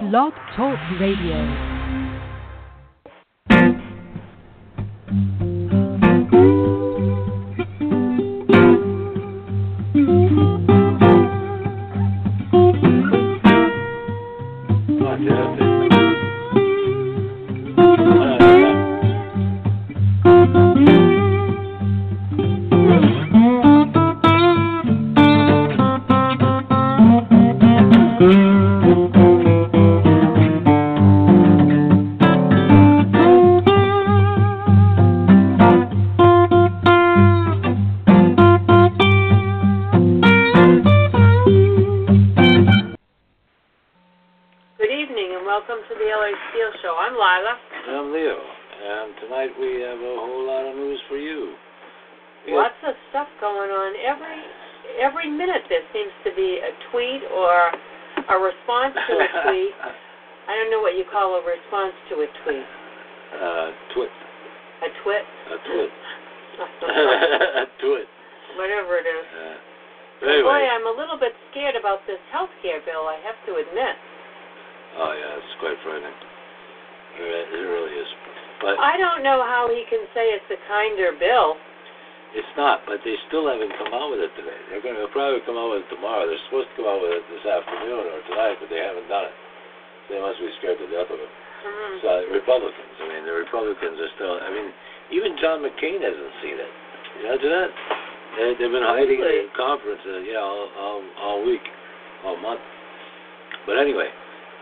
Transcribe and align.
Blog 0.00 0.32
Talk 0.56 0.78
Radio. 0.98 1.77
Still 83.38 83.46
haven't 83.46 83.70
come 83.78 83.94
out 83.94 84.10
with 84.10 84.18
it 84.18 84.34
today. 84.34 84.58
They're 84.66 84.82
going 84.82 84.98
to 84.98 85.06
probably 85.14 85.38
come 85.46 85.54
out 85.54 85.70
with 85.78 85.86
it 85.86 85.90
tomorrow. 85.94 86.26
They're 86.26 86.42
supposed 86.50 86.66
to 86.74 86.82
come 86.82 86.90
out 86.90 86.98
with 86.98 87.22
it 87.22 87.24
this 87.30 87.46
afternoon 87.46 88.02
or 88.10 88.18
tonight, 88.26 88.58
but 88.58 88.66
they 88.66 88.82
haven't 88.82 89.06
done 89.06 89.30
it. 89.30 89.36
They 90.10 90.18
must 90.18 90.42
be 90.42 90.50
scared 90.58 90.82
to 90.82 90.90
death 90.90 91.06
of 91.06 91.22
it. 91.22 91.30
Mhm. 91.30 92.02
So 92.02 92.10
Republicans, 92.34 92.94
I 92.98 93.06
mean, 93.06 93.22
the 93.22 93.38
Republicans 93.38 93.94
are 94.02 94.10
still. 94.18 94.42
I 94.42 94.50
mean, 94.50 94.74
even 95.14 95.38
John 95.38 95.62
McCain 95.62 96.02
hasn't 96.02 96.34
seen 96.42 96.58
it. 96.58 96.70
You 97.22 97.30
imagine 97.30 97.50
that? 97.50 97.70
They, 98.36 98.46
they've 98.58 98.74
been 98.74 98.82
hiding 98.82 99.22
Really? 99.22 99.46
in 99.46 99.48
conferences, 99.54 100.26
you 100.26 100.34
know, 100.34 100.42
all, 100.42 100.68
all, 100.74 101.02
all 101.22 101.38
week, 101.46 101.62
all 102.26 102.36
month. 102.42 102.60
But 103.66 103.78
anyway, 103.78 104.10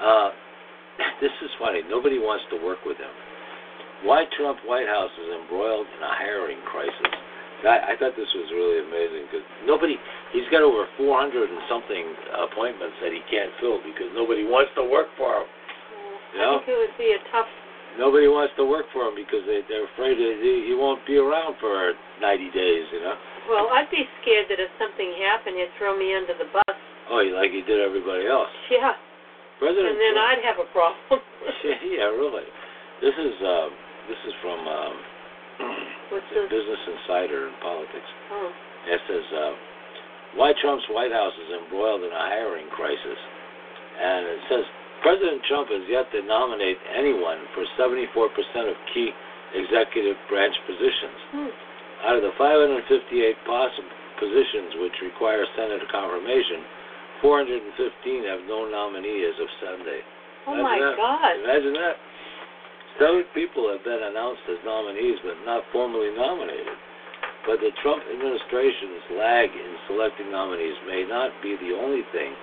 uh, 0.05 0.31
this 1.25 1.33
is 1.41 1.51
funny. 1.59 1.81
Nobody 1.89 2.19
wants 2.19 2.45
to 2.53 2.57
work 2.61 2.85
with 2.85 2.99
him. 3.01 3.11
Why 4.05 4.25
Trump 4.37 4.61
White 4.69 4.89
House 4.89 5.13
is 5.17 5.29
embroiled 5.41 5.87
in 5.97 6.03
a 6.03 6.13
hiring 6.21 6.61
crisis? 6.69 7.13
I, 7.65 7.93
I 7.93 8.01
thought 8.01 8.13
this 8.19 8.29
was 8.37 8.49
really 8.53 8.85
amazing 8.85 9.31
because 9.31 9.47
nobody. 9.65 9.97
He's 10.35 10.45
got 10.53 10.61
over 10.61 10.85
400 11.01 11.49
and 11.49 11.63
something 11.71 12.05
appointments 12.45 12.99
that 13.01 13.15
he 13.15 13.23
can't 13.31 13.49
fill 13.63 13.81
because 13.81 14.13
nobody 14.13 14.45
wants 14.45 14.75
to 14.77 14.85
work 14.85 15.09
for 15.17 15.41
him. 15.41 15.49
You 16.35 16.39
know? 16.43 16.61
I 16.61 16.67
think 16.67 16.77
it 16.77 16.79
would 16.83 16.99
be 17.01 17.11
a 17.17 17.21
tough. 17.33 17.49
Nobody 17.97 18.29
wants 18.29 18.53
to 18.61 18.65
work 18.69 18.85
for 18.93 19.09
him 19.09 19.17
because 19.17 19.41
they, 19.49 19.65
they're 19.73 19.89
afraid 19.89 20.21
that 20.21 20.37
he, 20.45 20.69
he 20.69 20.75
won't 20.77 21.01
be 21.09 21.17
around 21.17 21.57
for 21.57 21.97
90 22.21 22.53
days, 22.53 22.85
you 22.93 23.01
know? 23.01 23.17
Well, 23.49 23.73
I'd 23.73 23.89
be 23.89 24.05
scared 24.21 24.53
that 24.53 24.61
if 24.61 24.69
something 24.77 25.17
happened, 25.25 25.57
he'd 25.57 25.73
throw 25.81 25.97
me 25.97 26.13
under 26.13 26.37
the 26.37 26.51
bus. 26.53 26.77
Oh, 27.09 27.25
like 27.33 27.55
he 27.55 27.63
did 27.65 27.81
everybody 27.81 28.27
else. 28.29 28.53
Yeah, 28.69 28.99
President 29.63 29.95
and 29.95 29.97
then 29.97 30.15
Trump- 30.19 30.29
I'd 30.37 30.43
have 30.45 30.59
a 30.61 30.69
problem. 30.75 31.23
yeah, 31.97 32.11
really. 32.13 32.45
This 33.01 33.17
is 33.17 33.37
um, 33.41 33.71
this 34.11 34.21
is 34.27 34.35
from 34.43 34.61
um, 34.67 34.95
What's? 36.11 36.27
Business 36.31 36.83
Insider 36.87 37.49
in 37.51 37.55
politics. 37.63 38.11
Oh, 38.31 38.51
It 38.87 39.01
says 39.11 39.27
uh, 39.35 39.53
why 40.39 40.53
Trump's 40.63 40.87
White 40.91 41.13
House 41.13 41.35
is 41.35 41.51
embroiled 41.65 42.05
in 42.07 42.13
a 42.13 42.23
hiring 42.31 42.69
crisis, 42.71 43.19
and 43.99 44.27
it 44.27 44.43
says 44.49 44.65
President 45.03 45.43
Trump 45.49 45.69
has 45.71 45.85
yet 45.89 46.07
to 46.13 46.23
nominate 46.23 46.79
anyone 46.95 47.39
for 47.55 47.65
74% 47.79 48.31
of 48.71 48.77
key 48.95 49.11
executive 49.55 50.17
branch 50.29 50.55
positions. 50.67 51.19
hmm. 51.33 51.53
Out 52.05 52.21
of 52.21 52.23
the 52.23 52.35
558 52.37 52.85
possible 53.49 53.89
positions 54.21 54.77
which 54.85 54.93
require 55.01 55.45
Senate 55.57 55.81
confirmation, 55.89 56.61
415 57.25 58.29
have 58.29 58.45
no 58.45 58.69
nominee 58.69 59.25
as 59.25 59.37
of 59.41 59.49
Sunday. 59.65 60.01
oh 60.47 60.61
my 60.61 60.77
that. 60.77 60.97
God. 61.01 61.33
Imagine 61.41 61.73
that. 61.81 61.97
Seven 62.97 63.25
people 63.37 63.69
have 63.69 63.85
been 63.85 64.01
announced 64.01 64.41
as 64.49 64.57
nominees 64.65 65.21
but 65.21 65.37
not 65.45 65.65
formally 65.73 66.09
nominated. 66.17 66.77
But 67.45 67.61
the 67.61 67.71
Trump 67.85 68.03
administration's 68.09 69.05
lag 69.15 69.53
in 69.53 69.73
selecting 69.87 70.33
nominees 70.33 70.75
may 70.89 71.07
not 71.07 71.31
be 71.45 71.55
the 71.61 71.77
only 71.77 72.03
thing 72.11 72.35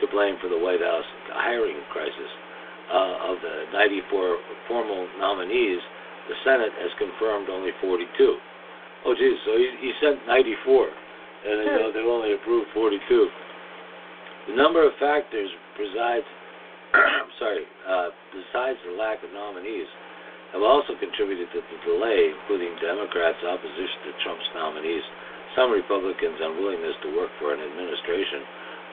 to 0.00 0.06
blame 0.08 0.38
for 0.40 0.48
the 0.48 0.56
White 0.56 0.80
House 0.80 1.04
hiring 1.34 1.76
crisis. 1.92 2.32
Uh, 2.86 3.34
of 3.34 3.42
the 3.42 3.66
94 3.74 4.38
formal 4.70 5.10
nominees, 5.18 5.82
the 6.30 6.38
Senate 6.46 6.70
has 6.78 6.90
confirmed 7.02 7.50
only 7.50 7.74
42. 7.82 8.06
Oh, 9.04 9.14
geez, 9.14 9.34
so 9.42 9.58
he, 9.58 9.66
he 9.82 9.90
sent 9.98 10.22
94, 10.22 10.86
and 10.86 11.66
you 11.66 11.78
know, 11.82 11.90
they've 11.90 12.06
only 12.06 12.34
approved 12.34 12.70
42. 12.72 13.02
The 14.46 14.54
number 14.54 14.86
of 14.86 14.94
factors 15.02 15.50
presides 15.74 16.26
sorry, 17.38 17.64
uh, 17.86 18.08
besides 18.32 18.78
the 18.86 18.94
lack 18.96 19.22
of 19.22 19.30
nominees, 19.32 19.88
have 20.52 20.62
also 20.62 20.94
contributed 20.96 21.50
to 21.52 21.60
the 21.60 21.78
delay, 21.84 22.32
including 22.32 22.72
Democrats' 22.80 23.42
opposition 23.44 23.98
to 24.06 24.10
Trump's 24.22 24.48
nominees, 24.54 25.02
some 25.56 25.72
Republicans' 25.72 26.38
unwillingness 26.40 26.96
to 27.02 27.16
work 27.16 27.30
for 27.40 27.52
an 27.52 27.60
administration 27.60 28.44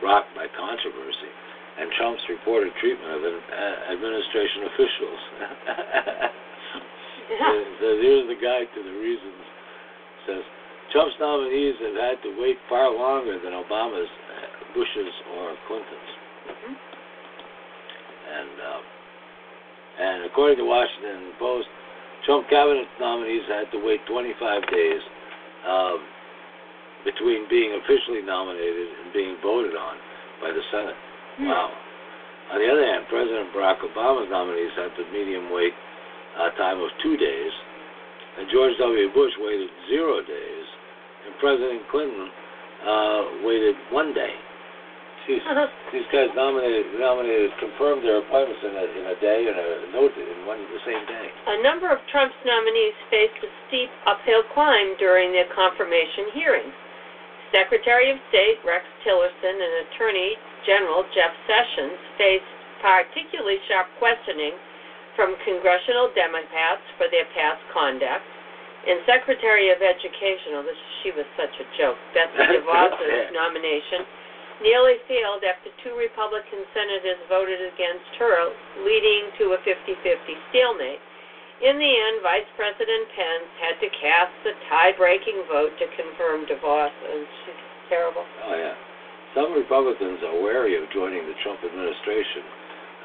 rocked 0.02 0.34
by 0.36 0.48
controversy, 0.58 1.32
and 1.80 1.92
Trump's 1.98 2.24
reported 2.30 2.74
treatment 2.82 3.12
of 3.16 3.22
uh, 3.24 3.94
administration 3.94 4.60
officials. 4.72 5.22
So 7.34 7.88
here's 7.98 8.28
the 8.28 8.36
guide 8.36 8.68
to 8.76 8.82
the 8.84 8.96
reasons. 9.00 9.42
says 10.28 10.44
Trump's 10.92 11.16
nominees 11.20 11.76
have 11.82 11.96
had 11.96 12.18
to 12.24 12.30
wait 12.40 12.58
far 12.70 12.92
longer 12.94 13.40
than 13.42 13.54
Obama's, 13.54 14.08
uh, 14.12 14.74
Bush's, 14.76 15.14
or 15.36 15.56
Clinton's. 15.68 16.12
Mhm. 16.46 16.76
And 18.34 18.56
uh, 18.58 18.82
and 19.94 20.26
according 20.26 20.58
to 20.58 20.66
Washington 20.66 21.38
Post, 21.38 21.68
Trump 22.26 22.50
cabinet 22.50 22.88
nominees 23.00 23.46
had 23.48 23.70
to 23.72 23.80
wait 23.86 24.02
25 24.10 24.34
days 24.74 25.02
um, 25.70 26.00
between 27.06 27.46
being 27.50 27.78
officially 27.78 28.26
nominated 28.26 28.90
and 29.04 29.14
being 29.14 29.38
voted 29.44 29.76
on 29.76 29.96
by 30.42 30.50
the 30.50 30.64
Senate. 30.72 30.98
Hmm. 31.38 31.48
Wow. 31.48 31.70
On 32.54 32.58
the 32.60 32.68
other 32.68 32.86
hand, 32.86 33.06
President 33.08 33.54
Barack 33.54 33.80
Obama's 33.86 34.30
nominees 34.30 34.74
had 34.76 34.92
the 34.98 35.06
medium 35.12 35.52
wait 35.54 35.74
uh, 36.38 36.50
time 36.58 36.80
of 36.82 36.90
two 37.02 37.16
days, 37.16 37.54
and 38.38 38.50
George 38.52 38.74
W. 38.80 39.14
Bush 39.14 39.32
waited 39.40 39.70
zero 39.90 40.22
days, 40.22 40.66
and 41.26 41.32
President 41.40 41.82
Clinton 41.90 42.28
uh, 42.84 43.22
waited 43.46 43.76
one 43.92 44.14
day. 44.14 44.34
Jeez. 45.24 45.40
These 45.96 46.10
guys 46.12 46.28
nominated, 46.36 47.00
nominated, 47.00 47.56
confirmed 47.56 48.04
their 48.04 48.20
appointments 48.20 48.60
in 48.60 48.76
a, 48.76 48.86
in 48.92 49.04
a 49.08 49.18
day 49.24 49.48
and 49.48 49.56
a 49.56 49.68
note 49.96 50.12
in 50.20 50.44
one 50.44 50.60
the 50.68 50.84
same 50.84 51.00
day. 51.08 51.28
A 51.48 51.64
number 51.64 51.88
of 51.88 52.04
Trump's 52.12 52.36
nominees 52.44 52.98
faced 53.08 53.40
a 53.40 53.50
steep 53.68 53.88
uphill 54.04 54.44
climb 54.52 55.00
during 55.00 55.32
their 55.32 55.48
confirmation 55.56 56.36
hearings. 56.36 56.76
Secretary 57.56 58.12
of 58.12 58.18
State 58.34 58.60
Rex 58.68 58.84
Tillerson 59.08 59.56
and 59.56 59.74
Attorney 59.88 60.36
General 60.68 61.08
Jeff 61.16 61.32
Sessions 61.48 61.96
faced 62.20 62.52
particularly 62.84 63.64
sharp 63.72 63.88
questioning 64.04 64.60
from 65.16 65.40
congressional 65.48 66.12
Democrats 66.12 66.84
for 67.00 67.08
their 67.08 67.30
past 67.32 67.64
conduct. 67.72 68.26
And 68.84 69.00
Secretary 69.08 69.72
of 69.72 69.80
Education, 69.80 70.60
oh, 70.60 70.66
this, 70.68 70.76
she 71.00 71.16
was 71.16 71.24
such 71.40 71.56
a 71.56 71.66
joke, 71.80 71.96
Betsy 72.12 72.44
DeVos's 72.60 73.32
nomination 73.32 74.04
nearly 74.62 75.02
failed 75.10 75.42
after 75.42 75.74
two 75.82 75.96
Republican 75.98 76.62
senators 76.76 77.22
voted 77.32 77.62
against 77.62 78.12
her, 78.20 78.54
leading 78.86 79.34
to 79.40 79.56
a 79.56 79.60
50 79.66 79.96
50 80.04 80.52
stalemate. 80.52 81.02
In 81.64 81.80
the 81.80 81.94
end, 81.96 82.20
Vice 82.20 82.50
President 82.60 83.08
Pence 83.16 83.50
had 83.64 83.76
to 83.80 83.88
cast 83.98 84.34
the 84.44 84.54
tie 84.68 84.92
breaking 85.00 85.48
vote 85.48 85.72
to 85.80 85.86
confirm 85.96 86.44
DeVos, 86.44 86.92
and 86.92 87.24
she's 87.24 87.62
terrible. 87.88 88.26
Oh, 88.44 88.58
yeah. 88.58 88.76
Some 89.32 89.56
Republicans 89.56 90.20
are 90.28 90.38
wary 90.44 90.76
of 90.76 90.86
joining 90.92 91.24
the 91.26 91.38
Trump 91.42 91.64
administration 91.64 92.44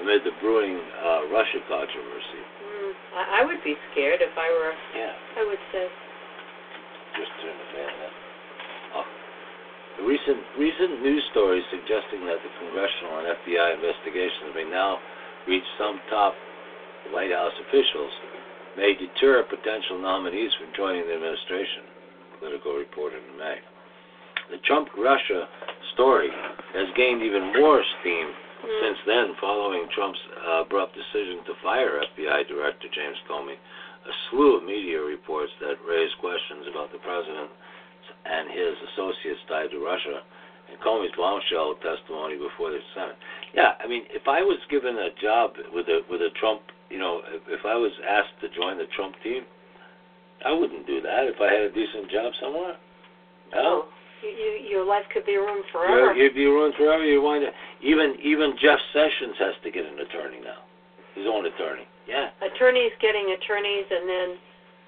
amid 0.03 0.23
the 0.25 0.35
brewing 0.43 0.75
uh, 0.75 1.31
Russia 1.31 1.61
controversy. 1.71 2.43
Mm, 2.43 2.93
I, 3.15 3.23
I 3.41 3.47
would 3.47 3.63
be 3.63 3.75
scared 3.93 4.21
if 4.23 4.35
I 4.37 4.49
were. 4.51 4.75
Yeah. 4.95 5.15
I 5.39 5.43
would 5.47 5.63
say. 5.73 5.87
Just 7.17 7.33
turn 7.43 7.55
the 7.55 7.69
fan. 7.75 7.89
Oh. 7.89 8.08
The 9.99 10.07
recent 10.07 10.39
recent 10.59 11.03
news 11.03 11.23
stories 11.35 11.65
suggesting 11.71 12.23
that 12.31 12.39
the 12.41 12.53
congressional 12.63 13.19
and 13.19 13.35
FBI 13.43 13.75
investigations 13.75 14.55
may 14.55 14.65
now 14.65 14.99
reach 15.47 15.67
some 15.79 16.01
top 16.09 16.35
White 17.11 17.33
House 17.33 17.55
officials 17.69 18.13
may 18.77 18.95
deter 18.95 19.43
potential 19.43 19.99
nominees 19.99 20.55
from 20.55 20.71
joining 20.77 21.03
the 21.07 21.15
administration. 21.15 21.83
Politico 22.39 22.79
reported 22.79 23.23
in 23.27 23.35
May. 23.39 23.59
The 24.55 24.63
Trump 24.63 24.89
Russia 24.97 25.49
story 25.95 26.31
has 26.75 26.87
gained 26.95 27.23
even 27.23 27.53
more 27.59 27.83
steam 28.01 28.31
Mm. 28.59 28.81
since 28.83 28.99
then, 29.07 29.27
following 29.41 29.87
Trump's 29.95 30.19
uh, 30.35 30.67
abrupt 30.67 30.95
decision 30.95 31.45
to 31.47 31.55
fire 31.63 32.03
FBI 32.03 32.49
Director 32.49 32.89
James 32.91 33.19
Comey, 33.31 33.55
a 33.55 34.13
slew 34.29 34.57
of 34.59 34.65
media 34.65 35.01
reports 35.01 35.53
that 35.61 35.79
raised 35.87 36.19
questions 36.19 36.67
about 36.67 36.91
the 36.91 36.99
president 36.99 37.51
and 38.29 38.51
his 38.53 38.75
associates 38.93 39.41
tied 39.49 39.71
to 39.73 39.81
Russia, 39.81 40.21
and 40.69 40.77
Comey's 40.85 41.15
bombshell 41.17 41.75
testimony 41.81 42.37
before 42.37 42.71
the 42.71 42.81
Senate. 42.95 43.17
Yeah, 43.57 43.73
I 43.81 43.89
mean, 43.89 44.05
if 44.13 44.29
I 44.29 44.43
was 44.45 44.59
given 44.69 44.97
a 44.99 45.09
job 45.21 45.57
with 45.73 45.89
a 45.89 46.05
with 46.11 46.21
a 46.21 46.29
Trump, 46.39 46.61
you 46.91 46.99
know, 46.99 47.23
if, 47.33 47.43
if 47.49 47.63
I 47.65 47.75
was 47.75 47.93
asked 48.05 48.37
to 48.45 48.49
join 48.53 48.77
the 48.77 48.87
Trump 48.95 49.17
team, 49.25 49.43
I 50.45 50.53
wouldn't 50.53 50.87
do 50.87 51.01
that 51.01 51.25
if 51.25 51.41
I 51.41 51.49
had 51.51 51.63
a 51.67 51.73
decent 51.73 52.11
job 52.13 52.33
somewhere. 52.41 52.77
No. 53.57 53.89
Oh, 53.89 53.89
you, 54.21 54.29
you, 54.29 54.51
your 54.69 54.85
life 54.85 55.07
could 55.15 55.25
be 55.25 55.37
ruined 55.41 55.65
You're, 55.73 55.89
forever. 55.89 56.13
you'd 56.13 56.35
be 56.35 56.45
ruined 56.45 56.75
forever. 56.77 57.05
You 57.05 57.23
wind 57.23 57.47
up, 57.49 57.55
even 57.81 58.15
even 58.23 58.53
Jeff 58.61 58.79
Sessions 58.93 59.37
has 59.41 59.55
to 59.65 59.71
get 59.73 59.87
an 59.89 59.99
attorney 60.05 60.45
now, 60.45 60.69
his 61.17 61.25
own 61.25 61.47
attorney. 61.47 61.89
Yeah, 62.09 62.33
Attorneys 62.41 62.93
getting 63.05 63.37
attorneys, 63.37 63.85
and 63.89 64.09
then 64.09 64.29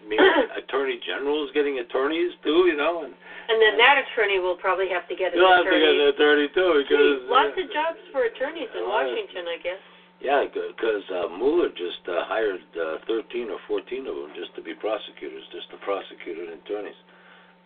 I 0.00 0.08
mean, 0.08 0.20
attorney 0.60 0.98
general 1.06 1.44
is 1.44 1.50
getting 1.52 1.78
attorneys 1.78 2.32
too, 2.42 2.66
you 2.66 2.76
know, 2.76 3.04
and 3.04 3.12
and 3.50 3.58
then 3.60 3.74
that 3.78 3.98
attorney 4.06 4.38
will 4.38 4.56
probably 4.56 4.88
have 4.88 5.06
to 5.10 5.14
get 5.18 5.32
an 5.34 5.38
you'll 5.38 5.50
have 5.52 5.66
to 5.66 5.70
get 5.70 5.82
attorney. 5.82 6.02
an 6.02 6.08
attorney 6.14 6.48
too 6.54 6.70
because 6.86 7.12
Gee, 7.24 7.30
lots 7.30 7.54
uh, 7.56 7.62
of 7.62 7.66
jobs 7.74 8.00
for 8.14 8.24
attorneys 8.30 8.70
in 8.76 8.84
uh, 8.86 8.88
Washington, 8.88 9.44
I 9.50 9.58
guess. 9.62 9.80
Yeah, 10.20 10.44
because 10.52 11.00
uh, 11.08 11.32
Mueller 11.32 11.72
just 11.72 12.04
uh, 12.04 12.28
hired 12.28 12.60
uh, 12.76 13.00
13 13.08 13.48
or 13.48 13.56
14 13.66 14.04
of 14.04 14.14
them 14.20 14.30
just 14.36 14.52
to 14.54 14.60
be 14.60 14.76
prosecutors, 14.76 15.40
just 15.48 15.70
to 15.72 15.80
prosecute 15.80 16.36
and 16.36 16.60
attorneys 16.60 16.98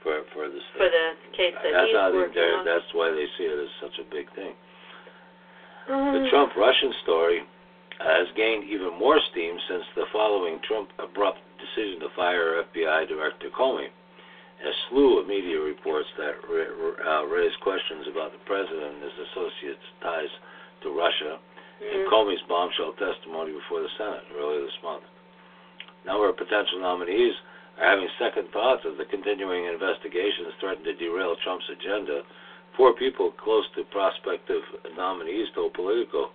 for 0.07 0.23
for 0.33 0.47
this 0.49 0.63
For 0.79 0.87
the 0.87 1.07
case 1.35 1.51
that 1.59 1.73
that's 1.75 1.91
he's 1.91 1.99
how 1.99 2.15
working 2.15 2.39
on. 2.39 2.63
that's 2.65 2.87
why 2.95 3.11
they 3.11 3.27
see 3.37 3.45
it 3.51 3.59
as 3.59 3.73
such 3.83 3.99
a 3.99 4.07
big 4.09 4.31
thing. 4.39 4.55
The 5.87 5.93
Mm. 6.25 6.31
Trump 6.31 6.57
Russian 6.57 6.95
story 7.03 7.45
has 8.01 8.27
gained 8.37 8.65
even 8.65 8.95
more 8.99 9.21
steam 9.31 9.59
since 9.69 9.85
the 9.95 10.07
following 10.13 10.59
Trump 10.67 10.89
abrupt 10.99 11.41
decision 11.65 12.01
to 12.01 12.09
fire 12.17 12.63
FBI 12.73 13.09
Director 13.09 13.49
Comey. 13.57 13.89
A 13.89 14.73
slew 14.89 15.19
of 15.21 15.27
media 15.27 15.61
reports 15.61 16.09
that 16.17 16.41
ra- 16.49 17.01
uh, 17.05 17.25
raised 17.27 17.59
questions 17.61 18.07
about 18.09 18.33
the 18.33 18.41
president 18.47 18.97
and 18.97 19.03
his 19.03 19.19
associates' 19.29 19.89
ties 20.01 20.33
to 20.83 20.89
Russia, 20.95 21.39
and 21.81 22.07
Mm. 22.07 22.09
Comey's 22.09 22.41
bombshell 22.49 22.93
testimony 22.95 23.53
before 23.53 23.81
the 23.83 23.93
Senate 23.99 24.25
earlier 24.37 24.63
this 24.63 24.83
month. 24.83 25.05
A 26.05 26.07
number 26.07 26.29
of 26.29 26.37
potential 26.37 26.79
nominees 26.81 27.35
are 27.79 27.85
having 27.85 28.09
second 28.19 28.49
thoughts 28.53 28.85
as 28.87 28.97
the 28.97 29.05
continuing 29.07 29.67
investigations 29.67 30.55
threaten 30.61 30.85
to 30.85 30.95
derail 30.95 31.37
Trump's 31.37 31.69
agenda. 31.69 32.23
Four 32.77 32.93
people 32.95 33.33
close 33.33 33.67
to 33.75 33.85
prospective 33.85 34.63
nominees 34.97 35.51
told 35.55 35.75
Politico. 35.75 36.31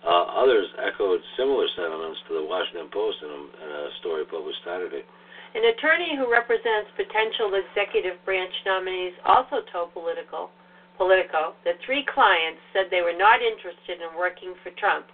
Uh, 0.00 0.40
others 0.40 0.64
echoed 0.80 1.20
similar 1.36 1.68
sentiments 1.76 2.16
to 2.24 2.40
the 2.40 2.44
Washington 2.44 2.88
Post 2.88 3.20
in 3.20 3.28
a, 3.28 3.40
in 3.60 3.68
a 3.68 3.84
story 4.00 4.24
published 4.24 4.60
Saturday. 4.64 5.04
An 5.52 5.66
attorney 5.76 6.16
who 6.16 6.30
represents 6.30 6.88
potential 6.96 7.52
executive 7.58 8.16
branch 8.24 8.54
nominees 8.64 9.12
also 9.26 9.60
told 9.68 9.92
Politico, 9.92 10.48
Politico 10.96 11.58
that 11.66 11.76
three 11.84 12.06
clients 12.06 12.62
said 12.72 12.88
they 12.88 13.04
were 13.04 13.16
not 13.16 13.42
interested 13.44 14.00
in 14.00 14.16
working 14.16 14.56
for 14.62 14.70
Trump 14.80 15.10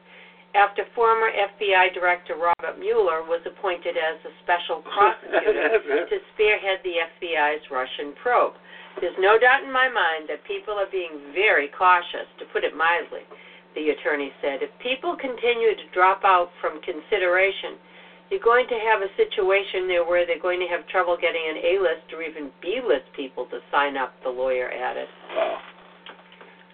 after 0.56 0.88
former 0.96 1.28
FBI 1.28 1.92
Director 1.92 2.36
Robert 2.36 2.80
Mueller 2.80 3.20
was 3.28 3.44
appointed 3.44 3.96
as 4.00 4.16
a 4.24 4.32
special 4.40 4.80
prosecutor 4.92 6.08
to 6.08 6.16
spearhead 6.32 6.80
the 6.80 7.04
FBI's 7.16 7.64
Russian 7.68 8.16
probe. 8.22 8.54
There's 9.00 9.16
no 9.20 9.36
doubt 9.36 9.64
in 9.64 9.72
my 9.72 9.92
mind 9.92 10.32
that 10.32 10.40
people 10.48 10.72
are 10.80 10.88
being 10.88 11.32
very 11.36 11.68
cautious, 11.76 12.24
to 12.40 12.48
put 12.48 12.64
it 12.64 12.72
mildly, 12.72 13.28
the 13.76 13.92
attorney 13.92 14.32
said. 14.40 14.64
If 14.64 14.72
people 14.80 15.14
continue 15.14 15.76
to 15.76 15.86
drop 15.92 16.24
out 16.24 16.48
from 16.60 16.80
consideration, 16.80 17.76
you're 18.32 18.42
going 18.42 18.66
to 18.66 18.78
have 18.80 19.04
a 19.04 19.10
situation 19.14 19.86
there 19.86 20.02
where 20.02 20.26
they're 20.26 20.42
going 20.42 20.58
to 20.58 20.66
have 20.66 20.88
trouble 20.88 21.14
getting 21.14 21.44
an 21.46 21.60
A 21.62 21.72
list 21.78 22.10
or 22.10 22.24
even 22.24 22.50
B 22.58 22.80
list 22.82 23.06
people 23.14 23.46
to 23.52 23.60
sign 23.70 23.94
up, 23.96 24.16
the 24.24 24.32
lawyer 24.32 24.72
added. 24.72 25.06
Wow. 25.36 25.60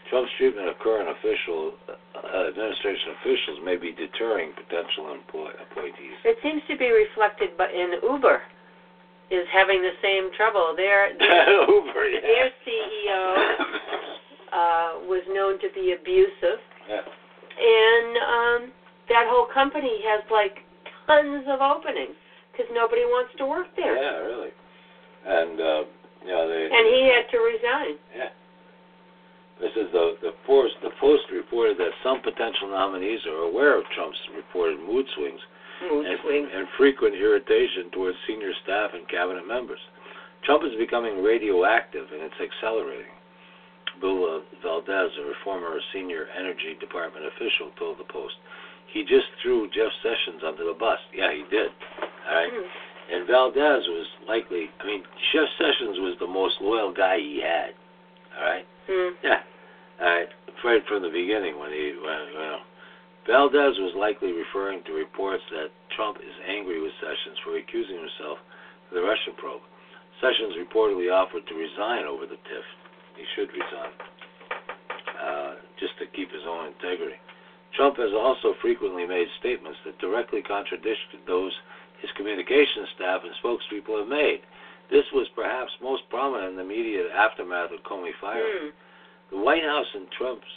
Trump's 0.08 0.30
treatment 0.38 0.68
of 0.68 0.78
current 0.78 1.08
official 1.08 1.74
uh, 1.88 2.48
administration 2.48 3.16
officials 3.20 3.58
may 3.64 3.76
be 3.76 3.92
deterring 3.92 4.52
potential 4.54 5.12
employ- 5.12 5.56
appointees. 5.58 6.16
It 6.24 6.38
seems 6.40 6.62
to 6.68 6.76
be 6.76 6.88
reflected 6.88 7.50
in 7.58 7.98
Uber 8.00 8.40
is 9.32 9.48
having 9.48 9.80
the 9.80 9.96
same 10.04 10.28
trouble. 10.36 10.76
Their 10.76 11.16
their, 11.18 11.64
Uber, 11.64 12.04
yeah. 12.12 12.20
their 12.20 12.48
CEO 12.60 13.24
uh, 14.52 14.92
was 15.08 15.24
known 15.32 15.58
to 15.60 15.68
be 15.72 15.96
abusive, 15.96 16.60
yeah. 16.92 17.04
and 17.56 18.12
um, 18.20 18.60
that 19.08 19.26
whole 19.32 19.48
company 19.52 20.00
has 20.04 20.22
like 20.30 20.60
tons 21.06 21.44
of 21.48 21.60
openings 21.60 22.16
because 22.52 22.68
nobody 22.72 23.02
wants 23.08 23.32
to 23.38 23.46
work 23.46 23.68
there. 23.76 23.96
Yeah, 23.96 24.20
really. 24.28 24.52
And 25.24 25.56
uh, 25.60 25.82
you 26.22 26.32
know 26.32 26.44
they. 26.48 26.68
And 26.68 26.86
he 26.92 27.08
had 27.08 27.26
to 27.32 27.38
resign. 27.40 27.96
Yeah. 28.12 28.30
This 29.60 29.72
is 29.76 29.88
the 29.92 30.18
the 30.22 30.32
Post. 30.46 30.74
The 30.82 30.90
Post 31.00 31.22
reported 31.32 31.78
that 31.78 31.94
some 32.02 32.20
potential 32.20 32.68
nominees 32.70 33.20
are 33.26 33.46
aware 33.46 33.78
of 33.78 33.84
Trump's 33.94 34.18
reported 34.36 34.78
mood 34.80 35.06
swings 35.16 35.40
Mood 35.90 36.06
and, 36.06 36.18
swings. 36.22 36.48
and 36.52 36.66
frequent 36.76 37.14
irritation 37.14 37.90
towards 37.92 38.16
senior 38.26 38.52
staff 38.64 38.90
and 38.94 39.06
cabinet 39.08 39.46
members. 39.46 39.80
Trump 40.44 40.64
is 40.66 40.74
becoming 40.78 41.22
radioactive, 41.22 42.06
and 42.12 42.22
it's 42.22 42.40
accelerating. 42.42 43.14
Uh, 44.02 44.42
Valdez, 44.62 45.10
a 45.14 45.32
former 45.44 45.78
senior 45.94 46.26
Energy 46.34 46.74
Department 46.80 47.24
official, 47.26 47.70
told 47.78 47.98
the 47.98 48.08
Post. 48.10 48.34
He 48.92 49.02
just 49.06 49.30
threw 49.40 49.70
Jeff 49.70 49.94
Sessions 50.02 50.42
under 50.42 50.66
the 50.66 50.74
bus. 50.74 50.98
Yeah, 51.14 51.30
he 51.30 51.46
did. 51.48 51.70
All 51.70 52.34
right. 52.34 52.50
Hmm. 52.50 52.66
And 53.14 53.26
Valdez 53.26 53.82
was 53.86 54.06
likely, 54.26 54.70
I 54.80 54.86
mean, 54.86 55.02
Jeff 55.32 55.48
Sessions 55.58 56.02
was 56.02 56.16
the 56.18 56.26
most 56.26 56.58
loyal 56.60 56.92
guy 56.92 57.18
he 57.18 57.40
had. 57.42 57.78
All 58.34 58.42
right? 58.42 58.66
Hmm. 58.90 59.14
Yeah. 59.22 59.40
All 60.02 60.10
right. 60.10 60.30
Right 60.62 60.82
from 60.86 61.02
the 61.02 61.10
beginning 61.10 61.58
when 61.58 61.70
he, 61.70 61.94
when, 61.98 62.20
you 62.30 62.38
know. 62.38 62.62
Valdez 63.26 63.78
was 63.78 63.94
likely 63.94 64.30
referring 64.30 64.82
to 64.86 64.92
reports 64.94 65.42
that 65.50 65.70
Trump 65.94 66.18
is 66.18 66.34
angry 66.46 66.82
with 66.82 66.94
Sessions 66.98 67.38
for 67.42 67.58
accusing 67.58 67.98
himself 67.98 68.38
of 68.90 68.92
the 68.94 69.02
Russian 69.02 69.34
probe. 69.38 69.62
Sessions 70.22 70.54
reportedly 70.58 71.10
offered 71.10 71.46
to 71.46 71.54
resign 71.54 72.06
over 72.06 72.26
the 72.26 72.38
tiff. 72.46 72.66
He 73.16 73.24
should 73.36 73.50
resign, 73.52 73.92
uh, 75.20 75.52
just 75.78 75.98
to 75.98 76.06
keep 76.16 76.30
his 76.32 76.42
own 76.48 76.72
integrity. 76.72 77.16
Trump 77.76 77.96
has 77.96 78.12
also 78.12 78.54
frequently 78.60 79.06
made 79.06 79.28
statements 79.40 79.78
that 79.84 79.98
directly 79.98 80.42
contradicted 80.42 81.24
those 81.26 81.52
his 82.00 82.10
communications 82.18 82.90
staff 82.98 83.22
and 83.22 83.32
spokespeople 83.38 83.98
have 83.98 84.10
made. 84.10 84.42
This 84.90 85.06
was 85.14 85.28
perhaps 85.38 85.70
most 85.80 86.02
prominent 86.10 86.50
in 86.52 86.56
the 86.58 86.66
immediate 86.66 87.08
aftermath 87.14 87.70
of 87.70 87.80
Comey 87.86 88.12
firing. 88.20 88.74
Hmm. 88.74 89.36
The 89.36 89.40
White 89.40 89.64
House 89.64 89.88
and 89.94 90.10
Trump's 90.12 90.52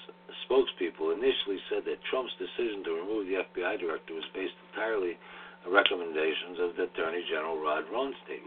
spokespeople 0.50 1.16
initially 1.16 1.62
said 1.72 1.86
that 1.86 2.04
Trump's 2.10 2.36
decision 2.36 2.84
to 2.84 3.00
remove 3.00 3.30
the 3.30 3.46
FBI 3.48 3.80
director 3.80 4.14
was 4.14 4.28
based 4.36 4.58
entirely 4.74 5.16
on 5.64 5.72
recommendations 5.72 6.60
of 6.60 6.76
the 6.76 6.92
Attorney 6.92 7.24
General 7.30 7.62
Rod 7.62 7.86
Rosenstein 7.88 8.44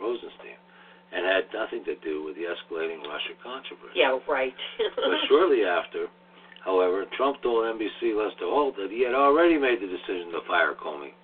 and 1.12 1.24
had 1.24 1.48
nothing 1.56 1.84
to 1.88 1.96
do 2.04 2.24
with 2.24 2.36
the 2.36 2.44
escalating 2.44 3.00
Russia 3.00 3.34
controversy. 3.40 3.96
Yeah, 3.96 4.18
right. 4.28 4.52
But 4.96 5.18
shortly 5.28 5.64
after, 5.64 6.08
however, 6.64 7.04
Trump 7.16 7.40
told 7.42 7.64
NBC 7.64 8.12
Lester 8.12 8.48
Holt 8.48 8.76
that 8.76 8.92
he 8.92 9.04
had 9.04 9.14
already 9.14 9.56
made 9.56 9.80
the 9.80 9.88
decision 9.88 10.32
to 10.36 10.44
fire 10.46 10.76
Comey 10.76 11.16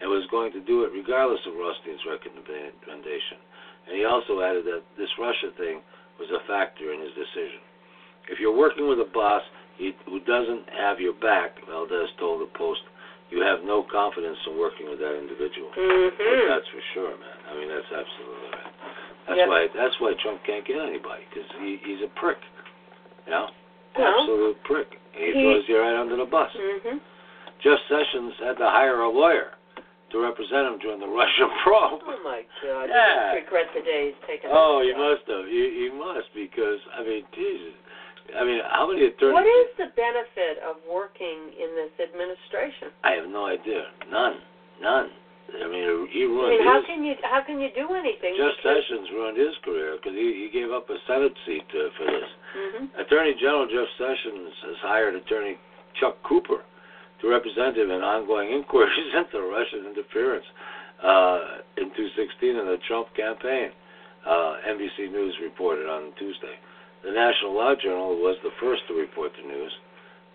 and 0.00 0.08
was 0.08 0.24
going 0.30 0.52
to 0.52 0.60
do 0.64 0.84
it 0.84 0.92
regardless 0.92 1.40
of 1.48 1.56
Rothstein's 1.56 2.04
recommendation. 2.04 3.40
And 3.88 3.96
he 3.96 4.04
also 4.04 4.40
added 4.40 4.64
that 4.66 4.82
this 4.98 5.08
Russia 5.20 5.52
thing 5.56 5.80
was 6.18 6.28
a 6.32 6.40
factor 6.48 6.92
in 6.92 7.00
his 7.00 7.12
decision. 7.12 7.60
If 8.28 8.40
you're 8.40 8.56
working 8.56 8.88
with 8.88 8.98
a 8.98 9.08
boss 9.12 9.42
who 9.78 10.18
doesn't 10.24 10.64
have 10.72 10.98
your 10.98 11.14
back, 11.20 11.54
Valdez 11.68 12.08
told 12.18 12.40
the 12.40 12.50
Post, 12.56 12.80
you 13.30 13.42
have 13.42 13.62
no 13.64 13.84
confidence 13.90 14.38
in 14.46 14.58
working 14.58 14.88
with 14.88 14.98
that 15.02 15.18
individual. 15.18 15.70
hmm 15.74 16.08
But 16.14 16.46
that's 16.48 16.68
for 16.70 16.82
sure, 16.94 17.14
man. 17.18 17.38
I 17.50 17.52
mean, 17.58 17.68
that's 17.68 17.90
absolutely 17.90 18.48
right. 18.54 18.65
That's 19.26 19.38
Yep. 19.38 19.48
why. 19.48 19.66
That's 19.74 19.96
why 20.00 20.14
Trump 20.22 20.40
can't 20.46 20.64
get 20.66 20.78
anybody 20.78 21.24
because 21.30 21.48
he, 21.60 21.78
he's 21.84 22.02
a 22.02 22.10
prick. 22.18 22.38
You 23.26 23.32
know, 23.32 23.46
Well, 23.98 24.06
absolute 24.06 24.56
prick. 24.64 24.88
He, 25.12 25.26
he- 25.26 25.32
throws 25.42 25.64
you 25.68 25.78
right 25.80 25.96
under 25.98 26.16
the 26.16 26.24
bus. 26.26 26.50
hmm 26.54 26.98
Jeff 27.64 27.78
Sessions 27.88 28.34
had 28.44 28.58
to 28.60 28.68
hire 28.68 29.00
a 29.00 29.08
lawyer 29.10 29.52
to 30.12 30.20
represent 30.22 30.68
him 30.68 30.78
during 30.78 31.00
the 31.00 31.08
Russian 31.20 31.48
probe. 31.64 32.02
Oh 32.06 32.20
my 32.22 32.42
God! 32.62 32.86
Yeah. 32.88 33.32
You 33.32 33.40
regret 33.42 33.66
the 33.74 33.80
day 33.82 34.12
he's 34.14 34.20
taken. 34.28 34.50
Oh, 34.52 34.82
you 34.84 34.94
must 34.94 35.26
have. 35.26 35.48
You, 35.48 35.64
you 35.64 35.90
must 35.96 36.28
because 36.34 36.78
I 36.94 37.02
mean, 37.02 37.24
Jesus. 37.34 37.74
I 38.38 38.44
mean, 38.44 38.60
how 38.70 38.90
many 38.90 39.06
attorneys? 39.06 39.34
What 39.34 39.46
is 39.46 39.68
the 39.78 39.90
benefit 39.96 40.58
of 40.66 40.76
working 40.86 41.50
in 41.58 41.74
this 41.78 41.94
administration? 42.02 42.90
I 43.02 43.12
have 43.18 43.30
no 43.30 43.46
idea. 43.46 43.86
None. 44.10 44.38
None. 44.82 45.10
I 45.46 45.66
mean, 45.70 46.10
he 46.10 46.26
ruined. 46.26 46.50
I 46.50 46.58
mean, 46.58 46.66
how 46.66 46.78
his. 46.82 46.86
can 46.90 47.00
you 47.04 47.14
how 47.22 47.40
can 47.46 47.60
you 47.62 47.70
do 47.70 47.86
anything? 47.94 48.34
Jeff 48.34 48.56
Sessions 48.66 49.06
ruined 49.14 49.38
his 49.38 49.54
career 49.62 49.96
because 49.96 50.18
he, 50.18 50.46
he 50.46 50.46
gave 50.50 50.74
up 50.74 50.90
a 50.90 50.98
Senate 51.06 51.34
seat 51.46 51.66
uh, 51.70 51.90
for 51.94 52.04
this. 52.06 52.30
hmm 52.54 52.84
Attorney 52.98 53.34
General 53.38 53.66
Jeff 53.70 53.88
Sessions 53.94 54.50
has 54.66 54.78
hired 54.82 55.14
attorney 55.14 55.54
Chuck 56.00 56.18
Cooper 56.26 56.66
to 57.20 57.24
represent 57.30 57.78
him 57.78 57.90
in 57.90 58.02
ongoing 58.02 58.50
inquiries 58.50 59.12
into 59.16 59.38
Russian 59.46 59.86
interference 59.86 60.44
uh, 61.02 61.62
in 61.78 61.94
2016 61.94 62.56
in 62.56 62.66
the 62.66 62.78
Trump 62.88 63.08
campaign. 63.16 63.70
Uh, 64.26 64.58
NBC 64.66 65.12
News 65.12 65.34
reported 65.40 65.86
on 65.86 66.10
Tuesday. 66.18 66.58
The 67.06 67.14
National 67.14 67.54
Law 67.54 67.78
Journal 67.78 68.18
was 68.18 68.34
the 68.42 68.50
first 68.58 68.82
to 68.88 68.94
report 68.98 69.30
the 69.38 69.46
news. 69.46 69.70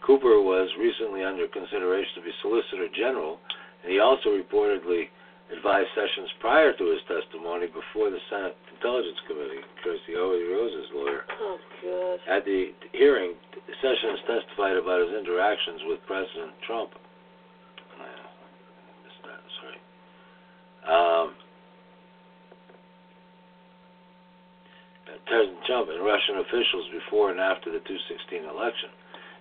Cooper 0.06 0.40
was 0.40 0.70
recently 0.80 1.24
under 1.24 1.46
consideration 1.52 2.16
to 2.16 2.22
be 2.24 2.32
Solicitor 2.42 2.88
General, 2.96 3.38
and 3.84 3.92
he 3.92 4.00
also 4.00 4.30
reportedly 4.30 5.10
advised 5.52 5.90
Sessions 5.96 6.30
prior 6.40 6.72
to 6.78 6.86
his 6.92 7.02
testimony 7.08 7.68
before 7.68 8.10
the 8.10 8.22
Senate 8.30 8.56
Intelligence 8.76 9.20
Committee, 9.28 9.62
Kirstie 9.84 10.16
Hoey 10.16 10.48
Rose's 10.48 10.90
lawyer. 10.96 11.24
Oh 11.42 11.58
God. 11.84 12.18
At 12.30 12.46
the 12.46 12.72
hearing, 12.94 13.36
Sessions 13.82 14.20
testified 14.28 14.78
about 14.78 15.02
his 15.04 15.12
interactions 15.18 15.82
with 15.86 16.00
President 16.08 16.56
Trump. 16.66 16.92
Yeah, 18.00 18.32
sorry. 19.60 19.80
Um, 20.88 21.36
President 25.28 25.64
Trump 25.64 25.88
and 25.88 26.04
Russian 26.04 26.44
officials 26.44 26.86
before 26.92 27.32
and 27.32 27.40
after 27.40 27.72
the 27.72 27.80
2016 27.88 28.52
election. 28.52 28.92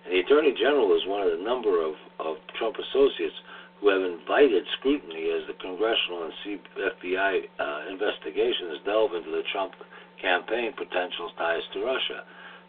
And 0.05 0.15
the 0.15 0.19
Attorney 0.23 0.55
General 0.55 0.95
is 0.95 1.03
one 1.05 1.21
of 1.21 1.35
the 1.35 1.43
number 1.43 1.83
of, 1.83 1.93
of 2.19 2.37
Trump 2.57 2.75
associates 2.79 3.35
who 3.81 3.89
have 3.89 4.05
invited 4.05 4.61
scrutiny 4.77 5.33
as 5.33 5.41
the 5.49 5.57
congressional 5.57 6.29
and 6.29 6.61
FBI 6.77 7.33
uh, 7.57 7.81
investigations 7.89 8.77
delve 8.85 9.17
into 9.17 9.33
the 9.33 9.41
Trump 9.51 9.73
campaign 10.21 10.69
potential 10.77 11.33
ties 11.33 11.65
to 11.73 11.81
Russia. 11.81 12.21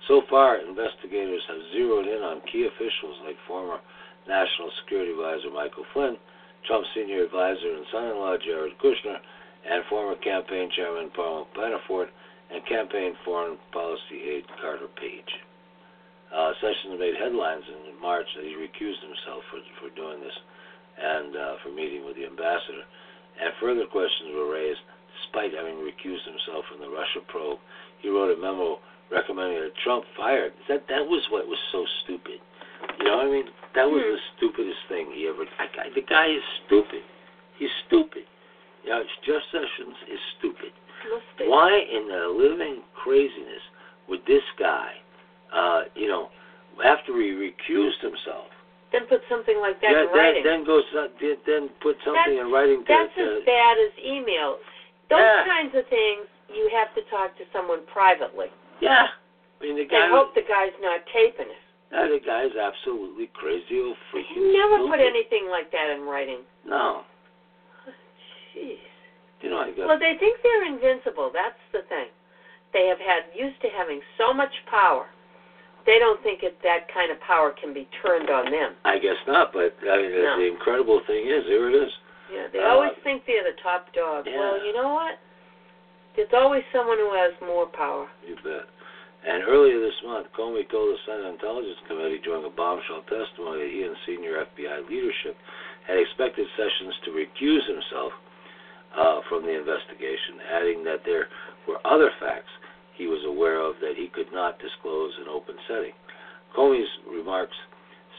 So 0.08 0.24
far, 0.32 0.56
investigators 0.64 1.44
have 1.52 1.62
zeroed 1.76 2.08
in 2.08 2.24
on 2.24 2.40
key 2.48 2.64
officials 2.64 3.20
like 3.28 3.36
former 3.46 3.78
National 4.26 4.72
Security 4.82 5.12
Advisor 5.12 5.52
Michael 5.52 5.84
Flynn, 5.92 6.16
Trump's 6.66 6.88
senior 6.96 7.28
advisor 7.28 7.76
and 7.76 7.86
son-in-law 7.92 8.40
Jared 8.40 8.72
Kushner, 8.80 9.20
and 9.68 9.84
former 9.92 10.16
campaign 10.16 10.72
chairman 10.74 11.12
Paul 11.14 11.46
Manafort, 11.54 12.08
and 12.50 12.64
campaign 12.66 13.14
foreign 13.24 13.58
policy 13.70 14.16
aide 14.32 14.48
Carter 14.60 14.88
Page. 14.96 15.32
Uh, 16.32 16.52
Sessions 16.60 16.96
made 16.98 17.14
headlines 17.20 17.64
in 17.68 18.00
March 18.00 18.26
that 18.36 18.44
he 18.44 18.56
recused 18.56 19.04
himself 19.04 19.44
for, 19.52 19.60
for 19.76 19.94
doing 19.94 20.20
this 20.20 20.34
and 20.98 21.36
uh, 21.36 21.54
for 21.62 21.70
meeting 21.70 22.04
with 22.04 22.16
the 22.16 22.26
ambassador. 22.26 22.84
And 23.40 23.52
further 23.60 23.86
questions 23.86 24.30
were 24.34 24.52
raised 24.52 24.80
despite 25.22 25.52
having 25.54 25.76
recused 25.80 26.24
himself 26.28 26.64
from 26.68 26.80
the 26.80 26.88
Russia 26.90 27.20
probe. 27.28 27.58
He 28.00 28.08
wrote 28.08 28.36
a 28.36 28.40
memo 28.40 28.78
recommending 29.10 29.60
that 29.60 29.72
Trump 29.84 30.04
fired. 30.16 30.52
That 30.68 30.84
that 30.88 31.04
was 31.06 31.22
what 31.30 31.46
was 31.46 31.58
so 31.72 31.84
stupid. 32.04 32.40
You 32.98 33.04
know 33.06 33.16
what 33.18 33.26
I 33.26 33.30
mean? 33.30 33.46
That 33.74 33.88
was 33.88 34.02
Hmm. 34.02 34.12
the 34.12 34.20
stupidest 34.36 34.82
thing 34.88 35.06
he 35.14 35.28
ever. 35.28 35.44
I, 35.58 35.64
I, 35.80 35.88
the 35.94 36.02
guy 36.02 36.26
is 36.28 36.42
stupid. 36.66 37.02
He's 37.58 37.70
stupid. 37.86 38.24
You 38.84 38.90
know, 38.90 39.02
Jeff 39.24 39.42
Sessions 39.52 39.96
is 40.10 40.20
stupid. 40.38 40.72
Must 41.08 41.24
be. 41.38 41.46
Why 41.48 41.70
in 41.70 42.08
the 42.08 42.26
living 42.28 42.82
craziness 42.94 43.62
would 44.08 44.20
this 44.26 44.42
guy, 44.58 44.92
uh, 45.54 45.82
you 45.94 46.08
know, 46.08 46.28
after 46.84 47.14
he 47.20 47.30
recused 47.30 48.00
himself, 48.02 48.50
Then 48.92 49.06
put 49.06 49.20
something 49.28 49.56
like 49.58 49.80
that 49.80 49.92
then, 49.92 50.06
in 50.08 50.12
writing. 50.12 50.44
then, 50.44 50.60
then 50.60 50.66
goes 50.66 50.84
then, 50.92 51.36
then 51.46 51.68
put 51.80 51.96
something 52.04 52.36
in 52.38 52.52
writing 52.52 52.84
to, 52.84 52.88
That's 52.88 53.16
as 53.18 53.44
bad 53.46 53.78
as 53.80 53.92
email. 54.04 54.58
Those 55.08 55.20
Yeah. 55.20 55.44
kinds 55.44 55.74
of 55.74 55.86
things 55.88 56.26
you 56.52 56.68
have 56.76 56.94
to 56.94 57.02
talk 57.08 57.36
to 57.38 57.44
someone 57.52 57.80
privately 57.86 58.48
yeah. 58.80 59.08
I 59.60 59.64
mean 59.64 59.76
the 59.76 59.84
guy. 59.86 60.04
and 60.04 60.12
hope 60.12 60.34
the 60.34 60.42
guy's 60.42 60.74
not 60.80 61.00
taping 61.12 61.46
it. 61.48 61.62
uh, 61.96 62.08
the 62.08 62.18
guy's 62.20 62.52
absolutely 62.56 63.30
crazy 63.32 63.64
He 63.68 63.94
freaking. 64.12 64.52
never 64.52 64.86
put 64.88 65.00
anything 65.00 65.48
like 65.48 65.70
that 65.72 65.88
in 65.90 66.02
writing. 66.02 66.40
No. 66.66 67.04
Jeez. 68.54 68.76
You 69.40 69.50
know 69.50 69.58
I 69.58 69.70
got. 69.70 69.86
Well, 69.88 69.98
they 69.98 70.14
think 70.20 70.38
they're 70.42 70.64
invincible. 70.66 71.30
That's 71.32 71.58
the 71.72 71.82
thing. 71.88 72.08
They 72.72 72.86
have 72.86 72.98
had 72.98 73.24
used 73.34 73.60
to 73.62 73.68
having 73.68 74.00
so 74.18 74.32
much 74.34 74.52
power. 74.70 75.06
They 75.84 75.98
don't 75.98 76.22
think 76.22 76.42
it, 76.42 76.56
that 76.62 76.86
kind 76.94 77.10
of 77.10 77.18
power 77.20 77.50
can 77.58 77.74
be 77.74 77.88
turned 78.02 78.30
on 78.30 78.50
them. 78.50 78.74
I 78.84 78.98
guess 78.98 79.18
not, 79.26 79.52
but 79.52 79.74
I 79.82 79.96
mean, 79.98 80.12
No. 80.14 80.38
the 80.38 80.46
incredible 80.46 81.00
thing 81.06 81.26
is, 81.26 81.42
here 81.46 81.68
it 81.68 81.74
is. 81.74 81.90
Yeah, 82.32 82.46
they 82.52 82.60
Uh, 82.62 82.68
always 82.70 82.92
think 83.02 83.26
they're 83.26 83.42
the 83.42 83.58
top 83.62 83.92
dog. 83.92 84.26
yeah. 84.26 84.38
Well, 84.38 84.64
you 84.64 84.72
know 84.72 84.94
what? 84.94 85.18
There's 86.14 86.32
always 86.32 86.62
someone 86.72 86.98
who 86.98 87.10
has 87.14 87.32
more 87.40 87.66
power. 87.66 88.06
You 88.26 88.36
bet. 88.44 88.68
And 89.24 89.42
earlier 89.46 89.78
this 89.80 89.94
month, 90.04 90.26
Comey 90.34 90.68
told 90.68 90.92
the 90.94 90.98
Senate 91.06 91.26
Intelligence 91.26 91.78
Committee 91.86 92.18
during 92.18 92.44
a 92.44 92.50
bombshell 92.50 93.02
testimony 93.02 93.62
that 93.62 93.70
he 93.70 93.82
and 93.84 93.96
senior 94.04 94.44
FBI 94.54 94.80
leadership 94.88 95.36
had 95.86 95.98
expected 95.98 96.46
Sessions 96.56 96.94
to 97.04 97.10
recuse 97.12 97.64
himself 97.66 98.12
uh, 98.94 99.20
from 99.28 99.42
the 99.46 99.50
investigation, 99.56 100.40
adding 100.52 100.84
that 100.84 101.02
there 101.04 101.28
were 101.66 101.78
other 101.86 102.10
facts 102.20 102.50
not 104.32 104.58
disclose 104.58 105.12
in 105.20 105.28
open 105.28 105.54
setting. 105.68 105.92
Comey's 106.56 106.88
remarks 107.08 107.54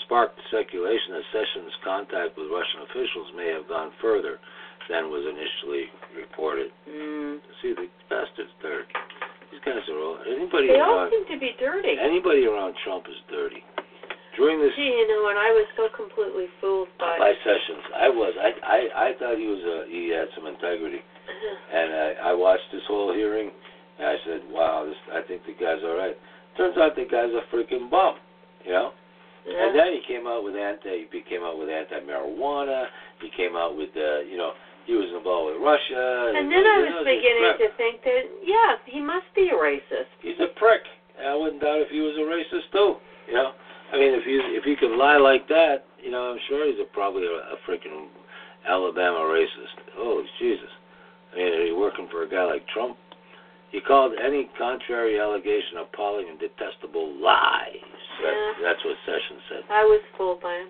sparked 0.05 0.38
speculation 0.50 1.13
that 1.17 1.25
Sessions' 1.34 1.74
contact 1.84 2.38
with 2.38 2.50
Russian 2.50 2.82
officials 2.89 3.29
may 3.36 3.50
have 3.53 3.67
gone 3.67 3.91
further 4.01 4.38
than 4.89 5.10
was 5.10 5.24
initially 5.24 5.88
reported. 6.17 6.70
Mm. 6.89 7.39
See, 7.62 7.74
the 7.74 7.88
bastard's 8.10 8.51
dirty. 8.62 8.89
These 9.51 9.62
guys 9.63 9.86
are 9.88 10.00
all. 10.01 10.17
Anybody 10.27 10.67
They 10.74 10.82
all 10.82 11.08
around 11.08 11.13
seem 11.13 11.25
to 11.29 11.39
be 11.39 11.53
dirty. 11.62 11.93
anybody 12.01 12.46
around 12.50 12.75
Trump 12.84 13.05
is 13.08 13.15
dirty. 13.29 13.63
During 14.36 14.58
this 14.60 14.74
Gee, 14.75 14.82
you 14.89 15.05
know, 15.08 15.29
and 15.29 15.38
I 15.38 15.53
was 15.53 15.70
so 15.77 15.93
completely 15.93 16.50
fooled 16.60 16.89
by. 16.98 17.22
by 17.22 17.34
Sessions, 17.46 17.86
I 17.93 18.10
was. 18.10 18.34
I 18.41 18.50
I 18.65 18.79
I 18.98 19.08
thought 19.22 19.38
he 19.38 19.46
was 19.46 19.62
a 19.62 19.77
he 19.93 20.10
had 20.10 20.25
some 20.34 20.50
integrity, 20.50 20.98
and 21.70 21.93
I 21.93 22.10
I 22.27 22.34
watched 22.34 22.65
this 22.74 22.82
whole 22.89 23.13
hearing, 23.13 23.53
and 24.00 24.08
I 24.08 24.16
said, 24.26 24.42
wow, 24.50 24.86
this 24.86 24.98
I 25.14 25.22
think 25.28 25.46
the 25.46 25.54
guy's 25.54 25.84
all 25.84 25.98
right. 25.98 26.16
Turns 26.58 26.78
out 26.78 26.96
the 26.96 27.06
guy's 27.06 27.34
a 27.34 27.44
freaking 27.54 27.90
bum, 27.90 28.18
you 28.66 28.72
know. 28.72 28.92
Yeah. 29.46 29.68
And 29.68 29.76
then 29.76 29.92
he 29.92 30.02
came 30.08 30.26
out 30.26 30.44
with 30.44 30.56
anti. 30.56 31.06
He 31.12 31.22
came 31.28 31.44
out 31.44 31.60
with 31.60 31.68
anti-marijuana. 31.68 32.88
He 33.20 33.30
came 33.36 33.56
out 33.56 33.76
with 33.76 33.92
uh, 33.96 34.24
you 34.24 34.38
know 34.38 34.54
he 34.86 34.94
was 34.96 35.08
involved 35.16 35.56
with 35.56 35.60
Russia. 35.64 36.36
And 36.36 36.52
then 36.52 36.64
I 36.64 36.92
was 36.92 37.08
beginning 37.08 37.56
to 37.56 37.70
think 37.80 38.04
that, 38.04 38.24
yeah, 38.44 38.76
he 38.84 39.00
must 39.00 39.28
be 39.36 39.48
a 39.48 39.56
racist. 39.56 40.12
he's 40.20 40.40
a 40.44 40.52
prick. 40.60 40.84
And 41.20 41.28
I 41.28 41.36
wouldn't 41.36 41.62
doubt 41.62 41.80
if 41.80 41.90
he 41.90 42.04
was 42.04 42.16
a 42.20 42.26
racist 42.28 42.68
too. 42.72 43.00
You 43.28 43.36
know, 43.40 43.56
I 43.94 43.96
mean, 43.96 44.12
if 44.12 44.24
he 44.28 44.36
if 44.58 44.64
he 44.64 44.76
can 44.76 44.98
lie 44.98 45.18
like 45.18 45.48
that, 45.48 45.88
you 46.02 46.12
know, 46.12 46.36
I'm 46.36 46.40
sure 46.50 46.68
he's 46.68 46.80
a, 46.82 46.88
probably 46.92 47.24
a, 47.24 47.56
a 47.56 47.58
freaking 47.64 48.12
Alabama 48.68 49.20
racist. 49.20 49.80
Oh 49.96 50.24
Jesus! 50.40 50.72
I 51.32 51.38
mean, 51.38 51.54
are 51.54 51.66
you 51.66 51.78
working 51.78 52.08
for 52.12 52.24
a 52.24 52.30
guy 52.30 52.44
like 52.44 52.68
Trump? 52.68 52.98
He 53.74 53.82
called 53.82 54.13
any 54.22 54.48
contrary 54.56 55.20
allegation 55.20 55.82
appalling 55.82 56.30
and 56.30 56.38
detestable 56.38 57.10
lies. 57.18 57.82
That, 58.22 58.30
Yeah. 58.30 58.53
That's 58.62 58.86
what 58.86 58.96
Sessions 59.03 59.42
said. 59.50 59.63
I 59.74 59.82
was 59.84 60.00
fooled 60.15 60.42
by 60.42 60.53
him. 60.53 60.70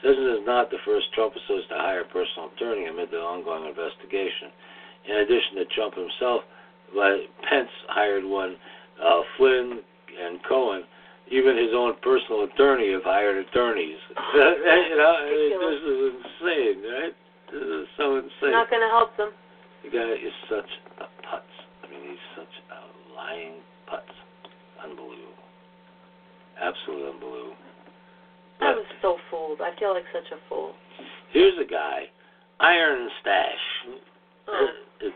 Sessions 0.00 0.38
is 0.38 0.46
not 0.46 0.70
the 0.70 0.78
first 0.84 1.12
Trump 1.14 1.34
associate 1.34 1.68
to 1.70 1.74
hire 1.74 2.02
a 2.02 2.04
personal 2.14 2.54
attorney 2.54 2.86
amid 2.86 3.10
the 3.10 3.18
ongoing 3.18 3.66
investigation. 3.66 4.54
In 5.10 5.16
addition 5.16 5.56
to 5.56 5.64
Trump 5.74 5.94
himself, 5.98 6.44
Pence 6.94 7.74
hired 7.88 8.24
one, 8.24 8.56
uh, 9.02 9.22
Flynn 9.36 9.82
and 10.14 10.38
Cohen. 10.44 10.84
Even 11.32 11.56
his 11.56 11.74
own 11.74 11.96
personal 12.02 12.44
attorney 12.44 12.92
have 12.92 13.02
hired 13.02 13.36
attorneys. 13.48 13.98
you 14.34 14.94
know, 14.94 15.66
this 15.74 15.82
is 15.82 16.22
insane, 16.22 16.78
right? 16.86 17.14
This 17.50 17.62
is 17.66 17.88
so 17.96 18.16
insane. 18.16 18.52
Not 18.52 18.70
going 18.70 18.82
to 18.82 18.92
help 18.94 19.16
them. 19.16 19.32
The 19.82 19.90
guy 19.90 20.12
is 20.14 20.32
such 20.48 20.70
a 21.00 21.08
putz. 21.26 21.50
I 21.82 21.90
mean, 21.90 22.00
he's 22.10 22.24
such 22.36 22.54
a 23.24 23.32
lying 23.32 23.54
putz. 23.90 24.12
Unbelievable. 24.82 25.32
Absolutely 26.60 27.08
unbelievable. 27.08 27.56
I 28.60 28.70
was 28.70 28.86
so 29.02 29.16
fooled. 29.30 29.60
I 29.60 29.78
feel 29.78 29.92
like 29.94 30.04
such 30.12 30.30
a 30.32 30.38
fool. 30.48 30.72
here's 31.32 31.54
a 31.60 31.68
guy, 31.68 32.04
Iron 32.60 33.08
Stache. 33.20 33.98
Oh. 34.48 34.66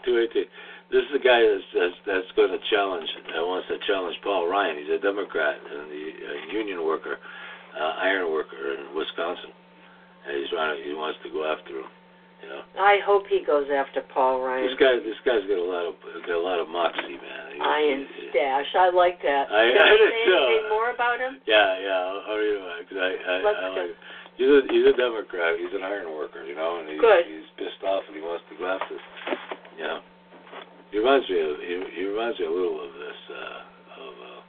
To 0.04 0.16
it, 0.16 0.32
to- 0.32 0.44
This 0.90 1.04
is 1.04 1.12
the 1.12 1.22
guy 1.22 1.40
that's 1.40 1.64
that's, 1.72 1.98
that's 2.04 2.30
going 2.36 2.50
to 2.50 2.58
challenge. 2.68 3.08
That 3.32 3.44
wants 3.44 3.68
to 3.68 3.78
challenge 3.86 4.16
Paul 4.24 4.48
Ryan. 4.48 4.76
He's 4.76 4.90
a 4.90 4.98
Democrat 5.00 5.56
and 5.60 5.88
the 5.88 6.04
uh, 6.12 6.52
union 6.52 6.84
worker, 6.84 7.16
uh, 7.78 7.92
iron 8.02 8.32
worker 8.32 8.74
in 8.74 8.96
Wisconsin, 8.96 9.52
and 10.26 10.36
he's 10.36 10.50
trying 10.50 10.82
he 10.82 10.92
wants 10.92 11.18
to 11.24 11.30
go 11.30 11.44
after 11.46 11.78
him. 11.78 11.88
You 12.38 12.48
know, 12.54 12.62
I 12.78 13.02
hope 13.02 13.26
he 13.26 13.42
goes 13.42 13.66
after 13.66 13.98
Paul 14.14 14.40
Ryan. 14.40 14.70
this 14.70 14.78
guy, 14.78 14.94
this 15.02 15.18
guy's 15.26 15.42
got 15.50 15.58
a 15.58 15.64
lot 15.66 15.84
of, 15.90 15.94
got 16.22 16.38
a 16.38 16.44
lot 16.44 16.62
of 16.62 16.70
moxie, 16.70 17.18
man. 17.18 17.44
He- 17.50 17.60
Iron 17.60 18.06
he- 18.14 18.30
Stash. 18.30 18.70
I 18.78 18.90
like 18.94 19.18
that. 19.26 19.50
I- 19.50 19.74
Can 19.74 19.82
I 19.82 19.90
you 19.90 19.98
say 19.98 20.22
too. 20.22 20.38
anything 20.38 20.68
more 20.70 20.90
about 20.94 21.18
him? 21.18 21.42
Yeah, 21.50 21.78
yeah. 21.82 21.98
I'll, 21.98 22.22
I'll 22.30 22.38
read 22.38 22.54
him 22.54 22.64
because 22.86 22.98
I, 23.02 23.10
I, 23.18 23.34
Let's 23.42 23.58
I 23.58 23.68
like. 23.74 23.94
He's 24.38 24.46
a 24.46 24.60
he's 24.70 24.86
a 24.86 24.94
Democrat. 24.94 25.58
He's 25.58 25.74
an 25.74 25.82
iron 25.82 26.14
worker, 26.14 26.46
you 26.46 26.54
know, 26.54 26.78
and 26.78 26.86
he, 26.86 26.94
Good. 26.94 27.26
he's 27.26 27.50
pissed 27.58 27.82
off 27.82 28.06
and 28.06 28.14
he 28.14 28.22
wants 28.22 28.46
to 28.46 28.54
go 28.54 28.70
after. 28.70 28.94
You 29.74 29.82
know, 29.82 29.98
he 30.94 31.02
reminds 31.02 31.26
me 31.26 31.42
of 31.42 31.58
he, 31.58 31.74
he 31.98 32.02
reminds 32.06 32.38
me 32.38 32.46
a 32.46 32.54
little 32.54 32.78
of 32.78 32.94
this 32.94 33.20
uh, 33.34 33.58
of 33.98 34.12
uh, 34.14 34.40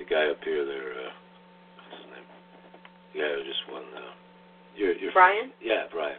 the 0.00 0.08
guy 0.08 0.32
up 0.32 0.40
here 0.48 0.64
there. 0.64 0.96
Uh, 0.96 1.12
what's 1.76 2.00
his 2.00 2.08
name? 2.08 2.24
The 3.12 3.16
guy 3.20 3.28
who 3.36 3.44
just 3.44 3.60
won. 3.68 3.84
Uh, 3.92 4.16
your 4.80 4.96
your 4.96 5.12
Brian? 5.12 5.52
Yeah, 5.60 5.84
Brian. 5.92 6.16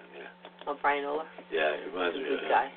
Oh, 0.68 0.78
Brian 0.82 1.04
Oler. 1.06 1.26
yeah. 1.52 1.74
He 1.82 1.90
reminds 1.90 2.16
He's 2.16 2.24
me. 2.24 2.30
good 2.38 2.44
of, 2.46 2.50
guy. 2.50 2.68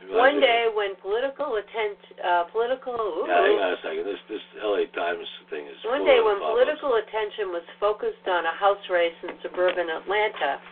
he 0.00 0.06
reminds 0.06 0.20
One 0.22 0.36
day 0.40 0.62
when 0.70 0.94
political 1.02 1.56
attent, 1.58 1.98
uh, 2.22 2.44
political, 2.54 2.94
ooh, 2.94 3.26
Yeah, 3.26 3.42
hang 3.42 3.58
on 3.58 3.72
a 3.74 3.80
second. 3.82 4.04
This 4.06 4.20
this 4.30 4.44
L.A. 4.62 4.86
Times 4.94 5.26
thing 5.50 5.66
is. 5.66 5.76
one 5.84 6.04
day 6.06 6.20
when 6.22 6.38
political 6.38 6.94
attention 7.02 7.50
was 7.50 7.66
focused 7.82 8.26
on 8.30 8.46
a 8.46 8.54
House 8.54 8.82
race 8.90 9.16
in 9.26 9.34
suburban 9.42 9.90
Atlanta, 9.90 10.62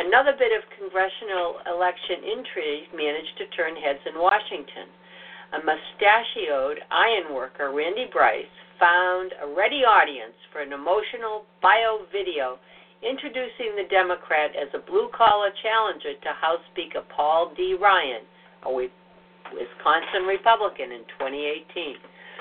another 0.00 0.32
bit 0.38 0.56
of 0.56 0.64
congressional 0.80 1.60
election 1.68 2.24
intrigue 2.24 2.88
managed 2.96 3.36
to 3.38 3.46
turn 3.52 3.76
heads 3.76 4.00
in 4.08 4.16
Washington. 4.16 4.88
A 5.56 5.60
mustachioed 5.64 6.80
iron 6.92 7.32
worker, 7.34 7.72
Randy 7.72 8.04
Bryce, 8.12 8.52
found 8.78 9.32
a 9.42 9.48
ready 9.48 9.80
audience 9.84 10.36
for 10.52 10.60
an 10.60 10.72
emotional 10.72 11.44
bio 11.62 12.04
video 12.12 12.58
introducing 13.02 13.76
the 13.76 13.86
Democrat 13.90 14.50
as 14.56 14.68
a 14.74 14.82
blue 14.84 15.08
collar 15.14 15.50
challenger 15.62 16.14
to 16.14 16.30
House 16.40 16.62
Speaker 16.72 17.02
Paul 17.14 17.52
D. 17.56 17.76
Ryan, 17.78 18.22
a 18.66 18.70
Wisconsin 18.72 20.26
Republican 20.26 20.92
in 20.92 21.02
2018. 21.18 21.96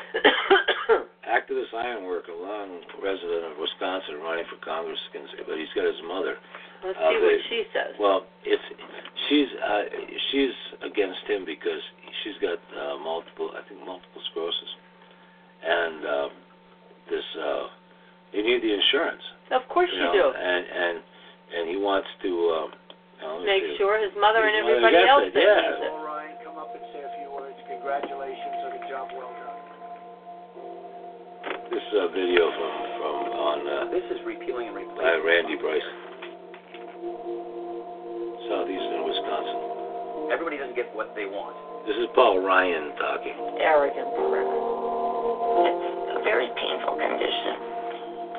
activist 1.27 1.73
iron 1.75 2.05
worker, 2.05 2.31
long 2.31 2.79
resident 3.03 3.43
of 3.51 3.59
Wisconsin, 3.59 4.23
running 4.23 4.45
for 4.49 4.57
Congress, 4.63 4.99
but 5.13 5.57
he's 5.57 5.71
got 5.75 5.85
his 5.85 5.99
mother. 6.07 6.37
Let's 6.83 6.97
Uh, 6.97 7.09
see 7.11 7.19
what 7.21 7.41
she 7.49 7.63
says. 7.73 7.91
Well, 7.99 8.25
it's 8.45 8.63
she's 9.27 9.49
uh, 9.59 9.83
she's 10.31 10.55
against 10.81 11.25
him 11.27 11.43
because 11.43 11.81
she's 12.23 12.37
got 12.39 12.59
uh, 12.71 12.97
multiple, 12.97 13.51
I 13.57 13.67
think, 13.67 13.83
multiple 13.83 14.21
sclerosis, 14.31 14.71
and 15.65 16.05
uh, 16.05 16.29
this 17.09 17.25
uh, 17.35 17.67
you 18.33 18.41
need 18.43 18.61
the 18.61 18.73
insurance. 18.73 19.23
Of 19.51 19.63
course 19.71 19.89
you 19.91 19.99
you 19.99 20.05
know, 20.05 20.13
do. 20.13 20.25
And 20.35 20.63
and 20.67 20.95
and 21.47 21.63
he 21.71 21.77
wants 21.79 22.07
to 22.23 22.31
um, 22.55 22.69
uh, 23.23 23.39
let 23.39 23.41
me 23.41 23.45
Make 23.47 23.63
see. 23.63 23.77
sure 23.81 23.97
his 23.97 24.13
mother 24.19 24.43
and 24.45 24.53
His 24.53 24.63
mother 24.67 24.77
everybody 24.77 24.99
gets 24.99 25.09
else 25.09 25.25
it, 25.25 25.33
that 25.33 25.47
yeah. 25.47 25.63
needs 25.63 25.81
it. 25.87 25.93
Ryan, 26.05 26.35
come 26.43 26.57
up 26.59 26.69
and 26.75 26.83
say 26.93 27.01
a 27.01 27.11
few 27.17 27.29
words. 27.33 27.57
Congratulations 27.65 28.57
on 28.67 28.71
a 28.77 28.81
job 28.91 29.05
well 29.15 29.31
done. 29.31 29.57
this 31.71 31.87
uh, 31.95 32.07
video 32.11 32.51
from 32.51 32.73
from 32.99 33.15
on 33.41 33.57
uh, 33.65 33.73
This 33.95 34.05
is 34.11 34.19
repealing 34.27 34.69
and 34.69 34.75
by 34.75 35.15
replacing. 35.17 35.23
Randy 35.25 35.55
Bryce, 35.57 35.89
southeastern 38.51 39.01
Wisconsin. 39.07 39.59
Everybody 40.31 40.59
doesn't 40.59 40.75
get 40.75 40.91
what 40.91 41.15
they 41.15 41.23
want. 41.25 41.55
This 41.87 41.95
is 41.95 42.11
Paul 42.11 42.43
Ryan 42.43 42.91
talking. 42.99 43.35
Arrogant 43.63 44.11
record. 44.27 44.59
It's 45.63 46.19
a 46.19 46.23
very 46.27 46.51
painful 46.51 46.99
condition. 46.99 47.76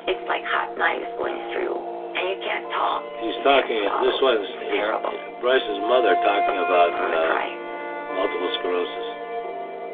It's 0.09 0.25
like 0.25 0.41
hot 0.41 0.73
knives 0.73 1.05
going 1.21 1.37
through, 1.53 1.77
and 1.77 2.23
you 2.33 2.37
can't 2.41 2.65
talk. 2.73 3.05
He's 3.21 3.37
talking. 3.45 3.77
can't. 3.77 4.01
This 4.01 4.17
one's 4.25 4.41
It's 4.41 4.73
terrible. 4.73 5.13
Bryce's 5.37 5.81
mother 5.85 6.17
talking 6.25 6.57
about 6.65 6.89
uh, 6.97 8.17
multiple 8.17 8.49
sclerosis. 8.57 9.07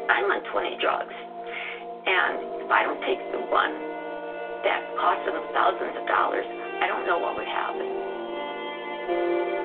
I'm 0.08 0.24
on 0.32 0.40
20 0.56 0.80
drugs, 0.80 1.12
and 2.08 2.64
if 2.64 2.70
I 2.72 2.88
don't 2.88 3.02
take 3.04 3.20
the 3.28 3.44
one 3.52 3.76
that 4.64 4.88
costs 4.96 5.28
them 5.28 5.36
thousands 5.52 6.00
of 6.00 6.08
dollars, 6.08 6.48
I 6.48 6.88
don't 6.88 7.04
know 7.04 7.20
what 7.20 7.36
would 7.36 7.44
happen. 7.52 7.84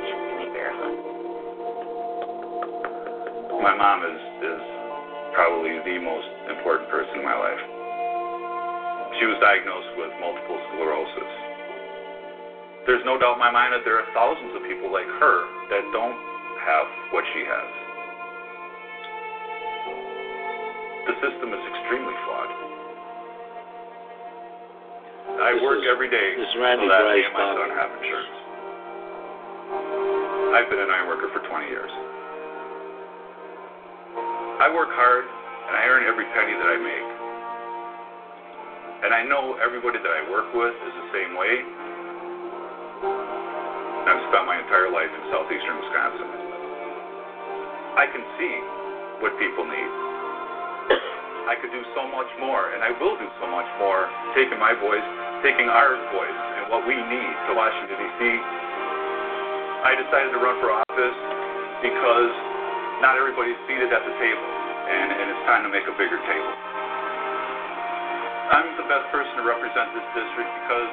Just 0.04 0.20
give 0.20 0.36
me 0.36 0.46
a 0.46 0.54
bear 0.54 0.76
hug. 0.76 1.00
My 3.56 3.72
mom 3.72 4.04
is 4.04 4.20
is 4.52 4.64
probably 5.32 5.80
the 5.88 5.96
most 6.04 6.28
important 6.52 6.92
person 6.92 7.20
in 7.20 7.26
my 7.26 7.31
life. 7.31 7.31
She 9.22 9.30
was 9.30 9.38
diagnosed 9.38 9.94
with 10.02 10.10
multiple 10.18 10.58
sclerosis. 10.74 11.32
There's 12.90 13.06
no 13.06 13.22
doubt 13.22 13.38
in 13.38 13.42
my 13.46 13.54
mind 13.54 13.70
that 13.70 13.86
there 13.86 14.02
are 14.02 14.08
thousands 14.18 14.58
of 14.58 14.66
people 14.66 14.90
like 14.90 15.06
her 15.06 15.46
that 15.70 15.86
don't 15.94 16.18
have 16.66 16.90
what 17.14 17.22
she 17.30 17.46
has. 17.46 17.70
The 21.06 21.14
system 21.22 21.54
is 21.54 21.62
extremely 21.70 22.18
flawed. 22.26 22.50
I 25.38 25.54
This 25.54 25.62
work 25.70 25.86
is- 25.86 25.86
every 25.86 26.10
day 26.10 26.34
so 26.42 26.58
that 26.58 26.82
Bryce 26.82 27.22
and 27.22 27.34
my 27.38 27.46
son 27.62 27.70
have 27.78 27.94
insurance. 28.02 28.38
I've 30.58 30.70
been 30.74 30.82
an 30.82 30.90
iron 30.90 31.06
worker 31.06 31.30
for 31.30 31.46
20 31.46 31.70
years. 31.70 31.94
I 34.58 34.68
work 34.74 34.90
hard 34.98 35.26
and 35.70 35.78
I 35.78 35.86
earn 35.86 36.10
every 36.10 36.26
penny 36.26 36.58
that 36.58 36.66
I 36.74 36.78
make. 36.78 37.21
And 39.02 39.10
I 39.18 39.26
know 39.26 39.58
everybody 39.58 39.98
that 39.98 40.14
I 40.14 40.30
work 40.30 40.54
with 40.54 40.78
is 40.78 40.94
the 40.94 41.08
same 41.10 41.34
way. 41.34 41.66
I've 44.06 44.22
spent 44.30 44.46
my 44.46 44.62
entire 44.62 44.94
life 44.94 45.10
in 45.10 45.22
southeastern 45.34 45.82
Wisconsin. 45.82 46.30
I 47.98 48.06
can 48.14 48.22
see 48.38 48.54
what 49.26 49.34
people 49.42 49.66
need. 49.66 49.92
I 51.50 51.58
could 51.58 51.74
do 51.74 51.82
so 51.98 52.06
much 52.14 52.30
more, 52.38 52.78
and 52.78 52.86
I 52.86 52.94
will 53.02 53.18
do 53.18 53.26
so 53.42 53.50
much 53.50 53.66
more, 53.82 54.06
taking 54.38 54.62
my 54.62 54.78
voice, 54.78 55.08
taking 55.42 55.66
our 55.66 55.98
voice, 56.14 56.42
and 56.62 56.70
what 56.70 56.86
we 56.86 56.94
need 56.94 57.34
to 57.50 57.58
Washington, 57.58 57.98
D.C. 57.98 58.22
I 59.82 59.98
decided 59.98 60.30
to 60.30 60.40
run 60.46 60.62
for 60.62 60.70
office 60.78 61.18
because 61.82 62.32
not 63.02 63.18
everybody's 63.18 63.58
seated 63.66 63.90
at 63.90 64.06
the 64.06 64.14
table, 64.22 64.46
and, 64.94 65.10
and 65.10 65.26
it's 65.34 65.44
time 65.50 65.66
to 65.66 65.74
make 65.74 65.90
a 65.90 65.96
bigger 65.98 66.22
table. 66.22 66.81
I'm 68.52 68.68
the 68.76 68.84
best 68.92 69.08
person 69.16 69.32
to 69.40 69.48
represent 69.48 69.96
this 69.96 70.04
district 70.12 70.52
because 70.60 70.92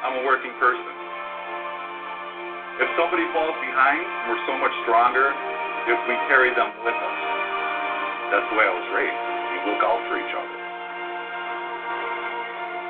I'm 0.00 0.16
a 0.16 0.24
working 0.24 0.56
person. 0.56 0.92
If 2.80 2.88
somebody 2.96 3.28
falls 3.36 3.52
behind, 3.60 4.00
we're 4.24 4.40
so 4.48 4.56
much 4.56 4.72
stronger 4.88 5.28
if 5.84 6.00
we 6.08 6.16
carry 6.32 6.48
them 6.56 6.72
with 6.80 6.96
us. 6.96 7.18
That's 8.32 8.48
the 8.48 8.56
way 8.56 8.64
I 8.64 8.72
was 8.72 8.88
raised. 8.96 9.12
We 9.12 9.56
look 9.68 9.84
out 9.84 10.00
for 10.08 10.16
each 10.16 10.32
other. 10.32 10.56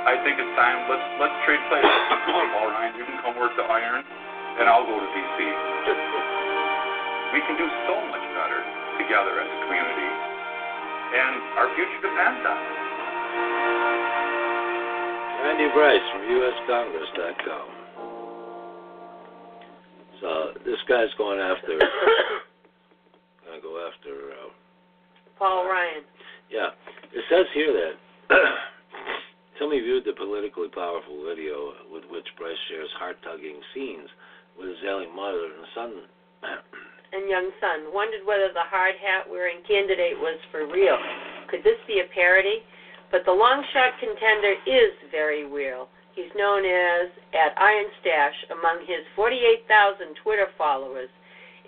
I 0.06 0.22
think 0.22 0.38
it's 0.38 0.54
time. 0.54 0.86
Let's 0.86 1.06
let's 1.18 1.34
trade 1.42 1.58
places. 1.66 1.90
All 2.62 2.70
right, 2.70 2.94
you 2.94 3.02
can 3.02 3.18
come 3.26 3.34
work 3.42 3.58
the 3.58 3.66
iron, 3.66 4.06
and 4.06 4.70
I'll 4.70 4.86
go 4.86 5.02
to 5.02 5.08
DC. 5.10 5.36
We 7.30 7.38
can 7.46 7.54
do 7.54 7.62
so 7.86 7.94
much 8.10 8.26
better 8.34 8.58
together 8.98 9.38
as 9.38 9.46
a 9.46 9.58
community, 9.62 10.10
and 11.14 11.34
our 11.62 11.70
future 11.78 12.02
depends 12.02 12.42
on 12.42 12.58
it. 12.58 12.79
Randy 15.42 15.68
Bryce 15.74 16.06
from 16.12 16.22
USCongress.com. 16.30 17.68
So 20.20 20.52
this 20.64 20.76
guy's 20.88 21.08
going 21.16 21.40
after, 21.40 21.78
gonna 23.44 23.60
go 23.62 23.88
after. 23.88 24.36
Uh, 24.36 24.52
Paul 25.38 25.64
Ryan. 25.64 26.04
yeah, 26.50 26.76
it 27.16 27.24
says 27.32 27.46
here 27.54 27.72
that 27.72 27.94
somebody 29.58 29.80
viewed 29.80 30.04
the 30.04 30.12
politically 30.12 30.68
powerful 30.68 31.24
video 31.24 31.72
with 31.90 32.04
which 32.12 32.28
Bryce 32.36 32.60
shares 32.68 32.90
heart-tugging 33.00 33.60
scenes 33.72 34.08
with 34.58 34.68
his 34.68 34.78
ailing 34.84 35.16
mother 35.16 35.48
and 35.56 35.64
son. 35.74 35.92
and 37.16 37.28
young 37.28 37.48
son 37.60 37.88
wondered 37.92 38.24
whether 38.28 38.52
the 38.52 38.68
hard 38.68 38.94
hat 39.00 39.24
wearing 39.24 39.64
candidate 39.64 40.20
was 40.20 40.36
for 40.52 40.68
real. 40.68 41.00
Could 41.48 41.64
this 41.64 41.80
be 41.88 42.04
a 42.04 42.08
parody? 42.12 42.60
But 43.10 43.26
the 43.26 43.34
long 43.34 43.64
shot 43.74 43.98
contender 43.98 44.54
is 44.66 44.94
very 45.10 45.44
real. 45.46 45.88
He's 46.14 46.30
known 46.34 46.64
as 46.64 47.10
at 47.34 47.54
Iron 47.58 47.86
Stache 48.00 48.50
among 48.54 48.86
his 48.86 49.02
48,000 49.14 50.14
Twitter 50.22 50.48
followers 50.58 51.10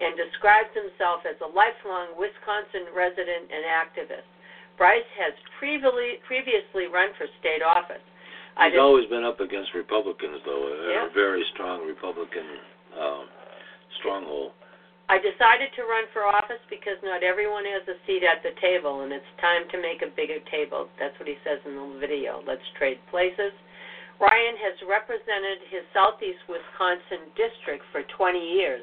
and 0.01 0.17
describes 0.19 0.71
himself 0.75 1.23
as 1.27 1.39
a 1.43 1.51
lifelong 1.51 2.15
Wisconsin 2.19 2.91
resident 2.95 3.51
and 3.51 3.63
activist. 3.67 4.27
Bryce 4.79 5.07
has 5.19 5.35
previously 5.59 6.19
previously 6.27 6.87
run 6.91 7.15
for 7.19 7.27
state 7.39 7.63
office. 7.63 8.03
He's 8.59 8.77
always 8.79 9.09
been 9.09 9.25
up 9.25 9.41
against 9.41 9.73
Republicans, 9.75 10.41
though, 10.45 10.69
a, 10.69 10.91
Yeah. 10.91 11.07
a 11.07 11.11
very 11.15 11.45
strong 11.55 11.87
Republican 11.87 12.45
um, 12.99 13.25
stronghold. 14.01 14.53
I 15.13 15.21
decided 15.21 15.69
to 15.77 15.85
run 15.85 16.09
for 16.17 16.25
office 16.25 16.65
because 16.73 16.97
not 17.05 17.21
everyone 17.21 17.69
has 17.69 17.85
a 17.85 18.01
seat 18.09 18.25
at 18.25 18.41
the 18.41 18.57
table, 18.65 19.05
and 19.05 19.13
it's 19.13 19.29
time 19.45 19.69
to 19.69 19.77
make 19.77 20.01
a 20.01 20.09
bigger 20.09 20.41
table. 20.49 20.89
That's 20.97 21.13
what 21.21 21.29
he 21.29 21.37
says 21.45 21.61
in 21.69 21.77
the 21.77 22.01
video. 22.01 22.41
Let's 22.49 22.65
trade 22.81 22.97
places. 23.13 23.53
Ryan 24.17 24.57
has 24.57 24.73
represented 24.89 25.69
his 25.69 25.85
Southeast 25.93 26.41
Wisconsin 26.49 27.29
district 27.37 27.85
for 27.93 28.09
20 28.09 28.41
years 28.41 28.81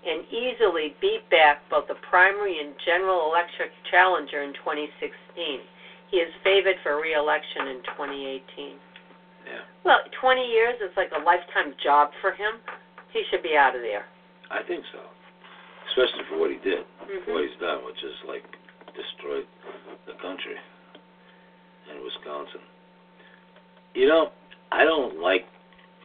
and 0.00 0.24
easily 0.32 0.96
beat 1.04 1.28
back 1.28 1.60
both 1.68 1.92
the 1.92 2.00
primary 2.08 2.56
and 2.56 2.72
general 2.88 3.28
election 3.28 3.68
challenger 3.92 4.48
in 4.48 4.56
2016. 4.64 5.12
He 6.08 6.24
is 6.24 6.32
favored 6.40 6.80
for 6.80 6.96
re-election 7.04 7.76
in 7.76 7.84
2018. 7.92 8.80
Yeah. 9.44 9.60
Well, 9.84 10.00
20 10.24 10.40
years 10.40 10.80
is 10.80 10.96
like 10.96 11.12
a 11.12 11.20
lifetime 11.20 11.76
job 11.84 12.16
for 12.24 12.32
him. 12.32 12.64
He 13.12 13.28
should 13.28 13.44
be 13.44 13.60
out 13.60 13.76
of 13.76 13.84
there. 13.84 14.08
I 14.48 14.64
think 14.64 14.80
so. 14.88 15.04
Especially 15.90 16.24
for 16.28 16.38
what 16.38 16.50
he 16.50 16.58
did, 16.58 16.84
Mhm. 17.06 17.24
for 17.24 17.32
what 17.34 17.44
he's 17.44 17.56
done, 17.58 17.84
which 17.84 18.02
is 18.02 18.14
like 18.24 18.44
destroyed 18.94 19.46
the 20.06 20.12
country 20.14 20.56
and 21.90 22.02
Wisconsin. 22.02 22.60
You 23.94 24.08
know, 24.08 24.32
I 24.72 24.84
don't 24.84 25.20
like. 25.20 25.46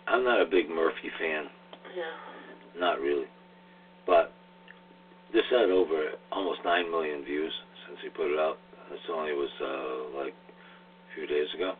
I'm 0.07 0.23
not 0.23 0.41
a 0.41 0.45
big 0.45 0.69
Murphy 0.69 1.09
fan. 1.19 1.49
Yeah. 1.95 2.03
Not 2.79 2.99
really. 3.01 3.27
But 4.05 4.31
this 5.33 5.45
had 5.49 5.69
over 5.69 6.13
almost 6.31 6.63
nine 6.63 6.89
million 6.89 7.23
views 7.23 7.53
since 7.87 7.99
he 8.01 8.09
put 8.09 8.31
it 8.31 8.39
out. 8.39 8.57
This 8.89 8.99
only 9.09 9.33
was 9.33 9.49
uh, 9.61 10.17
like 10.17 10.33
a 10.33 11.15
few 11.15 11.27
days 11.27 11.47
ago. 11.53 11.75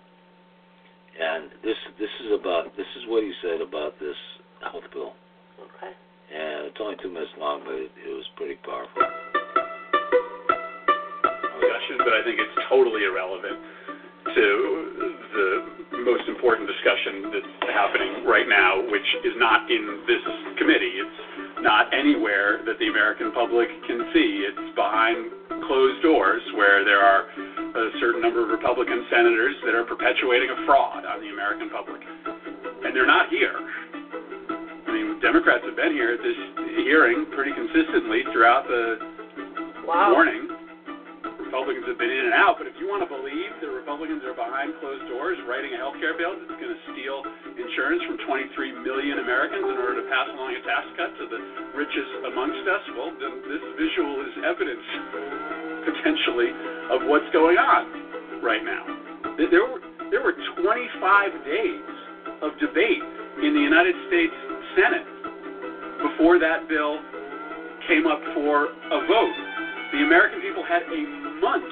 And 1.20 1.52
this 1.64 1.78
this 2.00 2.10
is 2.22 2.32
about 2.32 2.76
this 2.78 2.88
is 2.98 3.06
what 3.08 3.24
he 3.24 3.34
said 3.42 3.62
about 3.62 4.00
this 4.00 4.16
health 4.62 4.84
bill. 4.94 5.14
Okay. 5.60 5.92
And 6.32 6.68
it's 6.68 6.78
only 6.80 6.96
two 7.02 7.12
minutes 7.12 7.32
long, 7.38 7.62
but 7.66 7.76
it, 7.76 7.92
it 8.08 8.14
was 8.16 8.26
pretty 8.36 8.56
powerful. 8.64 9.04
Oh 9.04 9.32
discussion, 11.82 11.98
but 12.00 12.14
I 12.14 12.24
think 12.24 12.40
it's 12.40 12.58
totally 12.70 13.04
irrelevant 13.04 13.60
to 14.36 14.46
the 15.34 15.48
most 16.06 16.28
important 16.30 16.70
discussion 16.70 17.34
that's 17.34 17.74
happening 17.74 18.24
right 18.26 18.48
now, 18.48 18.82
which 18.90 19.06
is 19.26 19.34
not 19.38 19.70
in 19.70 20.04
this 20.08 20.22
committee. 20.58 21.02
It's 21.02 21.62
not 21.62 21.94
anywhere 21.94 22.62
that 22.66 22.78
the 22.80 22.88
American 22.88 23.32
public 23.34 23.68
can 23.88 24.10
see. 24.14 24.46
It's 24.46 24.76
behind 24.76 25.32
closed 25.68 26.02
doors 26.02 26.42
where 26.56 26.86
there 26.86 27.02
are 27.02 27.28
a 27.28 27.90
certain 28.00 28.22
number 28.22 28.44
of 28.44 28.50
Republican 28.50 29.06
senators 29.10 29.56
that 29.66 29.76
are 29.76 29.86
perpetuating 29.86 30.50
a 30.50 30.66
fraud 30.66 31.06
on 31.06 31.22
the 31.22 31.30
American 31.30 31.70
public. 31.70 32.02
And 32.86 32.96
they're 32.96 33.10
not 33.10 33.30
here. 33.30 33.58
I 34.92 34.94
mean, 34.94 35.24
Democrats 35.24 35.64
have 35.64 35.80
been 35.80 35.96
here 35.96 36.12
at 36.12 36.20
this 36.20 36.36
hearing 36.84 37.24
pretty 37.32 37.56
consistently 37.56 38.28
throughout 38.36 38.68
the 38.68 39.00
Wow. 39.88 40.12
morning. 40.12 40.52
Republicans 41.40 41.88
have 41.88 41.96
been 41.96 42.12
in 42.12 42.28
and 42.28 42.36
out, 42.36 42.60
but 42.60 42.68
if 42.68 42.76
you 42.76 42.88
want 42.92 43.00
to 43.00 43.08
believe 43.08 43.56
the 43.64 43.72
Republicans 43.72 44.20
are 44.28 44.36
behind 44.36 44.76
closed 44.84 45.08
doors 45.08 45.40
writing 45.48 45.72
a 45.72 45.78
health 45.80 45.96
care 46.04 46.12
bill 46.14 46.36
that's 46.36 46.60
going 46.60 46.76
to 46.76 46.82
steal 46.92 47.24
insurance 47.56 48.04
from 48.04 48.20
23 48.28 48.84
million 48.84 49.20
Americans 49.24 49.64
in 49.64 49.80
order 49.80 49.96
to 49.96 50.06
pass 50.12 50.28
along 50.28 50.56
a 50.60 50.62
tax 50.68 50.84
cut 51.00 51.16
to 51.20 51.26
the 51.32 51.40
richest 51.72 52.12
amongst 52.28 52.68
us, 52.68 52.84
well, 52.92 53.16
then 53.16 53.40
this 53.48 53.64
visual 53.80 54.20
is 54.28 54.34
evidence, 54.44 54.84
potentially, 55.88 56.52
of 56.92 57.04
what's 57.08 57.28
going 57.32 57.56
on 57.56 57.88
right 58.44 58.64
now. 58.68 58.84
There- 59.40 59.48
There 59.48 59.64
were, 59.66 59.80
there 60.12 60.22
were 60.22 60.36
25 60.60 61.32
days 61.48 61.88
of 62.44 62.58
debate 62.60 63.04
in 63.44 63.54
the 63.56 63.60
United 63.64 63.96
States 64.08 64.34
Senate 64.76 65.06
before 66.02 66.40
that 66.40 66.68
bill 66.68 67.00
came 67.88 68.06
up 68.08 68.22
for 68.34 68.72
a 68.72 69.00
vote. 69.08 69.38
The 69.94 70.02
American 70.06 70.42
people 70.42 70.64
had 70.64 70.84
a 70.88 71.02
month 71.42 71.68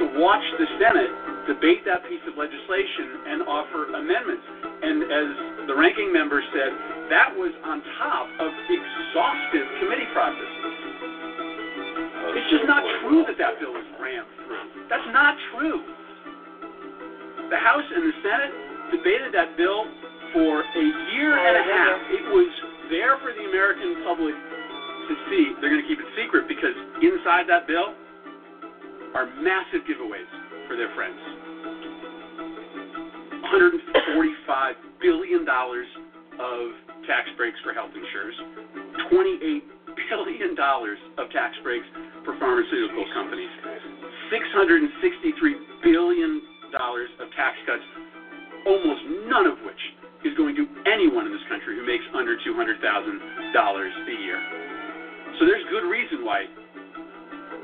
to 0.00 0.04
watch 0.18 0.42
the 0.58 0.66
Senate 0.80 1.12
debate 1.46 1.84
that 1.84 2.02
piece 2.08 2.22
of 2.26 2.36
legislation 2.36 3.26
and 3.26 3.42
offer 3.44 3.86
amendments. 3.94 4.44
And 4.80 4.96
as 5.06 5.28
the 5.68 5.74
ranking 5.76 6.12
member 6.12 6.40
said, 6.52 6.72
that 7.10 7.34
was 7.36 7.52
on 7.64 7.82
top 8.00 8.26
of 8.40 8.50
exhaustive 8.70 9.66
committee 9.82 10.08
processes. 10.14 10.90
It's 12.38 12.50
just 12.50 12.66
not 12.66 12.82
true 13.02 13.24
that 13.26 13.36
that 13.38 13.60
bill 13.60 13.74
was 13.74 13.86
rammed 14.00 14.30
through. 14.46 14.88
That's 14.88 15.08
not 15.12 15.34
true. 15.52 15.82
The 17.50 17.58
House 17.58 17.82
and 17.82 18.06
the 18.06 18.14
Senate 18.22 18.54
debated 18.94 19.34
that 19.34 19.56
bill 19.58 19.86
for 20.32 20.62
a 20.62 20.86
year 21.14 21.34
and 21.34 21.54
a 21.56 21.64
half. 21.64 21.98
It 22.10 22.24
was 22.30 22.50
there 22.90 23.18
for 23.22 23.32
the 23.34 23.44
American 23.48 24.02
public 24.04 24.34
to 24.34 25.14
see. 25.30 25.54
They're 25.60 25.70
going 25.70 25.82
to 25.82 25.88
keep 25.88 25.98
it 25.98 26.10
secret 26.18 26.46
because 26.46 26.74
inside 27.02 27.46
that 27.50 27.66
bill 27.66 27.94
are 29.14 29.26
massive 29.42 29.82
giveaways 29.86 30.30
for 30.68 30.76
their 30.76 30.90
friends. 30.94 31.18
$145 33.50 35.02
billion 35.02 35.42
of 35.42 36.60
tax 37.06 37.26
breaks 37.36 37.58
for 37.66 37.74
health 37.74 37.90
insurers, 37.90 38.38
$28 39.10 39.66
billion 40.10 40.54
of 40.54 41.26
tax 41.34 41.58
breaks 41.62 41.86
for 42.24 42.38
pharmaceutical 42.38 43.04
companies, 43.14 43.50
$663 44.30 45.82
billion 45.82 46.42
of 46.70 47.26
tax 47.34 47.58
cuts, 47.66 47.82
almost 48.66 49.02
none 49.26 49.46
of 49.46 49.58
which 49.66 49.82
is 50.24 50.32
going 50.36 50.54
to 50.56 50.64
anyone 50.84 51.24
in 51.24 51.32
this 51.32 51.44
country 51.48 51.76
who 51.76 51.84
makes 51.84 52.04
under 52.12 52.36
$200,000 52.36 52.76
a 52.80 54.16
year. 54.20 54.38
So 55.38 55.46
there's 55.48 55.64
good 55.72 55.88
reason 55.88 56.24
why 56.24 56.44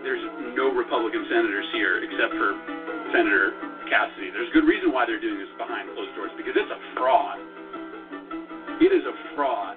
there's 0.03 0.23
no 0.57 0.73
Republican 0.73 1.27
senators 1.29 1.67
here 1.75 2.01
except 2.01 2.33
for 2.39 2.57
Senator 3.13 3.53
Cassidy. 3.91 4.31
There's 4.33 4.49
good 4.55 4.65
reason 4.65 4.93
why 4.93 5.05
they're 5.05 5.21
doing 5.21 5.39
this 5.39 5.51
behind 5.59 5.91
closed 5.93 6.15
doors 6.17 6.33
because 6.37 6.55
it's 6.57 6.73
a 6.73 6.81
fraud. 6.97 7.39
It 8.81 8.93
is 8.93 9.05
a 9.05 9.15
fraud 9.35 9.77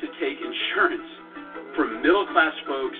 to 0.00 0.06
take 0.20 0.40
insurance 0.40 1.08
from 1.76 2.00
middle 2.00 2.24
class 2.32 2.54
folks, 2.66 2.98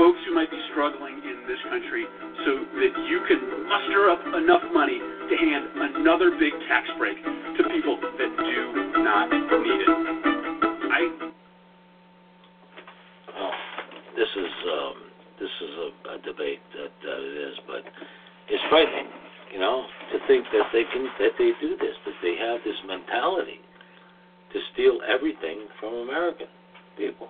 folks 0.00 0.16
who 0.24 0.32
might 0.32 0.50
be 0.50 0.56
struggling 0.72 1.12
in 1.20 1.44
this 1.44 1.60
country, 1.68 2.08
so 2.48 2.64
that 2.80 2.92
you 3.04 3.20
can 3.28 3.36
muster 3.68 4.08
up 4.08 4.24
enough 4.32 4.64
money 4.72 4.96
to 4.96 5.34
hand 5.36 5.68
another 5.76 6.32
big 6.40 6.56
tax 6.72 6.88
break 6.96 7.20
to 7.20 7.60
people 7.68 8.00
that 8.00 8.32
do 8.32 8.60
not 9.04 9.28
need 9.28 9.80
it. 9.84 9.92
I 10.88 11.00
Well, 13.28 13.52
this 14.16 14.32
is 14.40 14.52
um, 14.72 14.96
this 15.36 15.52
is 15.68 15.72
a, 15.76 15.88
a 16.16 16.18
debate 16.24 16.64
that, 16.80 16.88
that 17.04 17.20
it 17.20 17.36
is, 17.52 17.60
but 17.68 17.84
it's 18.48 18.64
frightening, 18.72 19.12
you 19.52 19.60
know, 19.60 19.84
to 20.12 20.18
think 20.26 20.46
that 20.56 20.64
they 20.72 20.84
can 20.96 21.12
that 21.20 21.36
they 21.36 21.52
do 21.60 21.76
this, 21.76 21.92
that 22.08 22.16
they 22.24 22.40
have 22.40 22.64
this 22.64 22.80
mentality 22.88 23.60
to 24.54 24.58
steal 24.72 24.96
everything 25.04 25.68
from 25.78 25.92
American 26.08 26.48
people. 26.96 27.28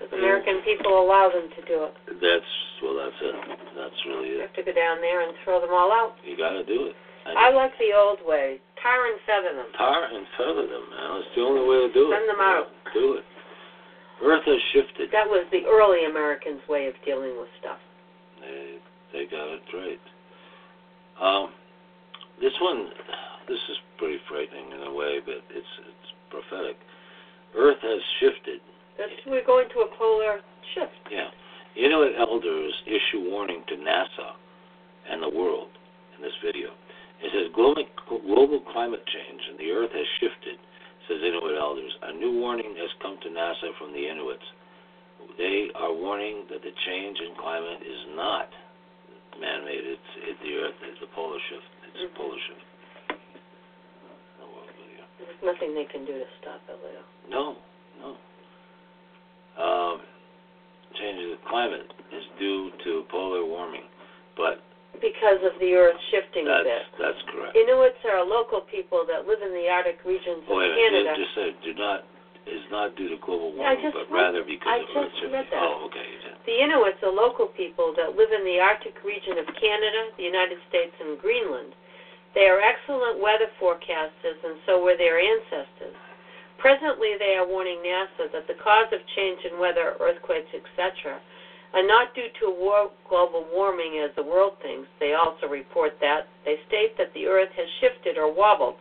Because 0.00 0.16
American 0.16 0.64
people 0.64 0.96
allow 0.96 1.28
them 1.28 1.52
to 1.52 1.60
do 1.68 1.84
it. 1.84 1.94
That's 2.24 2.52
well, 2.80 2.96
that's 2.96 3.20
it. 3.20 3.36
That's 3.76 4.00
really 4.08 4.32
You 4.32 4.40
it. 4.40 4.48
have 4.48 4.56
to 4.56 4.64
go 4.64 4.72
down 4.72 5.04
there 5.04 5.20
and 5.20 5.36
throw 5.44 5.60
them 5.60 5.76
all 5.76 5.92
out. 5.92 6.16
You 6.24 6.40
got 6.40 6.56
to 6.56 6.64
do 6.64 6.88
it. 6.88 6.96
I 7.28 7.52
like 7.52 7.76
the 7.76 7.92
old 7.92 8.24
way. 8.24 8.56
Tar 8.80 8.96
and 9.12 9.20
feather 9.28 9.52
them. 9.52 9.68
tar 9.76 10.08
and 10.08 10.24
feather 10.40 10.64
them, 10.64 10.84
man. 10.88 11.20
It's 11.20 11.28
the 11.36 11.44
only 11.44 11.60
way 11.68 11.84
to 11.84 11.92
do 11.92 12.08
it. 12.08 12.16
Send 12.16 12.28
them 12.32 12.40
out. 12.40 12.72
Do 12.96 13.20
it. 13.20 13.24
Earth 14.24 14.44
has 14.48 14.60
shifted. 14.72 15.12
That 15.12 15.28
was 15.28 15.44
the 15.52 15.68
early 15.68 16.08
Americans' 16.08 16.64
way 16.64 16.88
of 16.88 16.96
dealing 17.04 17.36
with 17.36 17.52
stuff. 17.60 17.76
They 18.40 18.80
they 19.12 19.24
got 19.28 19.52
it 19.52 19.60
right. 19.76 20.00
Um, 21.20 21.52
this 22.40 22.56
one, 22.64 22.88
this 23.48 23.60
is 23.68 23.76
pretty 24.00 24.16
frightening 24.28 24.72
in 24.72 24.80
a 24.88 24.92
way, 24.92 25.20
but 25.20 25.44
it's 25.52 25.72
it's 25.84 26.08
prophetic. 26.32 26.76
Earth 27.52 27.78
has 27.84 28.00
shifted. 28.20 28.60
That's, 28.98 29.12
we're 29.26 29.46
going 29.46 29.68
to 29.74 29.78
a 29.86 29.90
polar 29.96 30.40
shift. 30.74 30.98
Yeah, 31.10 31.30
Inuit 31.76 32.14
elders 32.18 32.74
issue 32.86 33.30
warning 33.30 33.62
to 33.68 33.74
NASA 33.74 34.34
and 35.10 35.22
the 35.22 35.30
world 35.30 35.68
in 36.16 36.22
this 36.22 36.34
video. 36.44 36.74
It 37.20 37.28
says 37.32 37.52
global 37.54 37.84
global 38.08 38.60
climate 38.72 39.04
change 39.04 39.42
and 39.50 39.58
the 39.60 39.70
Earth 39.70 39.92
has 39.92 40.08
shifted. 40.20 40.56
Says 41.08 41.20
Inuit 41.20 41.56
elders. 41.58 41.92
A 42.02 42.12
new 42.16 42.38
warning 42.40 42.74
has 42.78 42.90
come 43.02 43.18
to 43.22 43.28
NASA 43.28 43.72
from 43.78 43.92
the 43.92 44.08
Inuits. 44.08 44.46
They 45.36 45.68
are 45.76 45.92
warning 45.92 46.48
that 46.48 46.64
the 46.64 46.72
change 46.86 47.18
in 47.20 47.36
climate 47.36 47.84
is 47.84 48.00
not 48.16 48.48
man-made. 49.40 49.84
It's 49.84 50.10
it, 50.24 50.36
the 50.40 50.52
Earth. 50.64 50.78
It's 50.80 51.00
a 51.04 51.10
polar 51.14 51.38
shift. 51.48 51.68
It's 51.92 52.08
a 52.08 52.12
polar 52.16 52.40
shift. 52.48 52.64
The 54.40 54.46
world 54.48 54.72
video. 54.80 55.04
There's 55.20 55.40
nothing 55.44 55.76
they 55.76 55.88
can 55.88 56.08
do 56.08 56.16
to 56.16 56.28
stop 56.40 56.60
it, 56.68 56.78
Leo. 56.80 57.04
No, 57.28 57.60
no. 58.00 58.16
Um, 59.58 60.00
change 60.98 61.20
of 61.32 61.38
climate 61.48 61.86
is 62.12 62.24
due 62.38 62.70
to 62.84 63.04
polar 63.10 63.44
warming, 63.44 63.86
but 64.36 64.62
Because 65.00 65.38
of 65.46 65.54
the 65.60 65.74
Earth 65.74 65.96
shifting 66.10 66.46
a 66.50 66.62
bit. 66.66 66.82
that's 66.98 67.22
correct. 67.30 67.54
Inuits 67.56 68.02
are 68.04 68.18
a 68.18 68.26
local 68.26 68.60
people 68.66 69.06
that 69.06 69.26
live 69.26 69.38
in 69.42 69.54
the 69.54 69.68
Arctic 69.70 70.02
regions 70.04 70.42
Oh, 70.50 70.58
of 70.58 70.58
wait 70.58 70.74
Canada. 70.74 71.14
Just 71.16 71.34
said 71.34 71.52
do 71.62 71.74
not 71.74 72.04
is 72.48 72.64
not 72.72 72.96
due 72.96 73.06
to 73.12 73.16
global 73.22 73.52
warming, 73.52 73.78
just 73.84 73.94
but 73.94 74.10
read- 74.10 74.22
rather 74.34 74.42
because 74.42 74.66
I 74.66 74.78
of 74.82 74.96
Earth 74.96 75.12
shifting. 75.20 75.58
Oh, 75.60 75.86
okay. 75.86 76.08
The 76.46 76.56
Inuits 76.58 76.98
are 77.04 77.12
local 77.12 77.46
people 77.46 77.92
that 77.94 78.16
live 78.16 78.32
in 78.32 78.42
the 78.44 78.58
Arctic 78.58 78.96
region 79.04 79.38
of 79.38 79.46
Canada, 79.60 80.10
the 80.16 80.24
United 80.24 80.58
States, 80.68 80.94
and 81.00 81.20
Greenland. 81.20 81.74
They 82.34 82.48
are 82.48 82.58
excellent 82.60 83.20
weather 83.20 83.50
forecasters, 83.60 84.38
and 84.42 84.56
so 84.66 84.82
were 84.82 84.96
their 84.96 85.18
ancestors. 85.20 85.94
Presently, 86.60 87.16
they 87.18 87.36
are 87.36 87.46
warning 87.46 87.78
NASA 87.78 88.30
that 88.32 88.46
the 88.46 88.54
cause 88.62 88.92
of 88.92 89.00
change 89.16 89.40
in 89.50 89.58
weather, 89.58 89.96
earthquakes, 89.98 90.52
etc., 90.52 91.18
are 91.72 91.86
not 91.86 92.14
due 92.14 92.28
to 92.40 92.50
war, 92.50 92.90
global 93.08 93.46
warming 93.50 93.98
as 94.04 94.10
the 94.14 94.22
world 94.22 94.52
thinks. 94.60 94.88
They 94.98 95.14
also 95.14 95.46
report 95.46 95.92
that 96.00 96.26
they 96.44 96.56
state 96.68 96.98
that 96.98 97.14
the 97.14 97.26
Earth 97.26 97.48
has 97.56 97.66
shifted 97.80 98.18
or 98.18 98.30
wobbled. 98.30 98.74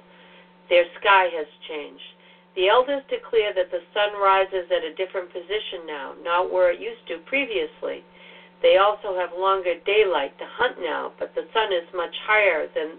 Their 0.69 0.83
sky 0.99 1.29
has 1.31 1.45
changed. 1.69 2.03
The 2.55 2.67
elders 2.67 3.03
declare 3.09 3.53
that 3.53 3.71
the 3.71 3.79
sun 3.93 4.11
rises 4.19 4.65
at 4.75 4.83
a 4.83 4.95
different 4.95 5.31
position 5.31 5.85
now, 5.85 6.13
not 6.21 6.51
where 6.51 6.71
it 6.71 6.79
used 6.79 7.07
to 7.07 7.19
previously. 7.19 8.03
They 8.61 8.75
also 8.77 9.15
have 9.15 9.31
longer 9.31 9.75
daylight 9.85 10.37
to 10.39 10.45
hunt 10.45 10.81
now, 10.81 11.13
but 11.17 11.33
the 11.33 11.45
sun 11.53 11.71
is 11.71 11.85
much 11.93 12.13
higher 12.27 12.67
than 12.75 12.97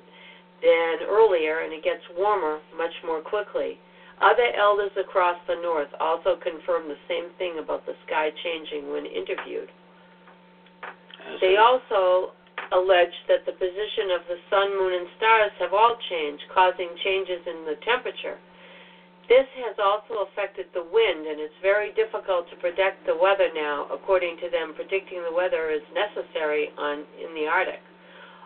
than 0.62 1.08
earlier 1.08 1.60
and 1.60 1.72
it 1.72 1.82
gets 1.82 2.02
warmer 2.16 2.60
much 2.76 2.92
more 3.04 3.20
quickly. 3.20 3.78
Other 4.20 4.52
elders 4.52 4.92
across 5.00 5.40
the 5.48 5.56
north 5.62 5.88
also 5.98 6.36
confirm 6.36 6.88
the 6.88 7.00
same 7.08 7.32
thing 7.38 7.58
about 7.58 7.86
the 7.86 7.96
sky 8.06 8.28
changing 8.44 8.92
when 8.92 9.06
interviewed. 9.06 9.72
They 11.40 11.56
also 11.56 12.32
allege 12.72 13.16
that 13.28 13.46
the 13.46 13.56
position 13.56 14.12
of 14.12 14.22
the 14.28 14.36
sun, 14.52 14.76
moon, 14.76 14.92
and 14.92 15.08
stars 15.16 15.52
have 15.58 15.72
all 15.72 15.96
changed, 16.08 16.44
causing 16.52 16.92
changes 17.02 17.40
in 17.46 17.64
the 17.64 17.80
temperature. 17.84 18.36
This 19.28 19.46
has 19.62 19.78
also 19.78 20.26
affected 20.26 20.66
the 20.74 20.82
wind, 20.82 21.24
and 21.24 21.38
it's 21.38 21.54
very 21.62 21.94
difficult 21.94 22.50
to 22.50 22.56
predict 22.56 23.06
the 23.06 23.14
weather 23.14 23.48
now. 23.54 23.86
According 23.88 24.36
to 24.42 24.50
them, 24.50 24.74
predicting 24.74 25.22
the 25.22 25.32
weather 25.32 25.70
is 25.70 25.86
necessary 25.94 26.74
on 26.76 27.06
in 27.16 27.32
the 27.34 27.46
Arctic. 27.46 27.80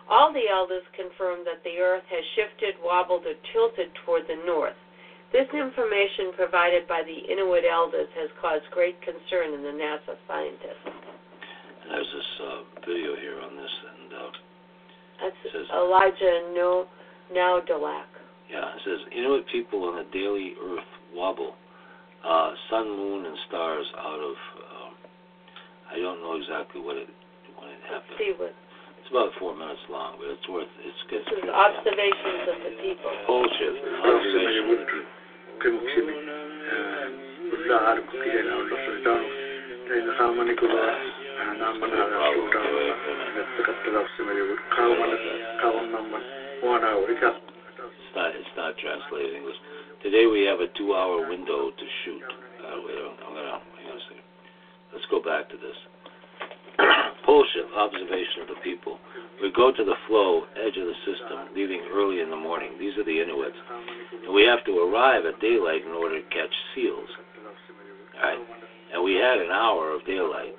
All 0.07 0.31
the 0.31 0.47
elders 0.47 0.85
confirm 0.93 1.43
that 1.43 1.65
the 1.65 1.81
Earth 1.81 2.05
has 2.07 2.23
shifted, 2.37 2.75
wobbled, 2.85 3.25
or 3.25 3.33
tilted 3.51 3.89
toward 4.05 4.29
the 4.29 4.37
north. 4.45 4.77
This 5.35 5.51
information 5.51 6.31
provided 6.39 6.87
by 6.87 7.03
the 7.03 7.27
Inuit 7.27 7.67
elders 7.67 8.07
has 8.15 8.31
caused 8.39 8.63
great 8.71 8.95
concern 9.03 9.51
in 9.51 9.67
the 9.67 9.75
NASA 9.75 10.15
scientists. 10.31 10.87
And 10.87 11.91
there's 11.91 12.07
this 12.07 12.31
uh, 12.39 12.59
video 12.87 13.19
here 13.19 13.43
on 13.43 13.51
this, 13.59 13.73
and 13.83 14.07
uh, 14.15 14.31
That's 15.19 15.35
Says- 15.51 15.67
Elijah 15.75 16.55
no 16.55 16.87
Naudalak. 17.35 18.07
yeah, 18.47 18.79
it 18.79 18.81
says 18.87 19.01
Inuit 19.11 19.43
people 19.51 19.83
on 19.91 19.99
a 19.99 20.07
daily 20.15 20.55
Earth 20.55 20.87
wobble, 21.11 21.59
uh, 22.23 22.55
sun, 22.71 22.87
moon, 22.95 23.25
and 23.27 23.35
stars 23.51 23.85
out 23.99 24.21
of. 24.23 24.35
Um, 24.71 24.91
I 25.91 25.99
don't 25.99 26.23
know 26.23 26.39
exactly 26.39 26.79
what 26.79 26.95
it 26.95 27.11
when 27.59 27.75
it 27.75 27.79
Let's 27.91 28.07
happened. 28.07 28.17
see 28.23 28.31
what 28.39 28.55
It's 29.03 29.11
about 29.11 29.35
four 29.35 29.51
minutes 29.51 29.83
long, 29.91 30.15
but 30.15 30.31
it's 30.31 30.47
worth. 30.47 30.71
It's 30.79 31.03
good. 31.11 31.27
this 31.27 31.43
is 31.43 31.49
observations 31.51 32.55
of 32.55 32.57
the 32.63 32.73
people. 32.79 33.11
Pole 33.27 33.49
shift. 33.59 33.83
Of 33.83 34.15
the 34.15 34.41
people. 34.47 35.11
Naman 45.95 46.21
Wana 46.63 46.89
urika 46.99 47.29
It's 47.35 48.15
not. 48.15 48.35
It's 48.35 48.55
not 48.57 48.77
translated 48.77 49.35
English. 49.35 49.55
Today 50.03 50.25
we 50.25 50.43
have 50.43 50.59
a 50.59 50.67
two-hour 50.77 51.29
window 51.29 51.71
to 51.71 51.85
shoot. 52.03 52.23
Uh, 52.23 52.81
wait, 52.85 52.97
I'm 53.27 53.33
gonna. 53.33 53.59
Let's 54.93 55.05
go 55.11 55.19
back 55.21 55.49
to 55.49 55.57
this. 55.57 55.94
Observation 57.35 58.41
of 58.43 58.47
the 58.47 58.61
people. 58.63 58.97
We 59.41 59.51
go 59.51 59.71
to 59.71 59.83
the 59.83 59.95
floe 60.07 60.43
edge 60.55 60.77
of 60.77 60.87
the 60.87 60.95
system, 61.03 61.51
leaving 61.53 61.81
early 61.91 62.21
in 62.21 62.29
the 62.29 62.39
morning. 62.39 62.71
These 62.79 62.97
are 62.97 63.03
the 63.03 63.21
Inuits. 63.21 63.57
And 64.23 64.33
we 64.33 64.43
have 64.43 64.63
to 64.65 64.79
arrive 64.79 65.25
at 65.25 65.41
daylight 65.41 65.83
in 65.85 65.91
order 65.91 66.21
to 66.21 66.27
catch 66.29 66.53
seals. 66.73 67.09
Alright? 68.15 68.39
And 68.93 69.03
we 69.03 69.15
had 69.15 69.39
an 69.39 69.51
hour 69.51 69.91
of 69.91 70.05
daylight. 70.05 70.55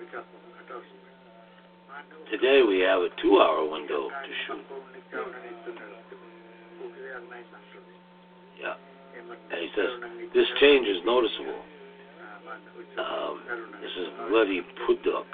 Today 2.30 2.60
we 2.66 2.80
have 2.80 3.00
a 3.00 3.08
two 3.22 3.40
hour 3.40 3.64
window 3.64 4.10
to 4.10 4.32
shoot. 4.46 4.60
Yeah. 8.60 8.74
And 9.50 9.60
he 9.60 9.68
says, 9.74 9.88
this 10.34 10.46
change 10.60 10.86
is 10.86 10.98
noticeable. 11.06 11.62
Um, 12.46 13.42
this 13.82 13.90
is 13.98 14.08
Bloody 14.30 14.62
Puduk. 14.86 15.26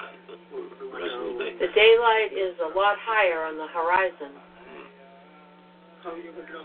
The 1.59 1.69
daylight 1.73 2.31
is 2.33 2.55
a 2.59 2.77
lot 2.77 2.97
higher 2.99 3.45
on 3.45 3.57
the 3.57 3.67
horizon. 3.67 4.33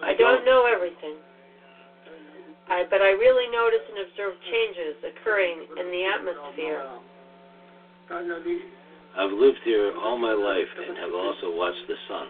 I 0.02 0.14
don't 0.18 0.44
know 0.44 0.66
everything. 0.66 1.16
I, 2.68 2.84
but 2.90 3.00
I 3.00 3.16
really 3.16 3.48
notice 3.48 3.80
and 3.88 4.04
observe 4.08 4.34
changes 4.52 4.96
occurring 5.00 5.64
in 5.80 5.86
the 5.88 6.04
atmosphere. 6.04 6.84
I've 9.16 9.32
lived 9.32 9.58
here 9.64 9.92
all 9.96 10.18
my 10.18 10.34
life 10.34 10.68
and 10.76 10.96
have 10.98 11.14
also 11.14 11.54
watched 11.56 11.86
the 11.88 11.96
sun. 12.08 12.26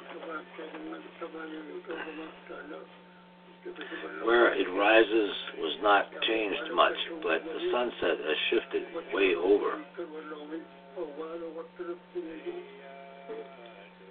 Where 4.24 4.52
it 4.54 4.68
rises 4.72 5.31
was 5.59 5.76
not 5.83 6.07
changed 6.26 6.74
much, 6.74 6.96
but 7.22 7.42
the 7.44 7.61
sunset 7.72 8.18
has 8.18 8.38
shifted 8.50 8.83
way 9.12 9.35
over. 9.35 9.83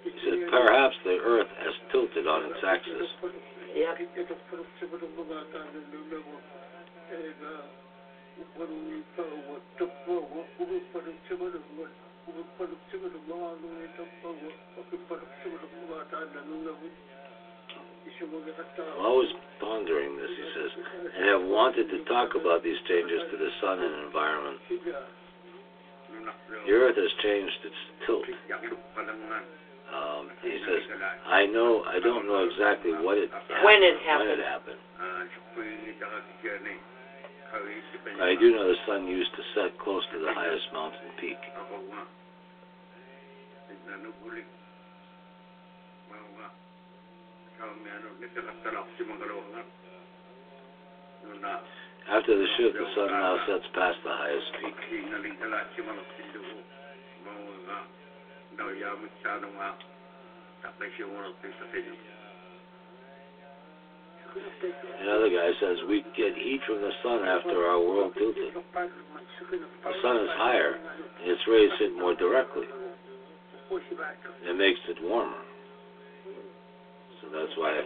He 0.04 0.10
said, 0.24 0.38
perhaps 0.50 0.94
the 1.04 1.18
earth 1.22 1.50
has 1.58 1.74
tilted 1.92 2.26
on 2.26 2.44
its 2.50 2.60
axis. 2.66 3.08
I'm 18.08 19.04
always 19.04 19.28
pondering 19.60 20.16
this, 20.16 20.32
he 20.32 20.46
says, 20.56 20.70
and 21.18 21.28
have 21.28 21.44
wanted 21.44 21.90
to 21.92 22.04
talk 22.04 22.34
about 22.34 22.62
these 22.64 22.78
changes 22.88 23.20
to 23.30 23.36
the 23.36 23.50
sun 23.60 23.78
and 23.84 24.06
environment. 24.06 24.58
The 26.66 26.72
earth 26.72 26.96
has 26.96 27.12
changed 27.22 27.58
its 27.64 27.80
tilt. 28.06 28.24
Um, 29.88 30.28
he 30.42 30.56
says, 30.68 30.84
I 31.26 31.46
know, 31.46 31.84
I 31.84 32.00
don't 32.00 32.28
know 32.28 32.44
exactly 32.44 32.92
what 32.92 33.16
it 33.16 33.30
happened, 33.32 33.64
When 33.64 33.80
it 33.82 33.96
When 34.04 34.28
it 34.28 34.44
happened. 34.44 34.80
I 38.20 38.34
do 38.36 38.52
know 38.52 38.68
the 38.68 38.80
sun 38.86 39.06
used 39.06 39.30
to 39.36 39.42
set 39.54 39.78
close 39.78 40.02
to 40.12 40.18
the 40.20 40.32
highest 40.32 40.68
mountain 40.72 41.08
peak. 41.20 41.38
After 52.08 52.32
the 52.38 52.48
shift, 52.56 52.78
the 52.78 52.88
sun 52.96 53.10
now 53.12 53.36
sets 53.44 53.66
past 53.74 53.98
the 54.00 54.14
highest 54.14 54.48
peak. 54.62 54.74
Another 65.00 65.30
guy 65.30 65.50
says 65.60 65.76
we 65.88 66.04
get 66.16 66.34
heat 66.36 66.60
from 66.66 66.80
the 66.80 66.92
sun 67.02 67.24
after 67.24 67.66
our 67.66 67.80
world 67.80 68.12
tilted. 68.18 68.54
The 68.54 69.94
sun 70.02 70.16
is 70.16 70.30
higher, 70.36 70.78
and 71.22 71.30
its 71.30 71.40
rays 71.48 71.70
hit 71.78 71.96
more 71.96 72.14
directly. 72.14 72.66
It 74.46 74.56
makes 74.56 74.80
it 74.88 75.02
warmer. 75.02 75.47
So 77.30 77.38
that's 77.38 77.52
why 77.56 77.80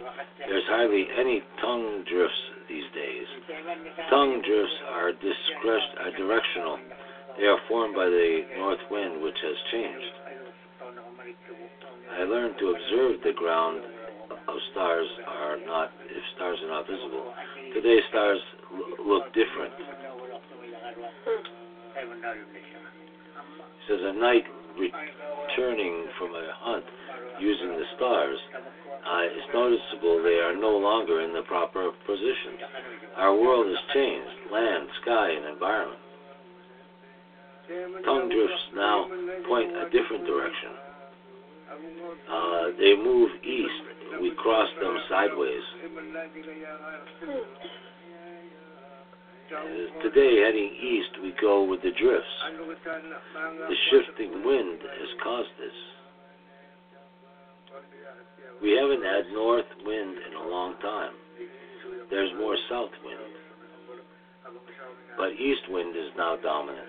there's 0.47 0.63
hardly 0.67 1.05
any 1.19 1.41
tongue 1.59 2.03
drifts 2.09 2.37
these 2.69 2.83
days. 2.95 3.25
Tongue 4.09 4.41
drifts 4.45 4.73
are, 4.89 5.11
discre- 5.11 5.99
are 5.99 6.11
directional. 6.17 6.79
They 7.37 7.45
are 7.47 7.57
formed 7.67 7.95
by 7.95 8.05
the 8.05 8.41
north 8.57 8.79
wind, 8.89 9.21
which 9.21 9.37
has 9.41 9.55
changed. 9.71 10.11
I 12.19 12.23
learned 12.23 12.55
to 12.59 12.69
observe 12.69 13.19
the 13.23 13.33
ground 13.33 13.83
of 14.47 14.55
stars 14.71 15.07
are 15.27 15.57
not, 15.65 15.89
if 16.09 16.23
stars 16.35 16.59
are 16.63 16.69
not 16.69 16.87
visible. 16.87 17.33
Today 17.73 17.99
stars 18.09 18.39
l- 18.71 19.07
look 19.07 19.33
different. 19.33 19.73
He 23.79 23.93
says 23.93 23.99
a 24.03 24.13
night 24.13 24.43
returning 24.77 26.05
from 26.17 26.35
a 26.35 26.47
hunt 26.59 26.85
using 27.39 27.69
the 27.69 27.85
stars, 27.95 28.37
uh, 29.03 29.21
it's 29.23 29.47
noticeable 29.53 30.23
they 30.23 30.39
are 30.39 30.55
no 30.55 30.77
longer 30.77 31.21
in 31.21 31.33
the 31.33 31.41
proper 31.43 31.91
position. 32.05 32.57
Our 33.17 33.35
world 33.35 33.67
has 33.67 33.81
changed, 33.93 34.51
land, 34.51 34.87
sky, 35.01 35.29
and 35.31 35.45
environment. 35.53 35.99
Tongue 38.05 38.29
drifts 38.29 38.63
now 38.75 39.07
point 39.47 39.71
a 39.71 39.85
different 39.89 40.25
direction. 40.25 40.71
Uh, 42.29 42.63
they 42.77 42.95
move 42.95 43.29
east 43.43 43.93
we 44.21 44.31
cross 44.37 44.69
them 44.81 44.97
sideways. 45.09 45.63
Uh, 49.51 50.01
today, 50.01 50.39
heading 50.39 50.71
east, 50.79 51.19
we 51.21 51.33
go 51.41 51.63
with 51.63 51.81
the 51.83 51.91
drifts. 51.99 52.35
The 53.67 53.75
shifting 53.91 54.43
wind 54.45 54.79
has 54.79 55.11
caused 55.21 55.51
this. 55.59 55.75
We 58.61 58.71
haven't 58.71 59.03
had 59.03 59.33
north 59.33 59.67
wind 59.83 60.15
in 60.15 60.33
a 60.37 60.47
long 60.47 60.75
time. 60.81 61.11
There's 62.09 62.31
more 62.39 62.55
south 62.69 62.91
wind. 63.03 63.19
But 65.17 65.33
east 65.33 65.67
wind 65.69 65.95
is 65.95 66.09
now 66.17 66.37
dominant. 66.41 66.87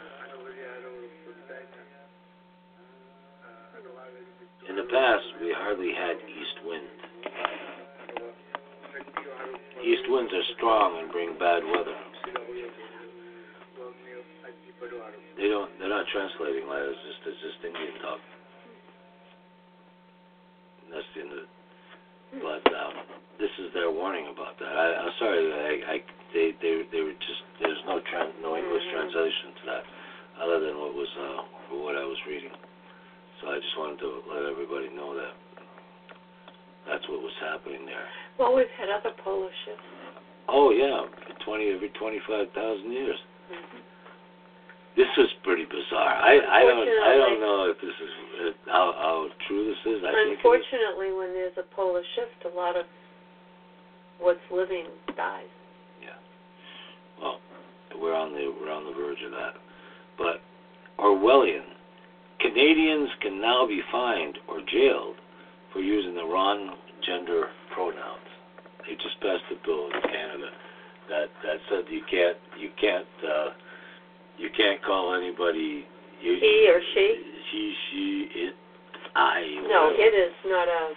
In 4.68 4.76
the 4.76 4.88
past, 4.90 5.24
we 5.42 5.52
hardly 5.58 5.92
had 5.92 6.16
east 6.28 6.64
wind. 6.64 7.03
East 9.84 10.04
winds 10.08 10.32
are 10.32 10.46
strong 10.56 10.98
and 11.02 11.12
bring 11.12 11.36
bad 11.38 11.62
weather. 11.64 11.96
They 15.36 15.48
don't. 15.50 15.70
They're 15.78 15.90
not 15.90 16.06
translating 16.12 16.68
letters. 16.70 16.96
Just 17.04 17.20
it's 17.26 17.40
just 17.42 17.58
Indian 17.66 17.98
talk. 18.00 18.20
And 20.84 20.88
that's 20.94 21.08
the 21.14 21.20
end 21.26 21.32
of 21.34 21.38
it. 21.42 21.50
But 22.38 22.64
um, 22.70 22.94
this 23.38 23.50
is 23.58 23.74
their 23.74 23.90
warning 23.90 24.30
about 24.30 24.58
that. 24.58 24.72
I, 24.72 24.86
I'm 25.04 25.14
sorry. 25.18 25.42
I, 25.52 25.72
I 25.84 25.96
they 26.32 26.54
they 26.62 26.86
they 26.90 27.02
were 27.02 27.18
just 27.18 27.42
there's 27.60 27.82
no 27.86 28.00
trans 28.10 28.34
no 28.42 28.56
English 28.56 28.86
translation 28.94 29.54
to 29.58 29.62
that 29.74 29.84
other 30.42 30.58
than 30.62 30.78
what 30.78 30.94
was 30.94 31.10
uh, 31.18 31.42
what 31.82 31.94
I 31.98 32.04
was 32.06 32.18
reading. 32.26 32.54
So 33.42 33.50
I 33.50 33.58
just 33.58 33.74
wanted 33.76 33.98
to 34.00 34.22
let 34.30 34.46
everybody 34.46 34.88
know 34.94 35.14
that 35.18 35.34
that's 36.86 37.06
what 37.08 37.22
was 37.22 37.34
happening 37.42 37.86
there. 37.86 38.08
Well, 38.38 38.54
we've 38.54 38.70
had 38.78 38.90
other 38.90 39.14
polar 39.22 39.50
shifts. 39.64 39.82
Oh 40.48 40.70
yeah, 40.70 41.06
twenty 41.44 41.70
every 41.72 41.90
twenty 42.00 42.20
five 42.28 42.50
thousand 42.54 42.92
years. 42.92 43.16
Mm-hmm. 43.50 43.78
This 44.96 45.10
was 45.18 45.26
pretty 45.42 45.64
bizarre. 45.64 46.14
I 46.22 46.38
I 46.38 46.60
don't 46.62 46.86
I 46.86 47.14
don't 47.16 47.40
know 47.40 47.70
if 47.70 47.80
this 47.80 47.94
is 47.94 48.54
how 48.66 48.94
how 48.94 49.28
true 49.48 49.64
this 49.66 49.80
is. 49.86 50.02
I 50.04 50.12
think 50.12 50.18
it 50.18 50.32
is. 50.32 50.38
Unfortunately, 50.38 51.10
when 51.16 51.32
there's 51.34 51.56
a 51.58 51.66
polar 51.74 52.02
shift, 52.14 52.52
a 52.52 52.54
lot 52.56 52.76
of 52.76 52.86
what's 54.20 54.44
living 54.50 54.86
dies. 55.16 55.50
Yeah. 56.02 56.18
Well, 57.20 57.40
we're 58.00 58.14
on 58.14 58.32
the 58.32 58.54
we're 58.60 58.70
on 58.70 58.84
the 58.84 58.94
verge 58.94 59.22
of 59.24 59.32
that. 59.32 59.54
But 60.18 60.42
Orwellian, 61.02 61.74
Canadians 62.40 63.08
can 63.20 63.40
now 63.40 63.66
be 63.66 63.80
fined 63.90 64.38
or 64.48 64.60
jailed 64.60 65.16
for 65.72 65.80
using 65.80 66.14
the 66.14 66.24
wrong 66.24 66.76
gender 67.04 67.48
pronouns. 67.74 68.23
They 68.86 68.94
just 68.96 69.18
passed 69.20 69.44
a 69.50 69.56
bill 69.66 69.86
in 69.86 70.00
Canada 70.02 70.50
that 71.08 71.28
that 71.42 71.58
said 71.70 71.84
you 71.90 72.02
can't 72.10 72.36
you 72.58 72.70
can't 72.80 73.06
uh, 73.24 73.48
you 74.38 74.48
can't 74.56 74.82
call 74.84 75.14
anybody 75.14 75.86
you, 76.20 76.36
He 76.40 76.68
or 76.68 76.80
she? 76.94 77.20
He, 77.52 77.74
she, 77.90 78.28
it, 78.48 78.54
I. 79.14 79.42
No, 79.68 79.84
whatever. 79.92 80.02
it 80.02 80.14
is 80.14 80.32
not 80.46 80.68
a 80.68 80.92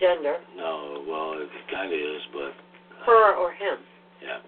gender. 0.00 0.36
No, 0.56 1.04
well, 1.08 1.34
it 1.42 1.48
kind 1.72 1.92
of 1.92 1.98
is, 1.98 2.22
but 2.32 2.52
Her 3.04 3.34
or 3.34 3.50
him. 3.52 3.78
yeah. 4.22 4.38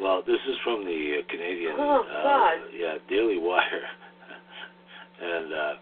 Well, 0.00 0.22
this 0.26 0.40
is 0.48 0.56
from 0.64 0.84
the 0.84 1.20
uh, 1.22 1.30
Canadian, 1.30 1.74
Oh, 1.78 2.02
uh, 2.02 2.22
God. 2.22 2.54
yeah, 2.76 2.94
Daily 3.08 3.38
Wire, 3.38 3.62
and 5.22 5.52
uh, 5.52 5.72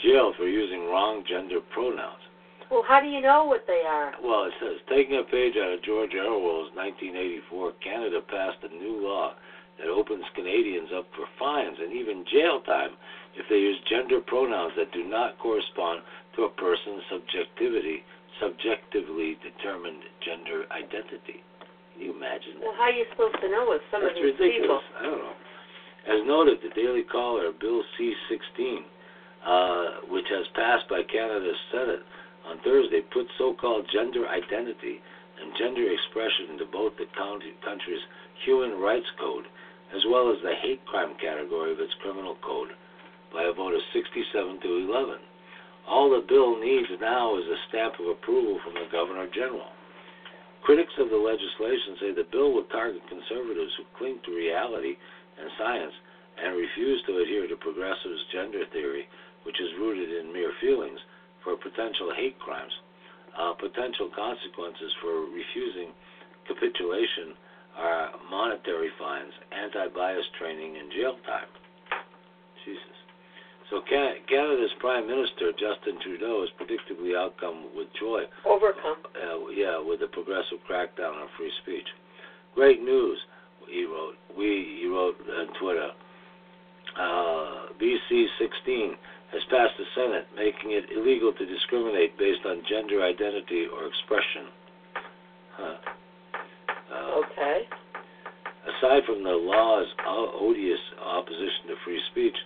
jail 0.00 0.32
for 0.38 0.46
using 0.46 0.86
wrong 0.86 1.22
gender 1.28 1.58
pronouns. 1.74 2.21
Well, 2.72 2.88
how 2.88 3.04
do 3.04 3.06
you 3.12 3.20
know 3.20 3.44
what 3.44 3.68
they 3.68 3.84
are? 3.84 4.16
Well, 4.24 4.48
it 4.48 4.56
says 4.56 4.80
taking 4.88 5.20
a 5.20 5.28
page 5.28 5.60
out 5.60 5.76
of 5.76 5.84
George 5.84 6.16
Orwell's 6.16 6.72
1984, 6.72 7.84
Canada 7.84 8.24
passed 8.24 8.64
a 8.64 8.72
new 8.72 8.96
law 9.04 9.36
that 9.76 9.92
opens 9.92 10.24
Canadians 10.32 10.88
up 10.96 11.04
for 11.12 11.28
fines 11.36 11.76
and 11.76 11.92
even 11.92 12.24
jail 12.32 12.64
time 12.64 12.96
if 13.36 13.44
they 13.52 13.60
use 13.60 13.76
gender 13.92 14.24
pronouns 14.24 14.72
that 14.80 14.88
do 14.96 15.04
not 15.04 15.36
correspond 15.36 16.00
to 16.32 16.48
a 16.48 16.52
person's 16.56 17.04
subjectivity, 17.12 18.08
subjectively 18.40 19.36
determined 19.44 20.00
gender 20.24 20.64
identity. 20.72 21.44
Can 21.92 22.08
you 22.08 22.16
imagine 22.16 22.56
that? 22.56 22.72
Well, 22.72 22.78
how 22.80 22.88
are 22.88 22.96
you 22.96 23.04
supposed 23.12 23.36
to 23.36 23.52
know 23.52 23.68
what 23.68 23.84
some 23.92 24.00
That's 24.00 24.16
of 24.16 24.24
these 24.24 24.32
ridiculous. 24.32 24.80
people? 24.80 24.96
I 24.96 25.02
don't 25.12 25.20
know. 25.20 25.36
As 26.08 26.20
noted, 26.24 26.64
the 26.64 26.72
Daily 26.72 27.04
Caller, 27.04 27.52
Bill 27.52 27.84
C-16, 28.00 28.80
uh, 29.44 30.08
which 30.08 30.24
has 30.32 30.48
passed 30.56 30.88
by 30.88 31.04
Canada's 31.04 31.60
Senate 31.68 32.00
on 32.46 32.58
Thursday, 32.64 33.00
put 33.12 33.26
so-called 33.38 33.88
gender 33.92 34.28
identity 34.28 35.00
and 35.40 35.56
gender 35.58 35.86
expression 35.90 36.52
into 36.52 36.66
both 36.66 36.92
the 36.96 37.06
country's 37.14 38.04
Human 38.44 38.78
Rights 38.78 39.08
Code 39.18 39.46
as 39.94 40.00
well 40.08 40.32
as 40.32 40.40
the 40.40 40.56
hate 40.64 40.84
crime 40.86 41.14
category 41.20 41.72
of 41.72 41.80
its 41.80 41.92
criminal 42.00 42.36
code 42.40 42.72
by 43.32 43.44
a 43.44 43.52
vote 43.52 43.76
of 43.76 43.84
67 43.92 44.60
to 44.60 44.70
11. 44.88 45.20
All 45.86 46.08
the 46.08 46.24
bill 46.24 46.56
needs 46.56 46.88
now 47.00 47.36
is 47.36 47.44
a 47.44 47.62
stamp 47.68 48.00
of 48.00 48.08
approval 48.08 48.60
from 48.64 48.74
the 48.74 48.88
Governor 48.90 49.28
General. 49.34 49.68
Critics 50.62 50.94
of 50.96 51.10
the 51.10 51.18
legislation 51.18 51.98
say 52.00 52.10
the 52.14 52.30
bill 52.30 52.52
will 52.52 52.68
target 52.70 53.02
conservatives 53.08 53.72
who 53.76 53.84
cling 53.98 54.20
to 54.24 54.36
reality 54.36 54.96
and 55.36 55.50
science 55.58 55.92
and 56.38 56.56
refuse 56.56 57.02
to 57.04 57.18
adhere 57.18 57.46
to 57.48 57.56
progressives' 57.56 58.24
gender 58.32 58.64
theory, 58.72 59.04
which 59.44 59.60
is 59.60 59.76
rooted 59.78 60.08
in 60.08 60.32
mere 60.32 60.52
feelings, 60.60 61.00
for 61.44 61.56
potential 61.56 62.12
hate 62.16 62.38
crimes. 62.38 62.72
Uh, 63.32 63.54
potential 63.54 64.10
consequences 64.14 64.92
for 65.00 65.24
refusing 65.32 65.90
capitulation 66.46 67.34
are 67.78 68.10
monetary 68.30 68.90
fines, 68.98 69.32
anti-bias 69.52 70.26
training, 70.38 70.76
and 70.76 70.92
jail 70.92 71.16
time. 71.24 71.48
Jesus. 72.64 72.96
So 73.70 73.80
Canada's 73.88 74.70
Prime 74.80 75.06
Minister 75.08 75.52
Justin 75.52 75.96
Trudeau 76.04 76.44
has 76.44 76.50
predictably 76.60 77.16
outcome 77.16 77.72
with 77.74 77.88
joy 77.98 78.28
Overcome. 78.44 79.00
uh, 79.16 79.48
yeah, 79.48 79.80
with 79.80 80.02
a 80.02 80.08
progressive 80.12 80.58
crackdown 80.68 81.16
on 81.16 81.28
free 81.38 81.50
speech. 81.62 81.88
Great 82.54 82.82
news, 82.82 83.18
he 83.66 83.84
wrote. 83.86 84.14
We, 84.36 84.78
he 84.82 84.86
wrote 84.86 85.16
on 85.24 85.48
Twitter. 85.58 85.88
Uh, 86.92 87.72
BC 87.80 88.26
16 88.38 88.94
has 89.32 89.42
passed 89.50 89.74
the 89.78 89.84
Senate, 89.96 90.26
making 90.36 90.72
it 90.72 90.92
illegal 90.92 91.32
to 91.32 91.44
discriminate 91.46 92.16
based 92.18 92.44
on 92.44 92.62
gender 92.68 93.02
identity 93.02 93.66
or 93.72 93.86
expression. 93.88 94.44
Huh. 95.56 95.76
Uh, 96.92 97.22
Okay. 97.24 97.66
Aside 98.62 99.02
from 99.06 99.24
the 99.24 99.34
law's 99.34 99.88
odious 100.06 100.78
opposition 101.02 101.66
to 101.66 101.74
free 101.84 102.00
speech, 102.12 102.36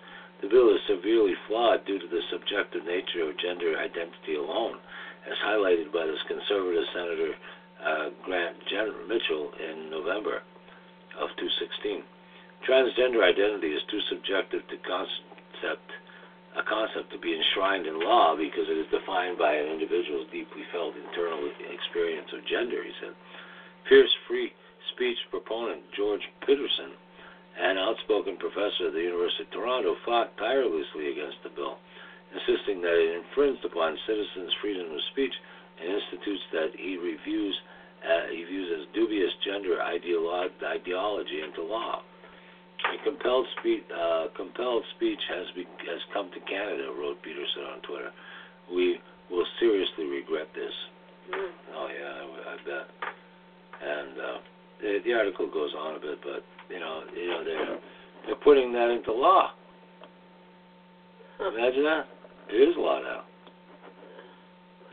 the 0.40 0.48
bill 0.48 0.72
is 0.72 0.80
severely 0.88 1.34
flawed 1.46 1.84
due 1.84 1.98
to 1.98 2.06
the 2.08 2.20
subjective 2.30 2.84
nature 2.84 3.28
of 3.28 3.36
gender 3.38 3.76
identity 3.76 4.36
alone, 4.36 4.78
as 5.28 5.36
highlighted 5.44 5.92
by 5.92 6.06
this 6.06 6.20
conservative 6.28 6.84
Senator 6.94 7.32
uh, 7.84 8.08
Grant 8.24 8.56
Gen- 8.70 9.08
Mitchell 9.08 9.52
in 9.60 9.90
November 9.90 10.40
of 11.20 11.28
2016. 11.36 12.02
Transgender 12.64 13.20
identity 13.24 13.72
is 13.72 13.82
too 13.90 14.00
subjective 14.08 14.62
to 14.68 14.76
concept 14.88 15.88
a 16.56 16.64
concept 16.64 17.12
to 17.12 17.20
be 17.20 17.36
enshrined 17.36 17.86
in 17.86 18.00
law 18.00 18.32
because 18.36 18.64
it 18.68 18.80
is 18.80 18.88
defined 18.88 19.36
by 19.36 19.52
an 19.52 19.68
individual's 19.68 20.26
deeply 20.32 20.64
felt 20.72 20.96
internal 20.96 21.44
experience 21.68 22.28
of 22.32 22.40
gender, 22.48 22.80
he 22.80 22.92
said. 23.00 23.12
Fierce 23.88 24.14
free 24.26 24.52
speech 24.96 25.20
proponent 25.30 25.84
George 25.92 26.24
Peterson, 26.48 26.96
an 27.60 27.76
outspoken 27.76 28.36
professor 28.40 28.88
at 28.88 28.96
the 28.96 29.04
University 29.04 29.44
of 29.44 29.52
Toronto, 29.52 29.96
fought 30.04 30.32
tirelessly 30.40 31.12
against 31.12 31.36
the 31.44 31.52
bill, 31.52 31.76
insisting 32.32 32.80
that 32.80 32.96
it 32.96 33.20
infringed 33.20 33.64
upon 33.64 33.96
citizens' 34.08 34.52
freedom 34.60 34.88
of 34.88 35.00
speech 35.12 35.32
and 35.80 35.92
institutes 35.92 36.44
that 36.52 36.72
he 36.76 36.96
reviews 36.96 37.56
uh, 38.06 38.28
he 38.30 38.44
views 38.44 38.70
as 38.78 38.94
dubious 38.94 39.32
gender 39.44 39.82
ideolo- 39.82 40.52
ideology 40.62 41.40
into 41.42 41.62
law. 41.62 42.02
And 42.86 43.02
compelled 43.02 43.46
speech, 43.58 43.82
uh, 43.90 44.26
compelled 44.36 44.84
speech 44.96 45.20
has 45.28 45.46
be- 45.54 45.66
has 45.90 46.00
come 46.12 46.30
to 46.30 46.40
Canada, 46.40 46.92
wrote 46.96 47.20
Peterson 47.22 47.64
on 47.74 47.80
Twitter. 47.82 48.10
We 48.72 49.00
will 49.30 49.46
seriously 49.58 50.06
regret 50.06 50.48
this. 50.54 50.72
Mm. 51.30 51.50
Oh 51.74 51.88
yeah, 51.90 52.12
I, 52.22 52.24
I 52.52 52.56
bet. 52.62 52.86
And 53.82 54.14
uh, 54.18 54.38
the, 54.80 54.98
the 55.04 55.12
article 55.14 55.50
goes 55.50 55.74
on 55.74 55.96
a 55.96 56.00
bit, 56.00 56.18
but 56.22 56.44
you 56.70 56.80
know, 56.80 57.02
you 57.14 57.26
know, 57.28 57.44
they're 57.44 57.78
they're 58.26 58.42
putting 58.44 58.72
that 58.72 58.90
into 58.90 59.12
law. 59.12 59.50
Huh. 61.38 61.50
Imagine 61.54 61.84
that. 61.84 62.06
It 62.50 62.68
is 62.70 62.74
law 62.78 63.00
now. 63.02 63.24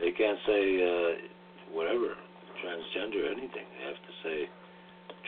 They 0.00 0.10
can't 0.10 0.38
say 0.46 0.82
uh, 0.82 1.74
whatever 1.74 2.14
transgender 2.58 3.30
anything. 3.30 3.66
They 3.78 3.84
have 3.86 3.94
to 3.94 4.12
say 4.22 4.48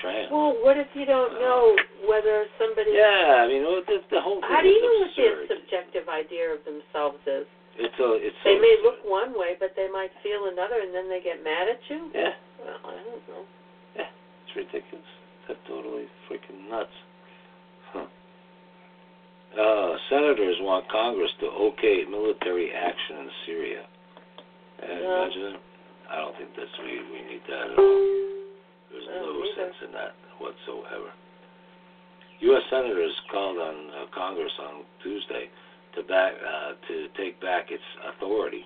trans. 0.00 0.28
Well, 0.30 0.56
what 0.62 0.76
if 0.76 0.88
you 0.94 1.04
don't 1.06 1.38
know 1.40 1.74
whether 2.08 2.44
somebody? 2.58 2.92
yeah, 2.94 3.42
I 3.42 3.48
mean, 3.48 3.62
well, 3.62 3.82
the, 3.86 4.00
the 4.10 4.20
whole 4.20 4.40
thing 4.40 4.50
How 4.50 4.62
do 4.62 4.68
you 4.68 4.82
know 4.82 5.06
what 5.06 5.14
their 5.16 5.46
subjective 5.48 6.08
idea 6.08 6.52
of 6.52 6.60
themselves 6.64 7.20
is? 7.26 7.46
It's 7.76 7.98
a 8.00 8.08
it's 8.24 8.36
They 8.44 8.56
so, 8.56 8.62
may 8.64 8.76
look 8.80 9.04
one 9.04 9.36
way, 9.36 9.52
but 9.60 9.76
they 9.76 9.88
might 9.92 10.08
feel 10.24 10.48
another, 10.48 10.80
and 10.80 10.94
then 10.96 11.08
they 11.12 11.20
get 11.20 11.44
mad 11.44 11.68
at 11.68 11.80
you. 11.92 12.08
Yeah, 12.14 12.32
Well, 12.56 12.80
I 12.88 12.96
don't 13.04 13.24
know. 13.28 13.42
Yeah, 13.96 14.08
it's 14.48 14.54
ridiculous. 14.56 15.04
That's 15.46 15.60
totally 15.68 16.08
freaking 16.24 16.68
nuts. 16.72 16.96
Huh. 17.92 18.08
Uh, 19.60 19.96
senators 20.10 20.56
want 20.60 20.88
Congress 20.90 21.30
to 21.40 21.46
okay 21.72 22.04
military 22.08 22.72
action 22.72 23.16
in 23.24 23.28
Syria. 23.46 23.82
And 24.82 25.00
No. 25.04 25.22
imagine. 25.22 25.56
I 26.10 26.16
don't 26.16 26.36
think 26.36 26.50
that's 26.56 26.70
we 26.80 27.00
we 27.12 27.20
need 27.28 27.42
that 27.48 27.72
at 27.72 27.78
all. 27.78 28.02
There's 28.90 29.08
no 29.08 29.42
either. 29.42 29.54
sense 29.56 29.76
in 29.86 29.92
that 29.92 30.14
whatsoever. 30.38 31.10
U.S. 32.40 32.62
senators 32.68 33.14
called 33.32 33.56
on 33.56 33.76
uh, 33.96 34.06
Congress 34.12 34.52
on 34.60 34.84
Tuesday 35.02 35.48
to 35.96 36.04
back 36.04 36.36
uh, 36.36 36.76
to 36.88 37.08
take 37.16 37.40
back 37.40 37.72
its 37.72 37.82
authority. 38.12 38.60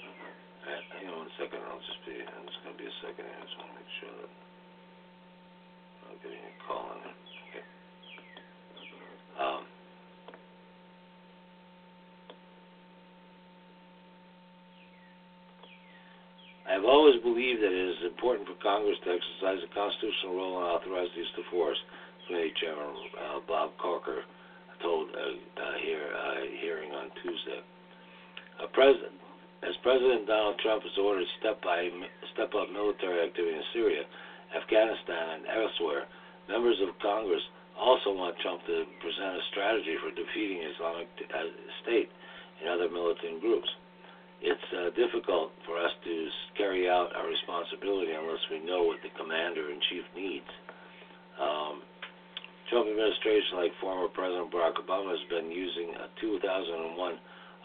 Uh, 0.67 0.83
hang 0.99 1.07
on 1.07 1.31
one 1.31 1.33
second. 1.39 1.63
I'll 1.71 1.79
just 1.79 2.03
be. 2.03 2.19
I'm 2.19 2.47
just 2.51 2.59
gonna 2.67 2.77
be 2.77 2.91
a 2.91 2.97
second 2.99 3.31
here. 3.31 3.39
I 3.39 3.45
just 3.47 3.57
want 3.63 3.71
to 3.71 3.77
make 3.79 3.93
sure 4.03 4.15
that 4.19 4.33
I'm 6.11 6.19
getting 6.19 6.43
a 6.43 6.55
call 6.67 6.83
on 6.91 6.99
there. 7.07 7.19
Okay. 7.47 7.65
Um, 9.39 9.63
have 16.81 16.89
always 16.89 17.21
believed 17.21 17.61
that 17.61 17.77
it 17.77 17.87
is 17.93 18.09
important 18.09 18.49
for 18.49 18.57
Congress 18.65 18.97
to 19.05 19.13
exercise 19.13 19.61
a 19.61 19.69
constitutional 19.77 20.33
role 20.33 20.57
and 20.65 20.73
authorize 20.73 21.13
the 21.13 21.21
use 21.21 21.35
of 21.37 21.45
force. 21.53 21.77
Committee 22.25 22.57
Chairman 22.57 22.89
uh, 23.21 23.45
Bob 23.45 23.77
Corker 23.77 24.25
told 24.81 25.13
a 25.13 25.37
uh, 25.37 25.61
uh, 25.61 25.77
uh, 25.77 26.41
hearing 26.65 26.89
on 26.97 27.13
Tuesday. 27.21 27.61
President, 28.73 29.13
as 29.61 29.77
President 29.83 30.25
Donald 30.25 30.57
Trump 30.65 30.81
has 30.85 30.97
ordered 30.97 31.27
step 31.41 31.61
by 31.61 31.91
step 32.33 32.55
up 32.57 32.73
military 32.73 33.29
activity 33.29 33.57
in 33.57 33.67
Syria, 33.77 34.05
Afghanistan, 34.57 35.43
and 35.43 35.45
elsewhere, 35.53 36.09
members 36.49 36.81
of 36.81 36.97
Congress 37.03 37.43
also 37.77 38.13
want 38.13 38.39
Trump 38.41 38.65
to 38.65 38.85
present 39.05 39.37
a 39.37 39.45
strategy 39.53 39.97
for 40.01 40.13
defeating 40.17 40.65
Islamic 40.65 41.09
uh, 41.29 41.51
State 41.83 42.09
and 42.61 42.73
other 42.73 42.89
militant 42.89 43.41
groups. 43.41 43.69
It's 44.41 44.69
uh, 44.73 44.89
difficult 44.97 45.53
for 45.69 45.77
us 45.77 45.93
to 46.05 46.15
carry 46.57 46.89
out 46.89 47.13
our 47.13 47.29
responsibility 47.29 48.17
unless 48.17 48.41
we 48.49 48.65
know 48.65 48.89
what 48.89 48.97
the 49.05 49.13
commander 49.21 49.69
in 49.69 49.77
chief 49.93 50.05
needs. 50.17 50.49
Um, 51.37 51.85
Trump 52.73 52.89
administration, 52.89 53.61
like 53.61 53.75
former 53.85 54.09
President 54.09 54.49
Barack 54.49 54.81
Obama, 54.81 55.13
has 55.13 55.25
been 55.29 55.53
using 55.53 55.93
a 55.93 56.09
2001 56.25 56.97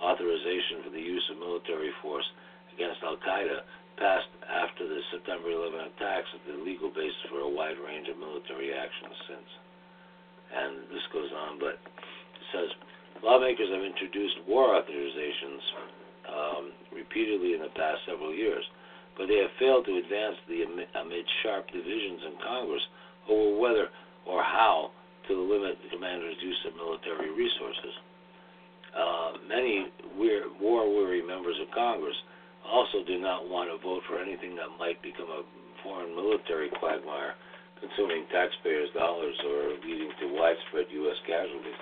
authorization 0.03 0.83
for 0.83 0.91
the 0.91 0.99
use 0.99 1.23
of 1.31 1.39
military 1.39 1.95
force 2.03 2.27
against 2.75 2.99
Al 3.07 3.15
Qaeda, 3.23 3.63
passed 3.95 4.27
after 4.43 4.83
the 4.83 4.99
September 5.15 5.47
11 5.55 5.95
attacks, 5.95 6.27
as 6.35 6.43
the 6.43 6.59
legal 6.59 6.91
basis 6.91 7.23
for 7.31 7.39
a 7.39 7.47
wide 7.47 7.79
range 7.79 8.11
of 8.11 8.19
military 8.19 8.75
actions 8.75 9.15
since. 9.31 9.49
And 10.51 10.71
this 10.91 11.05
goes 11.15 11.31
on, 11.31 11.55
but 11.55 11.79
it 11.79 12.45
says 12.51 12.69
lawmakers 13.23 13.71
have 13.71 13.85
introduced 13.85 14.43
war 14.43 14.75
authorizations 14.75 15.63
um, 16.29 16.71
repeatedly 16.93 17.53
in 17.53 17.61
the 17.61 17.73
past 17.75 18.01
several 18.05 18.33
years, 18.33 18.63
but 19.17 19.27
they 19.27 19.39
have 19.39 19.53
failed 19.59 19.85
to 19.85 19.97
advance 19.97 20.35
the 20.47 20.63
amid 20.65 21.25
sharp 21.43 21.67
divisions 21.71 22.21
in 22.27 22.35
Congress 22.43 22.83
over 23.29 23.59
whether 23.59 23.87
or 24.25 24.43
how 24.43 24.91
to 25.27 25.33
limit 25.33 25.77
the 25.81 25.89
commander's 25.89 26.37
use 26.41 26.61
of 26.67 26.75
military 26.75 27.31
resources. 27.33 27.93
Uh, 28.95 29.31
many 29.47 29.91
war-weary 30.61 31.21
members 31.21 31.57
of 31.61 31.67
Congress 31.73 32.15
also 32.63 33.03
do 33.05 33.19
not 33.19 33.49
want 33.49 33.69
to 33.69 33.77
vote 33.83 34.01
for 34.07 34.17
anything 34.19 34.55
that 34.55 34.71
might 34.79 35.01
become 35.01 35.29
a 35.29 35.43
foreign 35.83 36.15
military 36.15 36.69
quagmire, 36.79 37.35
consuming 37.79 38.25
taxpayers' 38.31 38.89
dollars 38.97 39.35
or 39.45 39.77
leading 39.85 40.09
to 40.21 40.33
widespread 40.33 40.89
U.S. 40.89 41.19
casualties. 41.27 41.77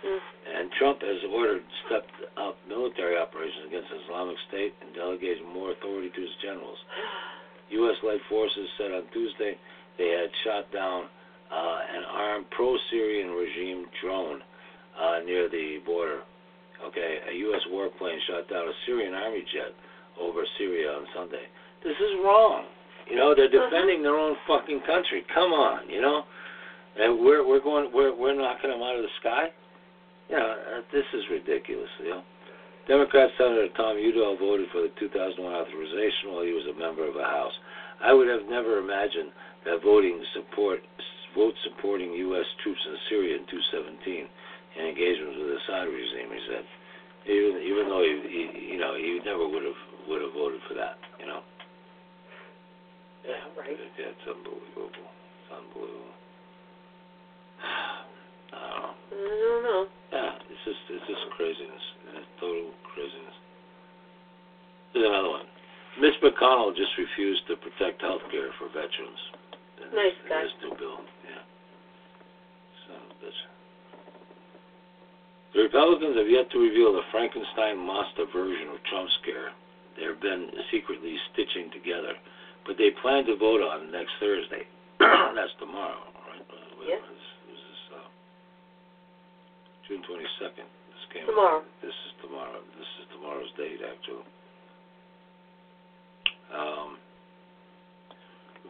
Mm. 0.00 0.20
And 0.56 0.70
Trump 0.78 1.00
has 1.02 1.20
ordered 1.28 1.62
stepped 1.86 2.16
up 2.40 2.56
military 2.68 3.16
operations 3.16 3.68
against 3.68 3.88
Islamic 4.04 4.36
State 4.48 4.72
and 4.80 4.94
delegated 4.94 5.44
more 5.44 5.72
authority 5.72 6.08
to 6.08 6.20
his 6.20 6.34
generals. 6.42 6.78
U.S. 7.70 7.96
led 8.02 8.18
forces 8.28 8.66
said 8.78 8.90
on 8.90 9.04
Tuesday 9.12 9.54
they 9.98 10.10
had 10.10 10.30
shot 10.42 10.72
down 10.72 11.06
uh, 11.52 11.78
an 11.94 12.02
armed 12.08 12.46
pro-Syrian 12.50 13.30
regime 13.30 13.86
drone 14.02 14.40
uh, 14.98 15.18
near 15.24 15.48
the 15.48 15.78
border. 15.84 16.22
Okay, 16.86 17.18
a 17.28 17.34
U.S. 17.50 17.60
warplane 17.70 18.18
shot 18.26 18.48
down 18.48 18.66
a 18.66 18.72
Syrian 18.86 19.12
army 19.12 19.44
jet 19.52 19.76
over 20.18 20.42
Syria 20.56 20.88
on 20.96 21.04
Sunday. 21.14 21.44
This 21.84 21.92
is 21.92 22.12
wrong. 22.24 22.64
You 23.08 23.16
know, 23.16 23.34
they're 23.34 23.50
defending 23.50 24.02
their 24.02 24.16
own 24.16 24.36
fucking 24.46 24.80
country. 24.86 25.24
Come 25.34 25.52
on, 25.52 25.88
you 25.90 26.00
know, 26.00 26.22
and 26.96 27.20
we're 27.20 27.46
we're 27.46 27.60
going 27.60 27.90
we're 27.92 28.14
we're 28.14 28.34
knocking 28.34 28.70
them 28.70 28.80
out 28.80 28.96
of 28.96 29.02
the 29.02 29.14
sky. 29.20 29.50
Know, 30.30 30.38
uh, 30.38 30.82
this 30.94 31.04
is 31.12 31.26
ridiculous. 31.30 31.90
You 31.98 32.10
know, 32.10 32.22
Democrat 32.86 33.30
Senator 33.34 33.66
Tom 33.76 33.98
Udall 33.98 34.38
voted 34.38 34.70
for 34.70 34.82
the 34.86 34.92
2001 35.02 35.42
authorization 35.42 36.30
while 36.30 36.46
he 36.46 36.54
was 36.54 36.66
a 36.70 36.78
member 36.78 37.02
of 37.02 37.14
the 37.14 37.26
House. 37.26 37.52
I 37.98 38.14
would 38.14 38.30
have 38.30 38.46
never 38.46 38.78
imagined 38.78 39.34
that 39.66 39.82
voting 39.82 40.22
support 40.34 40.78
vote 41.34 41.54
supporting 41.66 42.14
U.S. 42.30 42.46
troops 42.62 42.80
in 42.86 42.96
Syria 43.10 43.38
in 43.38 43.46
2017 43.46 44.26
in 44.26 44.82
engagements 44.86 45.38
with 45.38 45.50
the 45.50 45.58
Assad 45.62 45.86
regime. 45.86 46.30
He 46.30 46.42
said, 46.46 46.64
even 47.26 47.62
even 47.66 47.84
though 47.90 48.02
he, 48.06 48.14
he 48.30 48.42
you 48.74 48.78
know 48.78 48.94
he 48.94 49.18
never 49.26 49.50
would 49.50 49.66
have 49.66 49.82
would 50.06 50.22
have 50.22 50.34
voted 50.34 50.62
for 50.70 50.74
that. 50.78 50.94
You 51.18 51.26
know. 51.26 51.42
Yeah, 53.26 53.50
right. 53.58 53.74
Yeah, 53.98 54.14
it's 54.14 54.26
unbelievable. 54.30 54.94
It's 54.94 55.50
unbelievable. 55.50 56.14
I 58.52 58.58
don't 58.58 58.82
know. 58.82 58.94
I 59.10 59.36
don't 59.40 59.62
know. 59.64 59.82
Yeah, 60.12 60.32
it's 60.50 60.62
just 60.66 60.82
it's 60.90 61.06
just 61.06 61.24
craziness. 61.36 61.84
It's 62.18 62.30
total 62.40 62.70
craziness. 62.94 63.36
There's 64.94 65.06
another 65.06 65.30
one. 65.30 65.46
Mitch 66.00 66.18
McConnell 66.22 66.74
just 66.74 66.90
refused 66.98 67.46
to 67.48 67.56
protect 67.58 68.02
health 68.02 68.22
care 68.30 68.50
for 68.58 68.66
veterans. 68.70 69.22
In 69.82 69.90
Nice 69.94 70.14
his, 70.18 70.28
guy. 70.30 70.42
In 70.42 70.46
his 70.46 70.56
new 70.62 70.74
bill. 70.78 70.98
Yeah. 71.26 71.42
Son 72.86 72.98
of 72.98 73.10
a 73.10 73.16
bitch. 73.22 73.40
The 75.54 75.60
Republicans 75.66 76.14
have 76.18 76.30
yet 76.30 76.50
to 76.54 76.58
reveal 76.62 76.92
the 76.94 77.02
Frankenstein 77.10 77.78
monster 77.78 78.26
version 78.30 78.70
of 78.70 78.78
Trump's 78.86 79.14
scare 79.22 79.50
they've 79.98 80.20
been 80.22 80.48
secretly 80.70 81.18
stitching 81.32 81.68
together, 81.74 82.14
but 82.66 82.78
they 82.78 82.90
plan 83.02 83.26
to 83.26 83.36
vote 83.36 83.60
on 83.60 83.90
next 83.92 84.14
Thursday. 84.22 84.62
That's 84.98 85.52
tomorrow, 85.58 86.06
right? 86.30 86.40
Uh, 86.46 86.86
Yeah. 86.86 87.02
This, 87.02 87.24
this 87.50 87.58
is 87.60 87.80
uh, 87.98 88.06
June 89.90 90.06
22nd. 90.06 90.70
This 90.70 91.04
came 91.10 91.26
Tomorrow. 91.26 91.66
This 91.82 91.90
is 91.90 92.12
tomorrow. 92.22 92.62
This 92.78 92.86
is 93.02 93.10
tomorrow's 93.10 93.50
date, 93.58 93.82
actually. 93.82 94.22
Um, 96.54 96.94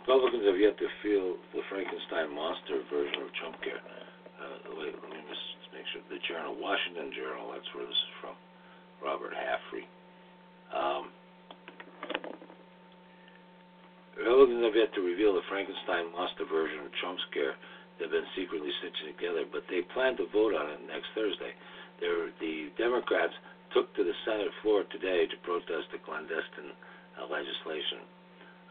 Republicans 0.01 0.49
have 0.49 0.57
yet 0.57 0.81
to 0.81 0.89
feel 1.05 1.37
the 1.53 1.61
Frankenstein 1.68 2.33
monster 2.33 2.81
version 2.89 3.21
of 3.21 3.29
Trump 3.37 3.61
care. 3.61 3.85
Uh, 3.85 4.81
wait, 4.81 4.97
let 4.97 5.12
me 5.12 5.21
just 5.29 5.45
make 5.77 5.85
sure. 5.93 6.01
The 6.09 6.25
Journal, 6.25 6.57
Washington 6.57 7.12
Journal, 7.12 7.53
that's 7.53 7.68
where 7.77 7.85
this 7.85 8.01
is 8.01 8.12
from. 8.25 8.33
Robert 9.05 9.37
Halfrey. 9.37 9.85
Um, 10.73 11.12
Republicans 14.16 14.64
have 14.64 14.73
yet 14.73 14.89
to 14.97 15.05
reveal 15.05 15.37
the 15.37 15.45
Frankenstein 15.53 16.09
monster 16.16 16.49
version 16.49 16.89
of 16.89 16.89
Trump's 16.97 17.29
care 17.37 17.61
they've 18.01 18.11
been 18.11 18.27
secretly 18.33 18.73
stitching 18.81 19.13
together, 19.13 19.45
but 19.45 19.69
they 19.69 19.85
plan 19.93 20.17
to 20.17 20.27
vote 20.33 20.57
on 20.57 20.73
it 20.73 20.81
next 20.89 21.13
Thursday. 21.13 21.53
They're, 22.01 22.33
the 22.41 22.73
Democrats 22.81 23.37
took 23.77 23.93
to 23.95 24.03
the 24.03 24.17
Senate 24.25 24.51
floor 24.65 24.89
today 24.89 25.29
to 25.29 25.37
protest 25.45 25.93
the 25.93 26.01
clandestine 26.01 26.73
uh, 27.21 27.29
legislation. 27.29 28.03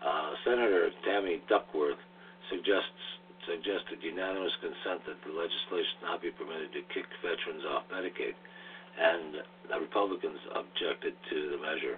Uh, 0.02 0.34
Senator 0.44 0.90
Tammy 1.06 1.46
Duckworth 1.48 2.02
suggests 2.50 3.06
suggested 3.48 4.04
unanimous 4.04 4.52
consent 4.62 5.02
that 5.08 5.18
the 5.26 5.34
legislation 5.34 6.06
not 6.06 6.22
be 6.22 6.30
permitted 6.30 6.70
to 6.76 6.82
kick 6.94 7.08
veterans 7.24 7.64
off 7.72 7.88
Medicaid, 7.90 8.36
and 8.36 9.42
the 9.72 9.80
Republicans 9.80 10.38
objected 10.54 11.16
to 11.32 11.38
the 11.56 11.58
measure. 11.58 11.98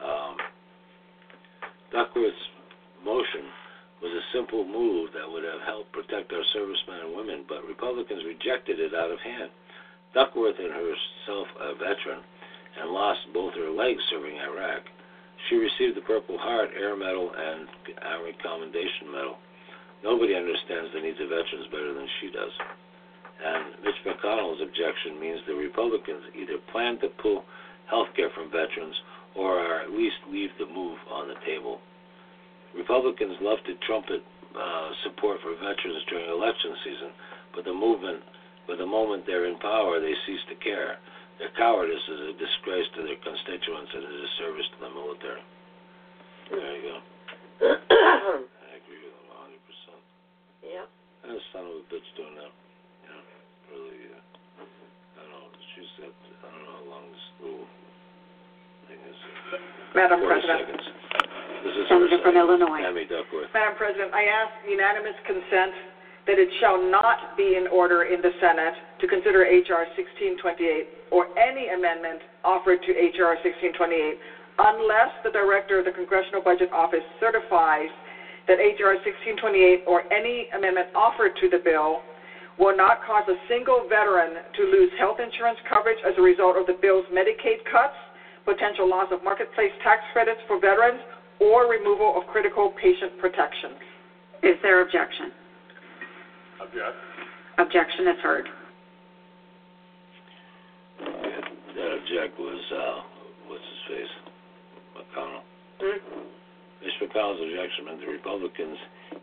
Um, 0.00 0.34
Duckworth's 1.92 2.46
motion 3.04 3.46
was 4.02 4.12
a 4.12 4.30
simple 4.32 4.64
move 4.64 5.12
that 5.12 5.28
would 5.28 5.44
have 5.44 5.60
helped 5.62 5.92
protect 5.92 6.32
our 6.32 6.44
servicemen 6.52 7.04
and 7.04 7.16
women, 7.16 7.44
but 7.48 7.64
Republicans 7.68 8.24
rejected 8.24 8.80
it 8.80 8.94
out 8.94 9.12
of 9.12 9.20
hand. 9.20 9.50
Duckworth 10.14 10.58
and 10.58 10.72
herself 10.72 11.48
a 11.60 11.74
veteran 11.76 12.24
and 12.80 12.90
lost 12.90 13.20
both 13.32 13.54
her 13.54 13.70
legs 13.70 14.02
serving 14.10 14.38
Iraq. 14.40 14.82
She 15.48 15.56
received 15.56 15.96
the 15.96 16.06
Purple 16.08 16.38
Heart, 16.38 16.70
Air 16.76 16.96
Medal, 16.96 17.32
and 17.32 17.68
Army 18.02 18.32
Commendation 18.42 19.12
Medal. 19.12 19.36
Nobody 20.02 20.34
understands 20.34 20.92
the 20.92 21.00
needs 21.00 21.20
of 21.20 21.28
veterans 21.28 21.68
better 21.70 21.92
than 21.92 22.08
she 22.20 22.30
does. 22.30 22.52
And 23.44 23.84
Mitch 23.84 24.00
McConnell's 24.04 24.60
objection 24.60 25.20
means 25.20 25.40
the 25.46 25.54
Republicans 25.54 26.24
either 26.36 26.58
plan 26.72 26.98
to 27.00 27.08
pull 27.20 27.44
health 27.88 28.08
care 28.16 28.30
from 28.34 28.50
veterans 28.50 28.96
or 29.34 29.60
at 29.80 29.92
least 29.92 30.16
leave 30.28 30.50
the 30.58 30.66
move 30.66 30.98
on 31.10 31.28
the 31.28 31.40
table. 31.46 31.80
Republicans 32.76 33.36
love 33.40 33.58
to 33.66 33.74
trumpet 33.86 34.22
uh, 34.54 34.90
support 35.04 35.38
for 35.42 35.54
veterans 35.58 36.02
during 36.08 36.26
election 36.30 36.74
season, 36.84 37.10
but 37.54 37.64
the 37.64 37.74
movement, 37.74 38.22
but 38.66 38.78
the 38.78 38.86
moment 38.86 39.24
they're 39.26 39.46
in 39.46 39.58
power, 39.58 40.00
they 40.00 40.14
cease 40.26 40.42
to 40.48 40.56
care. 40.62 40.98
Their 41.38 41.50
cowardice 41.56 42.04
is 42.04 42.20
a 42.20 42.34
disgrace 42.36 42.84
to 42.96 43.02
their 43.02 43.16
constituents 43.24 43.90
and 43.96 44.04
a 44.04 44.12
disservice 44.12 44.68
to 44.76 44.78
the 44.84 44.92
military. 44.92 45.42
There 46.52 46.76
you 46.76 46.82
go. 46.84 46.96
I 47.64 48.70
agree 48.76 49.00
with 49.00 49.14
them 49.16 49.28
100. 49.48 49.56
percent 49.64 50.00
yep. 50.66 50.86
And 51.24 51.32
the 51.32 51.42
son 51.54 51.64
of 51.64 51.80
a 51.80 51.84
bitch 51.88 52.04
doing 52.18 52.36
that. 52.36 52.52
You 52.52 53.08
know, 53.08 53.22
really. 53.72 54.00
Uh, 54.12 54.20
I 54.60 55.20
don't 55.24 55.32
know. 55.32 55.48
She 55.72 55.82
said, 55.96 56.12
I 56.12 56.46
don't 56.52 56.64
know 56.66 56.76
how 56.76 56.86
long 56.92 57.04
this 57.08 57.26
little 57.40 57.66
thing 58.90 59.00
is. 59.00 59.18
Madam 59.96 60.20
President. 60.20 60.60
seconds. 60.60 60.99
This 61.64 61.76
is 61.76 61.84
Senator 61.88 62.16
from. 62.22 62.36
Illinois. 62.36 62.80
Tammy 62.80 63.04
Duckworth. 63.04 63.48
Madam 63.52 63.76
President, 63.76 64.08
I 64.14 64.24
ask 64.24 64.48
unanimous 64.64 65.16
consent 65.26 65.76
that 66.26 66.38
it 66.38 66.48
shall 66.60 66.80
not 66.80 67.36
be 67.36 67.56
in 67.56 67.66
order 67.68 68.04
in 68.04 68.20
the 68.20 68.30
Senate 68.40 68.72
to 69.00 69.06
consider 69.06 69.44
H.R. 69.44 69.84
1628 69.96 70.88
or 71.10 71.26
any 71.36 71.68
amendment 71.68 72.20
offered 72.44 72.80
to 72.88 72.96
H.R. 72.96 73.36
1628 73.44 74.16
unless 74.72 75.12
the 75.24 75.30
Director 75.30 75.80
of 75.80 75.84
the 75.84 75.92
Congressional 75.92 76.40
Budget 76.40 76.72
Office 76.72 77.04
certifies 77.20 77.92
that 78.48 78.56
H.R. 78.56 78.96
1628 79.04 79.84
or 79.84 80.02
any 80.12 80.48
amendment 80.56 80.88
offered 80.94 81.36
to 81.40 81.48
the 81.48 81.60
bill 81.60 82.00
will 82.58 82.76
not 82.76 83.04
cause 83.04 83.24
a 83.28 83.36
single 83.48 83.84
veteran 83.88 84.40
to 84.56 84.64
lose 84.64 84.88
health 84.96 85.20
insurance 85.20 85.58
coverage 85.68 86.00
as 86.06 86.12
a 86.16 86.22
result 86.22 86.56
of 86.56 86.64
the 86.64 86.76
bill's 86.80 87.04
Medicaid 87.12 87.64
cuts, 87.68 87.96
potential 88.44 88.88
loss 88.88 89.08
of 89.12 89.22
marketplace 89.22 89.72
tax 89.82 90.00
credits 90.12 90.40
for 90.46 90.60
veterans, 90.60 91.00
or 91.40 91.66
removal 91.68 92.14
of 92.16 92.26
critical 92.28 92.72
patient 92.80 93.18
protections. 93.18 93.80
Is 94.42 94.56
there 94.62 94.82
objection? 94.82 95.32
Object. 96.60 96.96
Objection 97.58 98.08
is 98.08 98.20
heard. 98.22 98.46
That 101.00 101.90
object 101.96 102.38
was, 102.38 102.60
uh, 102.72 103.00
what's 103.48 103.64
his 103.64 103.82
face? 103.88 104.14
McConnell. 104.96 105.44
Hmm? 105.80 106.20
Mitch 106.82 106.96
McConnell's 107.00 107.40
objection 107.40 107.84
meant 107.84 108.00
the 108.00 108.06
Republicans 108.08 108.78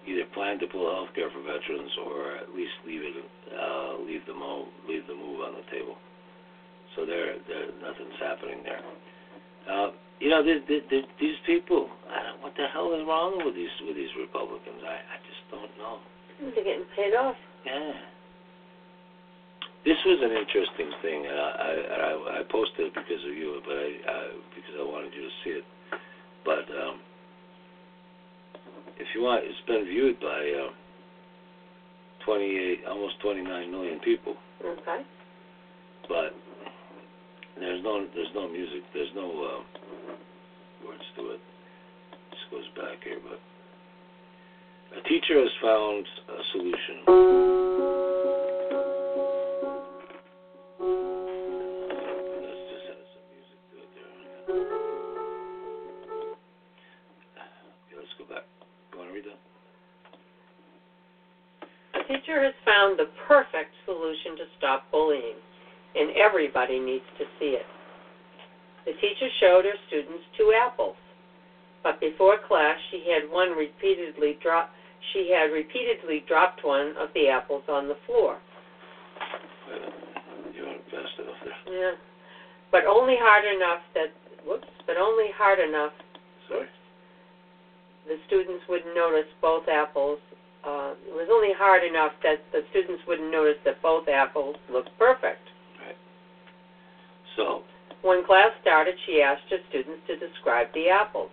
either 0.05 0.26
plan 0.34 0.59
to 0.59 0.68
pull 0.68 0.89
health 0.93 1.09
care 1.15 1.30
for 1.30 1.41
veterans 1.41 1.91
or 2.05 2.38
at 2.38 2.53
least 2.53 2.74
leave 2.86 3.01
it, 3.01 3.13
uh, 3.53 3.97
leave 4.05 4.22
the 4.28 4.34
move, 4.34 4.68
leave 4.88 5.05
the 5.07 5.15
move 5.15 5.41
on 5.41 5.53
the 5.53 5.65
table. 5.72 5.97
So 6.95 7.05
there, 7.05 7.38
there, 7.47 7.74
nothing's 7.82 8.18
happening 8.22 8.61
there. 8.63 8.82
Uh, 9.70 9.91
you 10.20 10.30
know, 10.30 10.41
th 10.41 10.65
th 10.68 10.82
th 10.89 11.05
these 11.20 11.38
people, 11.45 11.89
I 11.89 11.89
don't, 11.89 11.93
what 11.93 11.96
the 12.58 12.68
hell 12.74 12.91
is 12.93 13.05
wrong 13.05 13.41
with 13.45 13.55
these 13.55 13.72
with 13.86 13.95
these 13.95 14.12
Republicans? 14.18 14.82
I, 14.82 14.97
I 14.97 15.18
just 15.24 15.41
don't 15.53 15.74
know. 15.78 16.01
They're 16.41 16.66
getting 16.66 16.89
paid 16.95 17.14
off. 17.14 17.38
Yeah. 17.66 17.93
This 19.86 19.97
was 20.05 20.20
an 20.20 20.36
interesting 20.36 20.91
thing, 21.01 21.26
and 21.26 21.38
I, 21.38 21.49
I, 21.53 21.72
and 21.72 22.01
I, 22.01 22.12
I 22.39 22.41
posted 22.51 22.91
it 22.91 22.93
because 22.93 23.24
of 23.24 23.32
you, 23.32 23.62
but 23.64 23.78
I, 23.78 23.89
I 24.03 24.18
because 24.51 24.76
I 24.76 24.84
wanted 24.84 25.14
you 25.14 25.24
to 25.24 25.34
see 25.45 25.53
it. 25.62 25.66
But 26.43 26.66
um, 26.76 26.99
if 28.99 29.08
you 29.16 29.22
want, 29.22 29.43
it's 29.45 29.64
been 29.68 29.86
viewed 29.86 30.20
by 30.20 30.41
uh, 30.66 30.74
28, 32.26 32.84
almost 32.89 33.16
29 33.22 33.72
million 33.72 33.99
people. 33.99 34.36
Okay. 34.60 35.01
But 36.10 36.36
there's 37.60 37.84
no, 37.84 38.05
there's 38.14 38.34
no 38.34 38.49
music, 38.49 38.84
there's 38.93 39.12
no 39.16 39.28
uh, 39.30 40.88
words 40.88 41.03
to 41.16 41.32
it. 41.32 41.39
Goes 42.49 42.69
back 42.77 43.03
here, 43.03 43.19
but 43.21 43.39
a 44.97 45.01
teacher 45.03 45.37
has 45.37 45.51
found 45.61 46.07
a 46.29 46.43
solution. 46.53 47.03
Let's 52.39 52.63
just 52.71 52.87
add 52.87 53.03
some 53.11 53.27
music 53.35 53.59
to 53.67 53.75
it 53.83 53.89
there. 53.93 54.15
Okay, 57.35 57.95
let's 57.99 58.15
go 58.17 58.23
back. 58.33 58.45
Want 58.95 59.07
to 59.09 59.13
read 59.13 59.27
that? 59.27 59.39
A 61.99 62.01
teacher 62.07 62.37
has 62.43 62.55
found 62.63 62.97
the 62.97 63.11
perfect 63.27 63.75
solution 63.85 64.37
to 64.37 64.45
stop 64.57 64.89
bullying, 64.89 65.35
and 65.95 66.15
everybody 66.15 66.79
needs 66.79 67.05
to 67.19 67.25
see 67.39 67.59
it. 67.59 67.67
The 68.85 68.93
teacher 68.93 69.27
showed 69.41 69.65
her 69.65 69.75
students 69.89 70.23
two 70.37 70.53
apples, 70.55 70.95
but 71.84 71.99
before 71.99 72.38
class 72.47 72.78
she 72.91 73.05
had 73.09 73.30
one 73.32 73.51
repeatedly 73.51 74.38
drop. 74.41 74.69
She 75.13 75.32
had 75.32 75.53
repeatedly 75.53 76.23
dropped 76.28 76.65
one 76.65 76.93
of 76.99 77.09
the 77.13 77.30
apples 77.30 77.63
on 77.69 77.88
the 77.88 77.95
floor. 78.05 78.38
Wait 79.69 79.78
a 79.78 79.80
minute. 79.80 80.55
You 80.55 80.63
weren't 80.63 80.84
fast 80.91 81.15
enough 81.19 81.39
there. 81.43 81.73
Yeah, 81.73 81.95
but 82.71 82.86
only 82.86 83.15
hard 83.19 83.45
enough 83.45 83.82
that 83.93 84.11
whoops, 84.45 84.67
but 84.86 84.97
only 84.97 85.28
hard 85.38 85.59
enough 85.59 85.93
Sorry. 86.49 86.67
the 88.07 88.17
students 88.28 88.63
wouldn't 88.67 88.95
notice 88.95 89.28
both 89.41 89.67
apples. 89.71 90.19
Uh, 90.65 90.91
it 91.07 91.15
was 91.15 91.30
only 91.32 91.53
hard 91.55 91.84
enough 91.88 92.11
that 92.23 92.43
the 92.51 92.63
students 92.71 93.03
wouldn't 93.07 93.32
notice 93.32 93.59
that 93.63 93.82
both 93.82 94.07
apples 94.09 94.55
looked 94.71 94.91
perfect. 94.99 95.43
Right. 95.80 95.95
So, 97.38 97.63
When 98.01 98.25
class 98.25 98.51
started, 98.61 98.95
she 99.05 99.21
asked 99.21 99.47
her 99.49 99.59
students 99.69 100.01
to 100.07 100.17
describe 100.19 100.67
the 100.73 100.89
apples. 100.89 101.32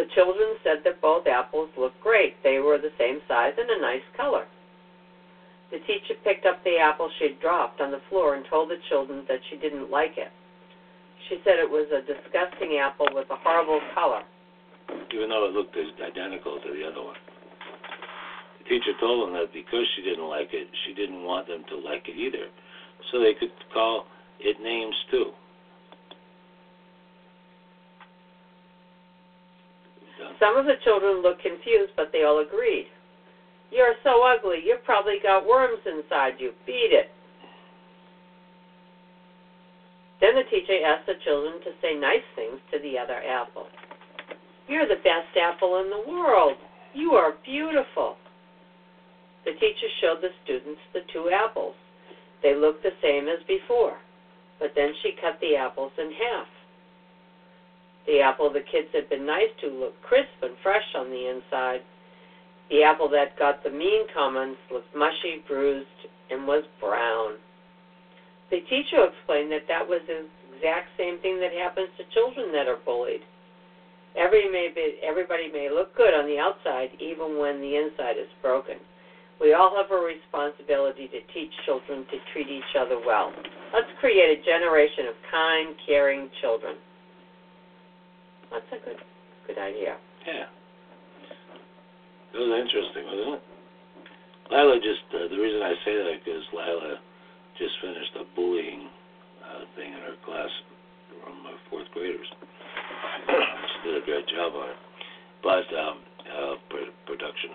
The 0.00 0.08
children 0.16 0.56
said 0.64 0.80
that 0.88 1.02
both 1.04 1.26
apples 1.26 1.68
looked 1.76 2.00
great. 2.00 2.32
They 2.42 2.56
were 2.56 2.78
the 2.78 2.88
same 2.96 3.20
size 3.28 3.52
and 3.58 3.68
a 3.68 3.80
nice 3.84 4.06
color. 4.16 4.46
The 5.70 5.76
teacher 5.80 6.16
picked 6.24 6.46
up 6.46 6.64
the 6.64 6.78
apple 6.80 7.10
she'd 7.18 7.38
dropped 7.38 7.82
on 7.82 7.90
the 7.90 8.00
floor 8.08 8.34
and 8.34 8.46
told 8.48 8.70
the 8.70 8.80
children 8.88 9.26
that 9.28 9.40
she 9.50 9.58
didn't 9.58 9.90
like 9.90 10.16
it. 10.16 10.32
She 11.28 11.36
said 11.44 11.60
it 11.60 11.68
was 11.68 11.84
a 11.92 12.00
disgusting 12.00 12.80
apple 12.80 13.08
with 13.12 13.28
a 13.28 13.36
horrible 13.36 13.78
color. 13.92 14.22
even 15.12 15.28
though 15.28 15.44
it 15.44 15.52
looked 15.52 15.76
identical 15.76 16.58
to 16.64 16.72
the 16.72 16.88
other 16.88 17.04
one. 17.04 17.20
The 18.64 18.64
teacher 18.72 18.96
told 18.98 19.28
them 19.28 19.34
that 19.36 19.52
because 19.52 19.84
she 19.96 20.02
didn't 20.02 20.28
like 20.32 20.48
it, 20.54 20.66
she 20.86 20.94
didn't 20.94 21.24
want 21.24 21.46
them 21.46 21.62
to 21.68 21.76
like 21.76 22.08
it 22.08 22.16
either, 22.16 22.48
so 23.12 23.20
they 23.20 23.34
could 23.38 23.52
call 23.74 24.06
it 24.40 24.56
names 24.62 24.96
too. 25.10 25.32
Done. 30.20 30.29
Some 30.40 30.56
of 30.56 30.64
the 30.64 30.80
children 30.82 31.22
looked 31.22 31.42
confused, 31.42 31.92
but 31.96 32.10
they 32.12 32.24
all 32.24 32.40
agreed. 32.40 32.86
You're 33.70 33.94
so 34.02 34.24
ugly. 34.24 34.58
You've 34.64 34.82
probably 34.84 35.18
got 35.22 35.46
worms 35.46 35.78
inside 35.86 36.34
you. 36.40 36.52
Beat 36.66 36.90
it. 36.90 37.10
Then 40.20 40.34
the 40.34 40.48
teacher 40.50 40.84
asked 40.84 41.06
the 41.06 41.20
children 41.24 41.60
to 41.60 41.70
say 41.80 41.94
nice 41.94 42.24
things 42.34 42.58
to 42.72 42.78
the 42.80 42.98
other 42.98 43.22
apple. 43.22 43.68
You're 44.66 44.88
the 44.88 45.02
best 45.04 45.36
apple 45.40 45.78
in 45.78 45.88
the 45.88 46.10
world. 46.10 46.56
You 46.94 47.12
are 47.12 47.34
beautiful. 47.44 48.16
The 49.44 49.52
teacher 49.52 49.88
showed 50.00 50.20
the 50.20 50.30
students 50.44 50.80
the 50.92 51.00
two 51.12 51.30
apples. 51.30 51.74
They 52.42 52.54
looked 52.54 52.82
the 52.82 52.92
same 53.02 53.28
as 53.28 53.38
before, 53.46 53.96
but 54.58 54.72
then 54.74 54.92
she 55.02 55.12
cut 55.20 55.38
the 55.40 55.56
apples 55.56 55.92
in 55.98 56.10
half. 56.12 56.46
The 58.06 58.20
apple 58.20 58.52
the 58.52 58.60
kids 58.60 58.88
had 58.92 59.08
been 59.08 59.26
nice 59.26 59.50
to 59.60 59.68
looked 59.68 60.02
crisp 60.02 60.42
and 60.42 60.56
fresh 60.62 60.86
on 60.96 61.10
the 61.10 61.28
inside. 61.28 61.80
The 62.70 62.82
apple 62.82 63.08
that 63.10 63.38
got 63.38 63.62
the 63.62 63.70
mean 63.70 64.06
comments 64.14 64.58
looked 64.70 64.94
mushy, 64.94 65.42
bruised, 65.46 65.86
and 66.30 66.46
was 66.46 66.64
brown. 66.80 67.34
The 68.50 68.60
teacher 68.70 69.04
explained 69.04 69.52
that 69.52 69.68
that 69.68 69.86
was 69.86 70.00
the 70.06 70.26
exact 70.54 70.90
same 70.98 71.18
thing 71.20 71.38
that 71.40 71.52
happens 71.52 71.88
to 71.98 72.04
children 72.14 72.52
that 72.52 72.66
are 72.66 72.78
bullied. 72.84 73.22
Every 74.16 74.50
may 74.50 74.70
be, 74.74 74.98
everybody 75.06 75.50
may 75.52 75.70
look 75.70 75.94
good 75.96 76.14
on 76.14 76.26
the 76.26 76.38
outside, 76.38 76.90
even 76.98 77.38
when 77.38 77.60
the 77.60 77.76
inside 77.76 78.18
is 78.18 78.30
broken. 78.42 78.76
We 79.40 79.54
all 79.54 79.72
have 79.76 79.90
a 79.90 80.02
responsibility 80.02 81.08
to 81.08 81.20
teach 81.32 81.50
children 81.64 82.04
to 82.10 82.18
treat 82.32 82.48
each 82.48 82.74
other 82.76 82.98
well. 82.98 83.32
Let's 83.72 83.88
create 83.98 84.38
a 84.38 84.44
generation 84.44 85.06
of 85.08 85.14
kind, 85.30 85.74
caring 85.86 86.28
children. 86.42 86.76
That's 88.50 88.66
a 88.74 88.78
good, 88.84 88.98
good 89.46 89.58
idea. 89.58 89.96
Yeah. 90.26 90.46
It 92.34 92.38
was 92.38 92.52
interesting, 92.62 93.04
wasn't 93.06 93.38
it? 93.38 93.42
Lila 94.50 94.76
just, 94.82 95.06
uh, 95.14 95.30
the 95.30 95.38
reason 95.38 95.62
I 95.62 95.74
say 95.86 95.94
that 95.94 96.26
is 96.26 96.42
Lila 96.50 96.98
just 97.58 97.74
finished 97.82 98.14
a 98.18 98.26
bullying 98.34 98.90
uh, 99.42 99.62
thing 99.78 99.94
in 99.94 100.00
her 100.02 100.18
class 100.26 100.50
from 101.22 101.46
uh, 101.46 101.54
fourth 101.70 101.86
graders. 101.94 102.26
she 102.26 103.78
did 103.86 104.02
a 104.02 104.04
great 104.04 104.26
job 104.26 104.54
on 104.54 104.70
it. 104.74 104.80
But, 105.42 105.66
um, 105.74 105.96
uh, 106.26 106.54
pr- 106.68 106.94
production. 107.06 107.50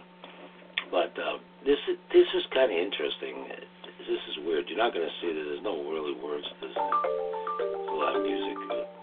But 0.91 1.11
um, 1.19 1.39
this 1.65 1.79
is, 1.91 1.97
this 2.13 2.27
is 2.35 2.43
kind 2.53 2.71
of 2.71 2.77
interesting. 2.77 3.51
this 3.99 4.23
is 4.31 4.35
weird. 4.45 4.65
You're 4.69 4.79
not 4.79 4.93
going 4.93 5.07
to 5.07 5.15
see 5.19 5.33
that 5.33 5.43
there's 5.43 5.63
no 5.63 5.75
really 5.83 6.15
words 6.15 6.45
this. 6.61 6.71
It's 6.71 7.91
a 7.91 7.95
lot 7.95 8.15
of 8.15 8.23
music. 8.23 8.57
Uh, 8.71 8.94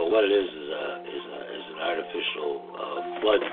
but 0.00 0.08
what 0.08 0.24
it 0.24 0.32
is 0.32 0.48
is 0.48 0.68
a 0.72 0.84
is 1.04 1.24
a 1.28 1.38
is 1.60 1.64
an 1.76 1.78
artificial 1.84 2.50
uh, 2.72 3.20
flood 3.20 3.44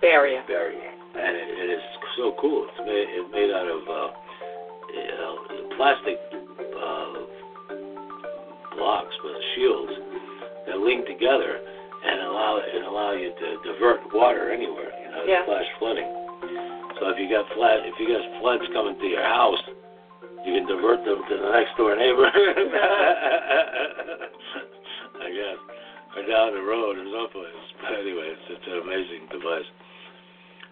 Barrier. 0.00 0.40
barrier, 0.48 0.80
and 1.12 1.36
it, 1.36 1.48
it 1.60 1.68
is 1.76 1.82
so 2.16 2.32
cool. 2.40 2.64
It's 2.72 2.80
made 2.88 3.04
it's 3.12 3.28
made 3.28 3.52
out 3.52 3.68
of 3.68 3.80
uh, 3.84 4.08
you 4.96 5.12
know, 5.20 5.32
plastic 5.76 6.16
uh, 6.72 7.20
blocks, 8.80 9.12
but 9.20 9.36
shields 9.54 9.92
that 10.66 10.80
link 10.80 11.04
together 11.04 11.60
and 11.60 12.16
allow 12.32 12.64
and 12.64 12.84
allow 12.88 13.12
you 13.12 13.28
to 13.28 13.46
divert 13.68 14.00
water 14.16 14.48
anywhere. 14.50 14.88
You 15.04 15.10
know, 15.12 15.24
Yeah. 15.28 15.44
flash 15.44 15.68
flooding. 15.78 16.08
So 16.96 17.08
if 17.12 17.20
you 17.20 17.28
got 17.28 17.44
flat, 17.52 17.84
if 17.84 17.92
you 18.00 18.08
got 18.08 18.24
floods 18.40 18.64
coming 18.72 18.96
to 18.98 19.06
your 19.06 19.22
house, 19.24 19.60
you 20.48 20.52
can 20.56 20.64
divert 20.66 21.04
them 21.04 21.20
to 21.28 21.34
the 21.36 21.50
next 21.52 21.76
door 21.76 21.92
neighbor. 21.96 22.24
I 25.20 25.28
guess, 25.28 25.58
or 26.16 26.22
down 26.26 26.54
the 26.54 26.62
road 26.62 26.98
or 26.98 27.06
someplace. 27.06 27.64
But 27.80 27.96
anyway, 27.98 28.28
it's, 28.34 28.46
it's 28.50 28.66
an 28.68 28.78
amazing 28.84 29.24
device. 29.32 29.68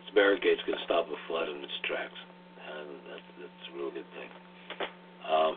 Its 0.04 0.12
barricades 0.14 0.60
can 0.66 0.76
stop 0.84 1.08
a 1.08 1.18
flood 1.26 1.48
in 1.48 1.62
its 1.64 1.78
tracks, 1.88 2.20
and 2.68 2.88
that's 3.08 3.28
that's 3.40 3.64
a 3.68 3.72
real 3.76 3.90
good 3.92 4.08
thing. 4.16 4.30
Um, 5.24 5.54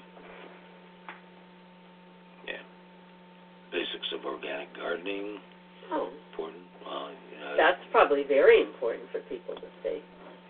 yeah, 2.47 2.63
basics 3.71 4.09
of 4.15 4.25
organic 4.25 4.71
gardening 4.75 5.39
Oh, 5.91 6.07
important. 6.32 6.63
Well, 6.88 7.11
you 7.11 7.38
know, 7.43 7.55
that's 7.59 7.84
probably 7.91 8.23
very 8.23 8.61
important 8.63 9.11
for 9.11 9.19
people 9.27 9.55
to 9.59 9.67
see. 9.84 9.99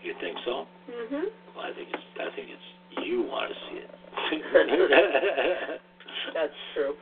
you 0.06 0.14
think 0.22 0.38
so? 0.46 0.66
Mhm. 0.86 1.26
Well, 1.56 1.66
I 1.66 1.72
think 1.74 1.88
it's 1.90 2.06
I 2.22 2.30
think 2.34 2.46
it's 2.54 2.68
you 3.06 3.22
want 3.26 3.50
to 3.50 3.56
see 3.66 3.78
it. 3.82 3.90
That's 6.34 6.54
true. 6.74 6.94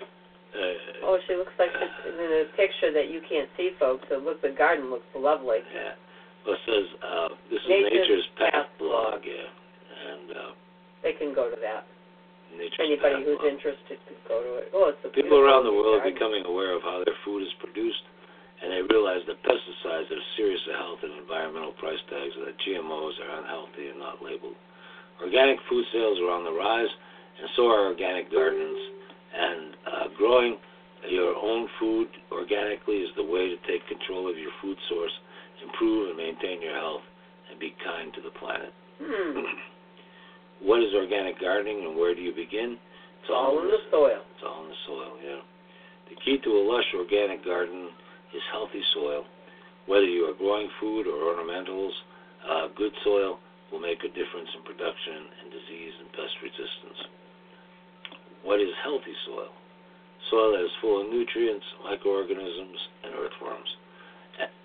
Uh, 0.54 1.06
Oh, 1.06 1.16
she 1.26 1.34
looks 1.36 1.54
like 1.58 1.70
she's 1.72 2.14
in 2.14 2.44
a 2.44 2.44
picture 2.56 2.90
that 2.92 3.08
you 3.10 3.20
can't 3.28 3.48
see, 3.56 3.70
folks. 3.78 4.04
So 4.10 4.18
look, 4.18 4.42
the 4.42 4.50
garden 4.56 4.90
looks 4.90 5.06
lovely. 5.14 5.62
yeah. 5.74 5.94
Well, 6.46 6.56
it 6.56 6.64
says 6.64 6.86
uh, 7.04 7.28
this 7.52 7.60
is 7.60 7.68
Nature's 7.68 7.92
Nature's 8.00 8.26
Path 8.40 8.52
Path 8.64 8.70
blog, 8.80 9.20
yeah, 9.28 9.44
and 10.08 10.26
uh, 10.32 10.50
They 11.04 11.12
can 11.12 11.36
go 11.36 11.52
to 11.52 11.58
that. 11.60 11.84
Nature's 12.56 12.80
Anybody 12.80 13.20
Path 13.20 13.24
who's 13.28 13.38
blog. 13.44 13.52
interested 13.52 13.96
could 14.08 14.22
go 14.26 14.40
to 14.40 14.50
it. 14.64 14.66
Oh, 14.72 14.88
it's 14.88 14.98
a 15.04 15.12
People 15.12 15.38
around 15.38 15.68
the 15.68 15.72
world 15.74 16.00
are 16.00 16.06
becoming 16.08 16.42
aware 16.48 16.72
of 16.72 16.80
how 16.82 17.04
their 17.04 17.14
food 17.28 17.44
is 17.44 17.52
produced, 17.60 18.02
and 18.64 18.72
they 18.72 18.80
realize 18.88 19.20
that 19.28 19.36
pesticides 19.44 20.08
are 20.08 20.24
serious 20.40 20.60
to 20.64 20.72
health 20.80 21.04
and 21.04 21.12
environmental 21.20 21.76
price 21.76 22.00
tags, 22.08 22.32
and 22.40 22.48
that 22.48 22.56
GMOs 22.64 23.14
are 23.20 23.32
unhealthy 23.44 23.92
and 23.92 24.00
not 24.00 24.24
labeled. 24.24 24.56
Organic 25.20 25.60
food 25.68 25.84
sales 25.92 26.16
are 26.24 26.32
on 26.32 26.48
the 26.48 26.52
rise, 26.56 26.88
and 27.36 27.46
so 27.54 27.68
are 27.68 27.92
organic 27.92 28.32
gardens. 28.32 28.80
And 29.30 29.74
uh, 29.86 30.06
growing 30.16 30.58
your 31.08 31.34
own 31.36 31.68
food 31.78 32.08
organically 32.32 33.06
is 33.06 33.10
the 33.16 33.24
way 33.24 33.48
to 33.48 33.56
take 33.66 33.86
control 33.88 34.28
of 34.28 34.36
your 34.36 34.52
food 34.60 34.76
source, 34.88 35.12
improve 35.64 36.10
and 36.10 36.16
maintain 36.16 36.60
your 36.60 36.74
health, 36.74 37.02
and 37.50 37.58
be 37.58 37.74
kind 37.84 38.12
to 38.14 38.20
the 38.20 38.34
planet. 38.38 38.72
Hmm. 39.00 39.40
what 40.66 40.82
is 40.82 40.92
organic 40.94 41.40
gardening, 41.40 41.84
and 41.86 41.96
where 41.96 42.14
do 42.14 42.20
you 42.20 42.34
begin? 42.34 42.76
It's 43.22 43.30
all 43.32 43.60
in 43.60 43.68
the 43.68 43.80
soil. 43.90 44.20
It's 44.34 44.44
all 44.44 44.64
in 44.64 44.68
the 44.68 44.80
soil, 44.86 45.12
yeah. 45.24 45.42
The 46.08 46.16
key 46.24 46.38
to 46.42 46.50
a 46.50 46.62
lush 46.66 46.88
organic 46.94 47.44
garden 47.44 47.88
is 48.34 48.42
healthy 48.50 48.82
soil. 48.94 49.24
Whether 49.86 50.06
you 50.06 50.26
are 50.26 50.36
growing 50.36 50.68
food 50.80 51.06
or 51.06 51.34
ornamentals, 51.34 51.94
uh, 52.46 52.68
good 52.76 52.92
soil 53.04 53.38
will 53.70 53.80
make 53.80 54.02
a 54.02 54.10
difference 54.10 54.50
in 54.56 54.62
production 54.66 55.30
and 55.42 55.46
disease 55.50 55.94
and 56.02 56.08
pest 56.12 56.34
resistance. 56.42 57.00
What 58.42 58.60
is 58.60 58.72
healthy 58.82 59.14
soil? 59.26 59.52
Soil 60.30 60.52
that 60.52 60.64
is 60.64 60.80
full 60.80 61.02
of 61.02 61.12
nutrients, 61.12 61.64
microorganisms, 61.84 62.78
and 63.04 63.12
earthworms. 63.14 63.70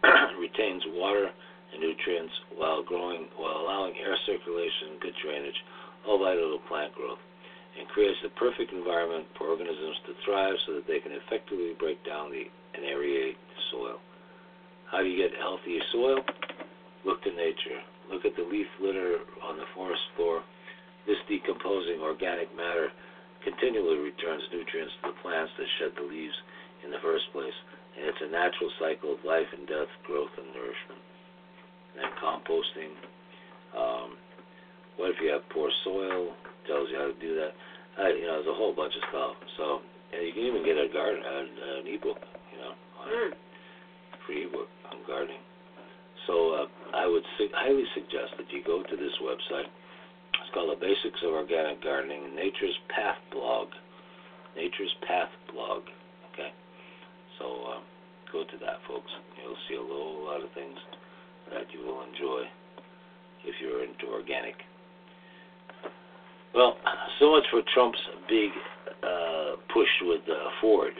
retains 0.39 0.83
water 0.95 1.27
and 1.27 1.81
nutrients 1.81 2.33
while 2.55 2.83
growing, 2.83 3.27
while 3.35 3.65
allowing 3.65 3.95
air 3.97 4.15
circulation 4.25 4.95
and 4.95 5.01
good 5.01 5.15
drainage, 5.23 5.59
all 6.07 6.19
vital 6.19 6.55
to 6.55 6.61
plant 6.67 6.93
growth 6.95 7.19
and 7.75 7.87
creates 7.91 8.19
the 8.23 8.31
perfect 8.39 8.71
environment 8.71 9.27
for 9.37 9.51
organisms 9.51 9.99
to 10.07 10.15
thrive 10.23 10.55
so 10.65 10.79
that 10.79 10.87
they 10.87 10.99
can 10.99 11.11
effectively 11.11 11.75
break 11.75 11.99
down 12.07 12.31
the 12.31 12.47
and 12.75 12.83
aerate 12.83 13.35
the 13.35 13.61
soil. 13.71 13.99
How 14.91 14.99
do 14.99 15.07
you 15.07 15.19
get 15.19 15.35
healthy 15.39 15.79
soil? 15.91 16.19
Look 17.03 17.23
to 17.23 17.31
nature. 17.31 17.79
Look 18.11 18.23
at 18.23 18.35
the 18.35 18.43
leaf 18.43 18.67
litter 18.79 19.23
on 19.43 19.57
the 19.57 19.67
forest 19.75 20.01
floor. 20.15 20.43
This 21.07 21.19
decomposing 21.27 21.99
organic 21.99 22.51
matter 22.55 22.89
continually 23.45 24.01
returns 24.01 24.43
nutrients 24.51 24.91
to 24.99 25.13
the 25.13 25.17
plants 25.21 25.53
that 25.55 25.67
shed 25.79 25.93
the 25.95 26.03
leaves 26.03 26.35
in 26.83 26.89
the 26.91 26.99
first 27.05 27.29
place. 27.31 27.53
And 27.95 28.09
it's 28.09 28.19
a 28.25 28.29
natural 28.33 28.67
cycle 28.81 29.13
of 29.15 29.23
life 29.23 29.47
and 29.55 29.63
death, 29.69 29.87
growth 30.03 30.33
and 30.35 30.49
nourishment. 30.51 30.99
And 31.93 31.97
then 32.03 32.11
composting. 32.19 32.91
Um, 33.71 34.17
what 34.97 35.15
if 35.15 35.17
you 35.23 35.31
have 35.31 35.47
poor 35.53 35.71
soil? 35.87 36.35
Tells 36.67 36.89
you 36.91 36.97
how 36.99 37.07
to 37.13 37.19
do 37.21 37.37
that. 37.39 37.53
Uh, 37.95 38.11
you 38.11 38.27
know, 38.27 38.41
there's 38.41 38.51
a 38.51 38.57
whole 38.57 38.75
bunch 38.75 38.91
of 38.97 39.03
stuff. 39.07 39.35
So, 39.55 39.79
and 40.11 40.19
you 40.27 40.33
can 40.35 40.43
even 40.43 40.63
get 40.65 40.75
a 40.75 40.91
garden, 40.91 41.23
uh, 41.23 41.79
an 41.79 41.87
ebook, 41.87 42.19
you 42.51 42.59
know, 42.59 42.73
on 42.99 43.05
Hmm. 43.07 43.31
free 44.27 44.43
ebook 44.49 44.67
on 44.91 44.99
gardening. 45.07 45.39
So, 46.27 46.51
uh, 46.51 46.67
I 46.91 47.05
would 47.07 47.23
su- 47.37 47.53
highly 47.53 47.85
suggest 47.93 48.35
that 48.37 48.51
you 48.51 48.63
go 48.63 48.81
to 48.83 48.95
this 48.97 49.13
website. 49.23 49.69
It's 50.45 50.53
called 50.53 50.69
The 50.69 50.77
Basics 50.79 51.17
of 51.25 51.33
Organic 51.33 51.81
Gardening, 51.81 52.35
Nature's 52.37 52.77
Path 52.93 53.17
blog. 53.33 53.69
Nature's 54.55 54.93
Path 55.07 55.33
blog. 55.51 55.81
Okay. 56.33 56.53
So, 57.41 57.45
uh, 57.73 57.79
go 58.31 58.43
to 58.45 58.57
that, 58.61 58.77
folks. 58.87 59.09
You'll 59.41 59.57
see 59.67 59.73
a 59.73 59.81
whole 59.81 60.23
lot 60.23 60.45
of 60.45 60.53
things 60.53 60.77
that 61.49 61.65
you 61.73 61.81
will 61.81 62.05
enjoy 62.05 62.45
if 63.43 63.55
you're 63.59 63.83
into 63.83 64.05
organic. 64.13 64.53
Well, 66.53 66.77
so 67.19 67.31
much 67.31 67.43
for 67.49 67.61
Trump's 67.73 67.99
big 68.29 68.51
uh, 69.01 69.57
push 69.73 69.89
with 70.03 70.21
uh, 70.29 70.49
Ford. 70.61 70.93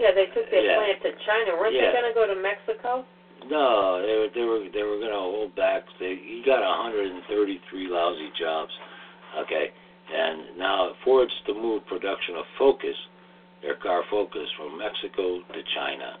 Yeah, 0.00 0.10
they 0.16 0.26
took 0.32 0.48
their 0.50 0.64
Yeah. 0.66 0.76
plant 0.80 1.02
to 1.04 1.10
China. 1.24 1.60
Weren't 1.60 1.74
Yeah. 1.74 1.92
they 1.92 2.00
going 2.00 2.08
to 2.08 2.14
go 2.16 2.26
to 2.32 2.40
Mexico? 2.40 3.04
No, 3.50 4.02
they 4.02 4.16
were 4.16 4.30
they 4.34 4.44
were 4.46 4.62
they 4.72 4.82
were 4.82 4.98
going 4.98 5.14
to 5.14 5.22
hold 5.22 5.54
back. 5.56 5.82
They 5.98 6.16
he 6.16 6.42
got 6.44 6.60
133 6.60 7.20
lousy 7.88 8.30
jobs. 8.38 8.72
Okay, 9.44 9.70
and 10.12 10.58
now 10.58 10.92
Ford's 11.04 11.32
to 11.46 11.54
move 11.54 11.86
production 11.86 12.36
of 12.36 12.44
Focus, 12.58 12.96
their 13.62 13.76
car 13.76 14.02
Focus, 14.10 14.48
from 14.56 14.78
Mexico 14.78 15.40
to 15.40 15.60
China. 15.74 16.16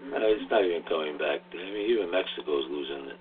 Mm-hmm. 0.00 0.14
Uh, 0.14 0.32
it's 0.34 0.50
not 0.50 0.64
even 0.64 0.82
coming 0.88 1.16
back. 1.18 1.40
I 1.52 1.56
mean, 1.56 1.90
even 1.90 2.10
Mexico's 2.10 2.66
losing 2.70 3.10
it. 3.10 3.20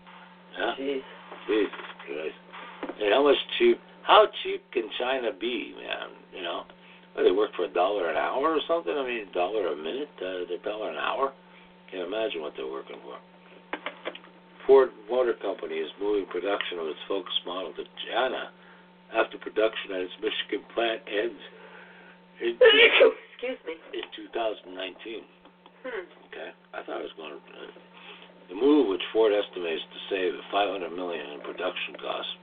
Huh? 0.57 0.73
Jeez. 0.79 1.03
Jesus 1.47 1.89
Christ. 2.05 2.39
And 2.99 3.13
how 3.13 3.23
much 3.23 3.39
cheap? 3.57 3.79
How 4.03 4.25
cheap 4.43 4.63
can 4.71 4.89
China 4.99 5.29
be, 5.39 5.75
man? 5.77 6.09
You 6.33 6.43
know, 6.43 6.63
well, 7.15 7.25
they 7.25 7.31
work 7.31 7.51
for 7.55 7.65
a 7.65 7.73
dollar 7.73 8.09
an 8.09 8.17
hour 8.17 8.55
or 8.55 8.61
something. 8.67 8.93
I 8.93 9.05
mean, 9.05 9.27
a 9.29 9.33
dollar 9.33 9.73
a 9.73 9.75
minute, 9.75 10.09
uh, 10.21 10.49
a 10.49 10.59
dollar 10.63 10.89
an 10.91 10.97
hour. 10.97 11.33
Can't 11.91 12.07
imagine 12.07 12.41
what 12.41 12.53
they're 12.55 12.69
working 12.69 12.97
for. 13.03 13.17
Ford 14.69 14.93
Motor 15.09 15.33
Company 15.41 15.81
is 15.81 15.89
moving 15.97 16.29
production 16.29 16.77
of 16.77 16.85
its 16.93 17.01
Focus 17.09 17.33
model 17.41 17.73
to 17.73 17.81
China 18.05 18.53
after 19.17 19.41
production 19.41 19.97
at 19.97 20.05
its 20.05 20.13
Michigan 20.21 20.61
plant 20.77 21.01
ends 21.09 21.41
in, 22.37 22.53
Excuse 23.33 23.57
me. 23.65 23.81
in 23.97 24.05
2019. 24.29 25.25
Hmm. 25.81 26.05
Okay, 26.29 26.53
I 26.77 26.85
thought 26.85 27.01
it 27.01 27.09
was 27.09 27.17
going 27.17 27.33
to. 27.33 27.41
Uh, 27.49 27.73
the 28.53 28.57
move, 28.57 28.93
which 28.93 29.01
Ford 29.09 29.33
estimates 29.33 29.81
to 29.89 29.99
save 30.13 30.37
500 30.53 30.93
million 30.93 31.33
in 31.33 31.41
production 31.41 31.97
costs 31.97 32.33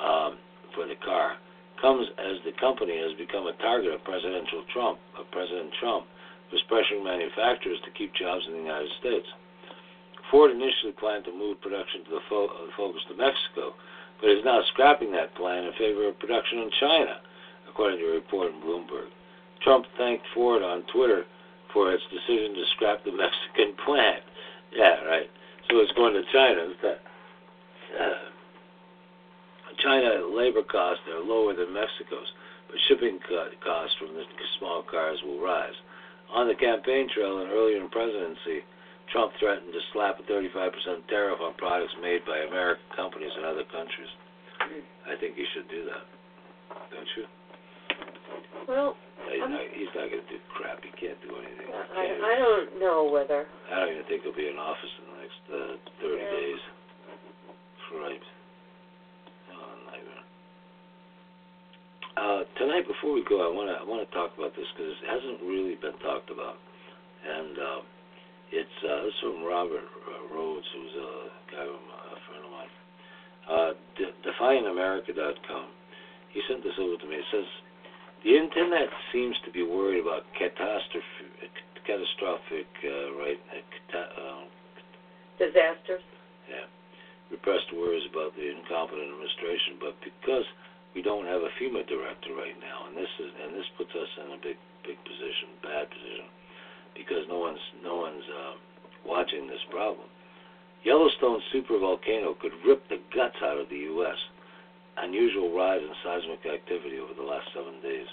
um, 0.00 0.32
for 0.72 0.88
the 0.88 0.96
car, 1.04 1.36
comes 1.76 2.08
as 2.24 2.40
the 2.48 2.56
company 2.56 2.96
has 2.96 3.12
become 3.20 3.44
a 3.48 3.56
target 3.60 3.92
of 3.92 4.00
presidential 4.04 4.64
Trump, 4.72 4.96
of 5.20 5.28
President 5.28 5.72
Trump, 5.76 6.08
who's 6.48 6.64
pressuring 6.72 7.04
manufacturers 7.04 7.80
to 7.84 7.92
keep 7.92 8.16
jobs 8.16 8.48
in 8.48 8.56
the 8.56 8.64
United 8.64 8.92
States. 9.00 9.28
Ford 10.34 10.50
initially 10.50 10.90
planned 10.98 11.24
to 11.26 11.32
move 11.32 11.62
production 11.62 12.02
to 12.02 12.10
the 12.10 12.24
fo- 12.28 12.50
uh, 12.50 12.66
Focus 12.76 13.02
to 13.06 13.14
Mexico, 13.14 13.70
but 14.20 14.30
is 14.30 14.42
now 14.44 14.60
scrapping 14.72 15.12
that 15.12 15.32
plan 15.36 15.62
in 15.62 15.72
favor 15.78 16.08
of 16.08 16.18
production 16.18 16.58
in 16.58 16.70
China, 16.80 17.22
according 17.70 18.00
to 18.00 18.10
a 18.10 18.14
report 18.18 18.50
in 18.50 18.60
Bloomberg. 18.60 19.14
Trump 19.62 19.86
thanked 19.96 20.26
Ford 20.34 20.64
on 20.64 20.82
Twitter 20.92 21.22
for 21.72 21.92
its 21.92 22.02
decision 22.10 22.52
to 22.52 22.64
scrap 22.74 23.04
the 23.04 23.12
Mexican 23.14 23.78
plant. 23.86 24.24
Yeah, 24.74 25.06
right. 25.06 25.30
So 25.70 25.78
it's 25.78 25.92
going 25.92 26.14
to 26.14 26.24
China. 26.32 26.66
Uh, 26.82 28.10
China 29.78 30.26
labor 30.34 30.64
costs 30.64 31.04
are 31.14 31.22
lower 31.22 31.54
than 31.54 31.72
Mexico's, 31.72 32.34
but 32.66 32.76
shipping 32.88 33.20
costs 33.62 33.94
from 34.00 34.14
the 34.18 34.24
small 34.58 34.82
cars 34.82 35.20
will 35.24 35.40
rise. 35.40 35.78
On 36.34 36.48
the 36.48 36.56
campaign 36.56 37.08
trail 37.14 37.38
and 37.38 37.52
earlier 37.52 37.80
in 37.80 37.88
presidency, 37.88 38.66
Trump 39.14 39.30
threatened 39.38 39.70
to 39.70 39.78
slap 39.94 40.18
a 40.18 40.26
35% 40.26 40.74
tariff 41.06 41.38
on 41.38 41.54
products 41.54 41.94
made 42.02 42.26
by 42.26 42.34
American 42.50 42.82
companies 42.98 43.30
in 43.38 43.46
other 43.46 43.62
countries. 43.70 44.10
Hmm. 44.58 44.82
I 45.06 45.14
think 45.22 45.38
he 45.38 45.46
should 45.54 45.70
do 45.70 45.86
that, 45.86 46.04
don't 46.90 47.10
you? 47.14 47.24
Well, 48.66 48.98
he's 49.30 49.38
I'm, 49.38 49.54
not, 49.54 49.62
not 49.62 50.10
going 50.10 50.18
to 50.18 50.30
do 50.34 50.42
crap. 50.50 50.82
He 50.82 50.90
can't 50.98 51.14
do 51.22 51.30
anything. 51.30 51.62
Can't 51.62 51.94
I, 51.94 52.10
do 52.10 52.26
I 52.26 52.34
don't 52.42 52.70
know 52.82 53.06
whether. 53.06 53.46
I 53.70 53.86
don't 53.86 53.94
even 53.94 54.02
think 54.10 54.26
he'll 54.26 54.34
be 54.34 54.50
in 54.50 54.58
office 54.58 54.94
in 54.98 55.04
the 55.06 55.16
next 55.22 55.42
uh, 55.46 55.78
30 56.02 56.18
yeah. 56.18 56.34
days. 56.34 56.62
Right. 57.94 58.26
Oh, 59.54 59.74
nightmare. 59.94 60.26
Uh, 62.18 62.42
tonight, 62.58 62.90
before 62.90 63.14
we 63.14 63.22
go, 63.22 63.46
I 63.46 63.50
want 63.54 63.70
to 63.70 63.78
I 63.78 63.86
want 63.86 64.02
to 64.02 64.10
talk 64.10 64.34
about 64.34 64.58
this 64.58 64.66
because 64.74 64.90
it 64.90 65.06
hasn't 65.06 65.38
really 65.46 65.78
been 65.78 65.94
talked 66.02 66.34
about, 66.34 66.58
and. 67.22 67.54
Uh, 67.54 67.80
it's 68.54 68.78
uh, 68.86 69.02
this 69.02 69.18
from 69.18 69.42
Robert 69.42 69.82
uh, 69.82 70.30
Rhodes, 70.30 70.66
who's 70.70 70.94
a 70.94 71.10
guy, 71.50 71.66
from, 71.66 71.82
a 71.90 72.18
friend 72.30 72.42
of 72.46 72.50
mine. 72.54 72.72
Uh, 73.50 73.72
De-. 73.98 74.14
He 76.30 76.40
sent 76.46 76.62
this 76.62 76.78
over 76.78 76.96
to 76.96 77.06
me. 77.06 77.18
It 77.18 77.28
says 77.34 77.46
the 78.22 78.38
internet 78.38 78.88
seems 79.12 79.34
to 79.44 79.50
be 79.50 79.66
worried 79.66 80.00
about 80.00 80.22
catastrophe, 80.38 81.50
catastrophic, 81.82 82.70
uh, 82.86 83.12
right? 83.18 83.38
Uh, 83.50 83.60
cata- 83.90 84.14
uh, 84.16 84.44
Disasters. 85.34 86.00
yeah, 86.46 86.70
repressed 87.30 87.74
worries 87.74 88.06
about 88.06 88.38
the 88.38 88.46
incompetent 88.46 89.10
administration, 89.10 89.82
but 89.82 89.98
because 89.98 90.46
we 90.94 91.02
don't 91.02 91.26
have 91.26 91.42
a 91.42 91.50
FEMA 91.58 91.82
director 91.90 92.38
right 92.38 92.54
now, 92.62 92.86
and 92.86 92.94
this 92.94 93.10
is 93.18 93.34
and 93.34 93.50
this 93.50 93.66
puts 93.74 93.90
us 93.98 94.10
in 94.22 94.30
a 94.30 94.38
big 94.38 94.56
big 94.86 94.98
position, 95.02 95.50
bad 95.58 95.90
position, 95.90 96.30
because 96.94 97.26
no 97.28 97.38
one's 97.38 97.62
no 97.82 97.96
one's 97.96 98.24
uh, 98.24 98.54
watching 99.06 99.46
this 99.46 99.62
problem. 99.70 100.06
Yellowstone 100.84 101.40
supervolcano 101.52 102.38
could 102.38 102.52
rip 102.66 102.86
the 102.88 103.00
guts 103.14 103.36
out 103.42 103.58
of 103.58 103.68
the 103.68 103.88
U.S. 103.96 104.18
Unusual 104.98 105.50
rise 105.56 105.80
in 105.80 105.90
seismic 106.04 106.44
activity 106.46 107.00
over 107.00 107.14
the 107.16 107.24
last 107.24 107.48
seven 107.56 107.80
days. 107.82 108.06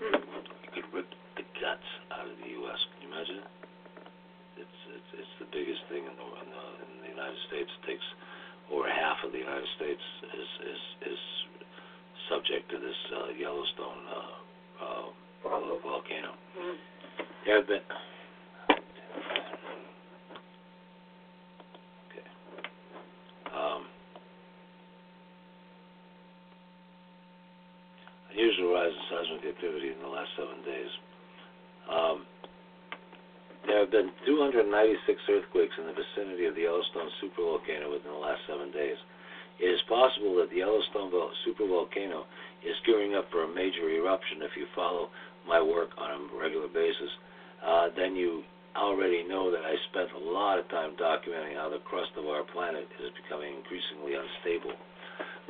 It 0.00 0.70
could 0.74 0.88
rip 0.92 1.08
the 1.36 1.44
guts 1.60 1.88
out 2.10 2.26
of 2.26 2.34
the 2.40 2.50
U.S. 2.64 2.80
Can 2.96 2.98
you 3.04 3.08
imagine? 3.14 3.44
It's 4.58 4.78
it's 4.96 5.10
it's 5.22 5.34
the 5.38 5.48
biggest 5.52 5.84
thing 5.92 6.08
in 6.08 6.14
the 6.16 6.26
in 6.42 6.48
the, 6.50 6.64
in 6.82 6.90
the 7.04 7.10
United 7.14 7.38
States. 7.46 7.70
It 7.70 7.84
takes 7.86 8.08
over 8.72 8.88
half 8.88 9.20
of 9.24 9.30
the 9.32 9.38
United 9.38 9.68
States 9.76 10.02
is 10.34 10.50
is 10.66 10.82
is 11.14 11.20
subject 12.28 12.68
to 12.72 12.76
this 12.80 13.00
uh, 13.12 13.32
Yellowstone 13.36 14.02
uh, 14.08 14.36
uh, 14.82 15.04
volcano. 15.84 16.32
There 16.56 16.97
have 17.46 17.66
been. 17.66 17.80
Okay. 22.08 22.28
Um, 23.54 23.86
unusual 28.32 28.74
rise 28.74 28.92
in 28.92 29.04
seismic 29.10 29.54
activity 29.54 29.92
in 29.92 30.00
the 30.02 30.08
last 30.08 30.28
seven 30.36 30.62
days. 30.64 30.90
Um, 31.88 32.26
there 33.66 33.80
have 33.80 33.90
been 33.90 34.10
296 34.24 35.20
earthquakes 35.28 35.76
in 35.76 35.86
the 35.86 35.96
vicinity 35.96 36.46
of 36.46 36.54
the 36.54 36.62
Yellowstone 36.62 37.10
supervolcano 37.20 37.92
within 37.92 38.12
the 38.12 38.22
last 38.22 38.40
seven 38.48 38.72
days. 38.72 38.96
It 39.60 39.66
is 39.66 39.80
possible 39.88 40.36
that 40.38 40.50
the 40.50 40.62
Yellowstone 40.62 41.10
vol- 41.10 41.34
supervolcano 41.44 42.24
is 42.62 42.76
gearing 42.86 43.14
up 43.14 43.26
for 43.30 43.42
a 43.44 43.54
major 43.54 43.90
eruption. 43.90 44.40
If 44.40 44.56
you 44.56 44.66
follow 44.74 45.10
my 45.46 45.60
work 45.60 45.90
on 45.98 46.10
a 46.10 46.18
regular 46.36 46.68
basis, 46.68 47.10
uh, 47.64 47.88
then 47.96 48.16
you 48.16 48.42
already 48.76 49.26
know 49.26 49.50
that 49.50 49.66
I 49.66 49.74
spent 49.90 50.14
a 50.14 50.22
lot 50.22 50.58
of 50.58 50.68
time 50.68 50.94
documenting 50.94 51.56
how 51.56 51.68
the 51.68 51.82
crust 51.82 52.14
of 52.16 52.26
our 52.26 52.44
planet 52.44 52.86
is 53.02 53.10
becoming 53.18 53.58
increasingly 53.58 54.14
unstable. 54.14 54.74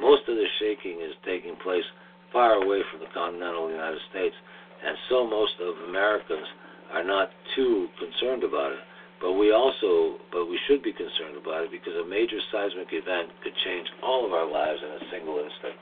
Most 0.00 0.28
of 0.28 0.36
the 0.36 0.48
shaking 0.58 1.00
is 1.02 1.12
taking 1.26 1.56
place 1.60 1.84
far 2.32 2.62
away 2.62 2.80
from 2.90 3.00
the 3.00 3.10
continental 3.12 3.70
United 3.70 4.00
States, 4.10 4.36
and 4.84 4.96
so 5.08 5.26
most 5.26 5.58
of 5.60 5.88
Americans 5.88 6.46
are 6.92 7.04
not 7.04 7.30
too 7.56 7.88
concerned 7.98 8.44
about 8.44 8.72
it. 8.72 8.82
But 9.20 9.34
we 9.34 9.50
also, 9.50 10.22
but 10.30 10.46
we 10.46 10.58
should 10.70 10.82
be 10.82 10.94
concerned 10.94 11.34
about 11.34 11.66
it 11.66 11.74
because 11.74 11.92
a 11.98 12.06
major 12.06 12.38
seismic 12.54 12.94
event 12.94 13.34
could 13.42 13.54
change 13.66 13.88
all 14.00 14.24
of 14.24 14.32
our 14.32 14.46
lives 14.46 14.78
in 14.78 14.90
a 14.94 15.02
single 15.10 15.42
instant. 15.42 15.74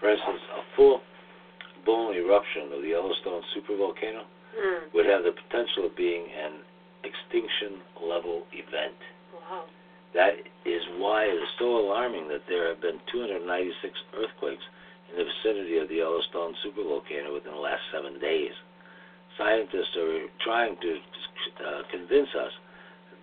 For 0.00 0.10
instance, 0.10 0.42
a 0.50 0.62
full-blown 1.86 2.16
eruption 2.16 2.72
of 2.74 2.82
the 2.82 2.88
Yellowstone 2.88 3.42
supervolcano 3.54 4.22
Hmm. 4.56 4.88
would 4.94 5.06
have 5.06 5.22
the 5.22 5.32
potential 5.32 5.86
of 5.86 5.94
being 5.96 6.26
an 6.32 6.64
extinction-level 7.04 8.46
event. 8.52 8.96
Wow. 9.34 9.64
That 10.14 10.34
is 10.64 10.82
why 10.96 11.24
it 11.24 11.34
is 11.36 11.48
so 11.58 11.76
alarming 11.76 12.28
that 12.28 12.46
there 12.48 12.66
have 12.68 12.80
been 12.80 12.98
296 13.12 13.92
earthquakes 14.16 14.64
in 15.10 15.18
the 15.18 15.24
vicinity 15.24 15.76
of 15.78 15.88
the 15.88 15.96
Yellowstone 15.96 16.54
supervolcano 16.64 17.34
within 17.34 17.52
the 17.52 17.58
last 17.60 17.82
seven 17.92 18.18
days. 18.18 18.52
Scientists 19.36 19.94
are 19.96 20.26
trying 20.40 20.76
to 20.80 20.90
uh, 21.60 21.82
convince 21.90 22.34
us 22.34 22.52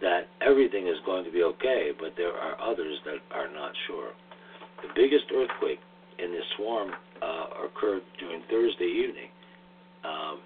that 0.01 0.28
everything 0.41 0.88
is 0.88 0.99
going 1.05 1.24
to 1.26 1.32
be 1.32 1.41
okay, 1.43 1.91
but 1.99 2.14
there 2.16 2.34
are 2.34 2.59
others 2.61 2.99
that 3.05 3.18
are 3.32 3.49
not 3.49 3.74
sure. 3.88 4.11
The 4.84 4.89
biggest 4.93 5.26
earthquake 5.34 5.80
in 6.20 6.32
this 6.32 6.45
swarm 6.55 6.91
uh, 7.22 7.66
occurred 7.66 8.01
during 8.20 8.41
Thursday 8.49 8.86
evening. 8.86 9.30
Um, 10.03 10.39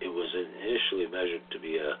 it 0.00 0.08
was 0.08 0.28
initially 0.34 1.06
measured 1.06 1.42
to 1.52 1.58
be 1.60 1.78
a 1.78 1.94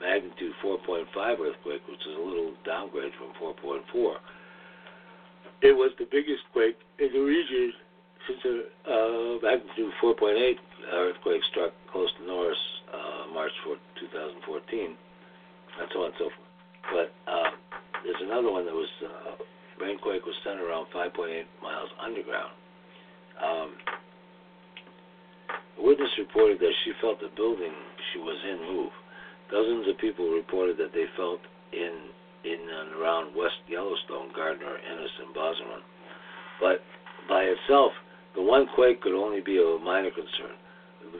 magnitude 0.00 0.54
4.5 0.62 1.06
earthquake, 1.16 1.82
which 1.90 2.00
is 2.06 2.14
a 2.16 2.22
little 2.22 2.54
downgrade 2.64 3.12
from 3.18 3.34
4.4. 3.36 3.82
It 5.60 5.74
was 5.74 5.90
the 5.98 6.06
biggest 6.10 6.46
quake 6.52 6.78
in 6.98 7.10
the 7.12 7.18
region 7.18 7.72
since 8.26 8.40
a 8.46 8.54
uh, 8.86 9.38
magnitude 9.42 9.92
4.8 10.02 10.54
earthquake 10.92 11.42
struck 11.50 11.72
close 11.90 12.08
to 12.18 12.26
Norris 12.26 12.58
uh, 12.94 13.32
March 13.34 13.52
4, 13.64 13.76
2014, 14.00 14.96
and 15.80 15.88
so 15.92 16.00
on 16.00 16.06
and 16.06 16.14
so 16.18 16.30
forth. 16.30 16.48
But 16.88 17.08
uh, 17.30 17.50
there's 18.04 18.22
another 18.22 18.50
one 18.50 18.64
that 18.64 18.74
was 18.74 18.88
uh, 19.78 19.84
rainquake 19.84 20.26
was 20.26 20.34
centered 20.44 20.66
around 20.66 20.86
5.8 20.94 21.44
miles 21.62 21.90
underground. 22.02 22.52
Um, 23.38 23.70
a 25.78 25.82
witness 25.82 26.10
reported 26.18 26.58
that 26.58 26.74
she 26.84 26.92
felt 27.00 27.20
the 27.20 27.30
building 27.36 27.72
she 28.12 28.18
was 28.18 28.38
in 28.42 28.58
move. 28.74 28.92
Dozens 29.50 29.88
of 29.88 29.96
people 29.98 30.28
reported 30.30 30.76
that 30.78 30.92
they 30.92 31.06
felt 31.16 31.40
in 31.72 32.10
in 32.44 32.54
and 32.54 32.94
around 32.94 33.34
West 33.34 33.58
Yellowstone, 33.66 34.30
Gardiner, 34.34 34.78
Ennis, 34.78 35.10
and 35.18 35.34
Bozeman. 35.34 35.82
But 36.60 36.82
by 37.28 37.42
itself, 37.50 37.92
the 38.34 38.42
one 38.42 38.66
quake 38.74 39.02
could 39.02 39.14
only 39.14 39.40
be 39.40 39.58
of 39.58 39.82
a 39.82 39.84
minor 39.84 40.10
concern. 40.10 40.54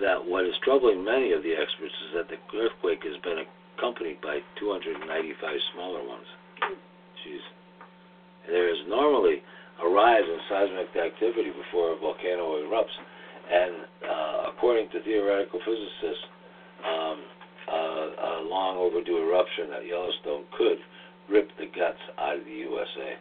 That 0.01 0.23
what 0.23 0.47
is 0.47 0.55
troubling 0.63 1.03
many 1.03 1.33
of 1.33 1.43
the 1.43 1.55
experts 1.59 1.95
is 2.07 2.15
that 2.15 2.31
the 2.31 2.39
earthquake 2.55 3.03
has 3.03 3.19
been 3.23 3.43
accompanied 3.75 4.21
by 4.21 4.39
295 4.61 5.03
smaller 5.75 6.07
ones. 6.07 6.27
Jeez. 7.27 7.43
There 8.49 8.73
is 8.73 8.81
normally 8.89 9.43
a 9.85 9.89
rise 9.89 10.25
in 10.25 10.41
seismic 10.49 10.97
activity 10.97 11.53
before 11.53 11.93
a 11.93 11.97
volcano 11.97 12.57
erupts, 12.65 12.97
and 13.53 13.85
uh, 14.03 14.51
according 14.51 14.91
to 14.91 15.03
theoretical 15.05 15.61
physicists, 15.61 16.25
um, 16.83 17.19
uh, 17.69 18.41
a 18.41 18.49
long 18.49 18.81
overdue 18.81 19.21
eruption 19.21 19.73
at 19.77 19.85
Yellowstone 19.87 20.45
could 20.57 20.79
rip 21.29 21.49
the 21.59 21.69
guts 21.77 22.01
out 22.19 22.41
of 22.41 22.45
the 22.45 22.59
USA. 22.65 23.21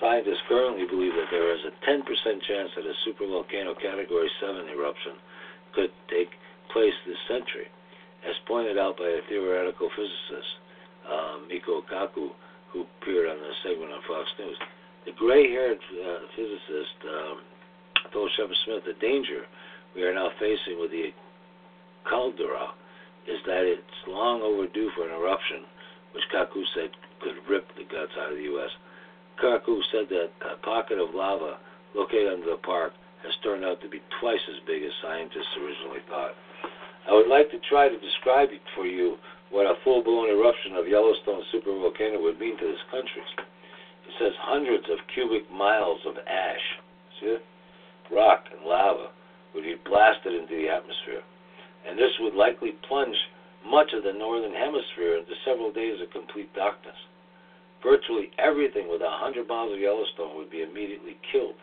Scientists 0.00 0.42
currently 0.48 0.86
believe 0.86 1.12
that 1.12 1.28
there 1.30 1.52
is 1.52 1.60
a 1.66 1.74
10% 1.84 2.00
chance 2.48 2.70
that 2.76 2.86
a 2.86 2.94
supervolcano 3.04 3.74
Category 3.76 4.30
7 4.40 4.68
eruption 4.72 5.12
could 5.74 5.90
take 6.08 6.30
place 6.72 6.94
this 7.04 7.18
century, 7.28 7.66
as 8.24 8.34
pointed 8.46 8.78
out 8.78 8.96
by 8.96 9.10
a 9.10 9.20
theoretical 9.28 9.90
physicist, 9.90 10.50
uh, 11.04 11.36
Michio 11.50 11.82
Kaku, 11.84 12.30
who 12.72 12.84
appeared 13.00 13.28
on 13.30 13.38
the 13.38 13.52
segment 13.62 13.92
on 13.92 14.00
Fox 14.06 14.28
News. 14.38 14.58
The 15.06 15.12
gray-haired 15.16 15.78
uh, 15.78 16.18
physicist 16.36 16.98
um, 17.08 17.36
told 18.12 18.30
Shepard 18.36 18.56
Smith 18.64 18.84
the 18.84 18.98
danger 19.00 19.48
we 19.94 20.02
are 20.02 20.14
now 20.14 20.30
facing 20.38 20.80
with 20.80 20.90
the 20.90 21.10
caldera 22.08 22.76
is 23.26 23.40
that 23.46 23.64
it's 23.64 24.08
long 24.08 24.40
overdue 24.42 24.90
for 24.96 25.08
an 25.08 25.14
eruption, 25.14 25.64
which 26.12 26.24
Kaku 26.32 26.64
said 26.74 26.90
could 27.20 27.36
rip 27.48 27.68
the 27.76 27.84
guts 27.84 28.12
out 28.20 28.32
of 28.32 28.38
the 28.38 28.48
U.S. 28.56 28.72
Kaku 29.42 29.80
said 29.92 30.08
that 30.08 30.30
a 30.44 30.56
pocket 30.64 30.98
of 30.98 31.14
lava 31.14 31.58
located 31.94 32.32
under 32.32 32.50
the 32.52 32.62
park 32.64 32.92
has 33.24 33.32
turned 33.42 33.64
out 33.64 33.80
to 33.82 33.88
be 33.88 34.00
twice 34.20 34.42
as 34.48 34.60
big 34.66 34.82
as 34.82 34.92
scientists 35.02 35.56
originally 35.60 36.04
thought. 36.08 36.32
I 37.08 37.12
would 37.12 37.28
like 37.28 37.50
to 37.50 37.58
try 37.68 37.88
to 37.88 37.98
describe 37.98 38.50
it 38.52 38.60
for 38.76 38.86
you 38.86 39.16
what 39.50 39.66
a 39.66 39.80
full-blown 39.84 40.28
eruption 40.28 40.76
of 40.76 40.88
Yellowstone 40.88 41.42
supervolcano 41.52 42.22
would 42.22 42.38
mean 42.38 42.58
to 42.58 42.66
this 42.66 42.84
country. 42.90 43.22
It 44.06 44.14
says 44.18 44.32
hundreds 44.40 44.84
of 44.90 44.98
cubic 45.12 45.50
miles 45.50 46.00
of 46.06 46.16
ash, 46.26 46.66
see 47.20 47.36
rock 48.10 48.44
and 48.52 48.64
lava 48.64 49.10
would 49.54 49.64
be 49.64 49.76
blasted 49.84 50.34
into 50.34 50.56
the 50.56 50.68
atmosphere, 50.68 51.22
and 51.86 51.98
this 51.98 52.12
would 52.20 52.34
likely 52.34 52.72
plunge 52.88 53.16
much 53.64 53.92
of 53.92 54.02
the 54.02 54.12
northern 54.12 54.54
hemisphere 54.54 55.18
into 55.18 55.32
several 55.44 55.72
days 55.72 56.00
of 56.00 56.10
complete 56.10 56.52
darkness. 56.54 56.96
Virtually 57.82 58.30
everything 58.38 58.88
within 58.88 59.06
100 59.06 59.46
miles 59.46 59.72
of 59.72 59.78
Yellowstone 59.78 60.36
would 60.36 60.50
be 60.50 60.62
immediately 60.62 61.16
killed, 61.30 61.56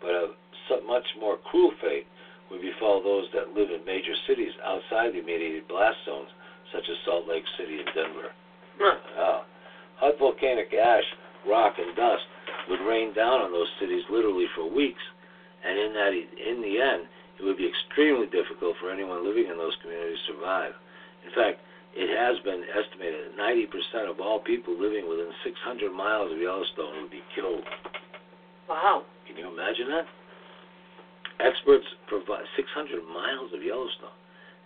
but 0.00 0.10
a 0.10 0.34
much 0.86 1.06
more 1.18 1.38
cruel 1.38 1.72
fate 1.80 2.06
would 2.50 2.60
befall 2.60 3.02
those 3.02 3.26
that 3.32 3.54
live 3.54 3.70
in 3.70 3.84
major 3.84 4.14
cities 4.26 4.52
outside 4.64 5.12
the 5.12 5.22
immediate 5.22 5.66
blast 5.68 5.98
zones, 6.04 6.30
such 6.72 6.84
as 6.88 6.96
Salt 7.04 7.28
Lake 7.28 7.44
City 7.58 7.78
and 7.78 7.90
Denver. 7.94 8.30
Huh. 8.78 8.98
Wow. 9.16 9.44
Hot 9.96 10.18
volcanic 10.18 10.72
ash, 10.74 11.06
rock, 11.48 11.74
and 11.78 11.96
dust 11.96 12.24
would 12.68 12.82
rain 12.84 13.14
down 13.14 13.40
on 13.40 13.52
those 13.52 13.70
cities 13.80 14.04
literally 14.10 14.46
for 14.54 14.68
weeks, 14.68 15.02
and 15.64 15.78
in 15.78 15.90
that, 15.94 16.12
in 16.12 16.60
the 16.60 16.76
end, 16.80 17.08
it 17.38 17.44
would 17.44 17.56
be 17.56 17.68
extremely 17.68 18.26
difficult 18.28 18.76
for 18.80 18.90
anyone 18.90 19.24
living 19.24 19.48
in 19.48 19.56
those 19.56 19.76
communities 19.80 20.18
to 20.26 20.34
survive. 20.34 20.72
In 21.24 21.32
fact, 21.32 21.60
it 21.96 22.12
has 22.12 22.36
been 22.44 22.60
estimated 22.68 23.32
that 23.32 23.40
90% 23.40 24.10
of 24.10 24.20
all 24.20 24.40
people 24.40 24.76
living 24.76 25.08
within 25.08 25.32
600 25.44 25.88
miles 25.92 26.32
of 26.32 26.36
Yellowstone 26.36 27.00
would 27.00 27.10
be 27.10 27.24
killed. 27.32 27.64
Wow. 28.68 29.08
Can 29.24 29.36
you 29.36 29.48
imagine 29.48 29.88
that? 29.88 30.04
Experts 31.40 31.84
provide 32.08 32.44
600 32.56 33.00
miles 33.08 33.52
of 33.52 33.64
Yellowstone. 33.64 34.16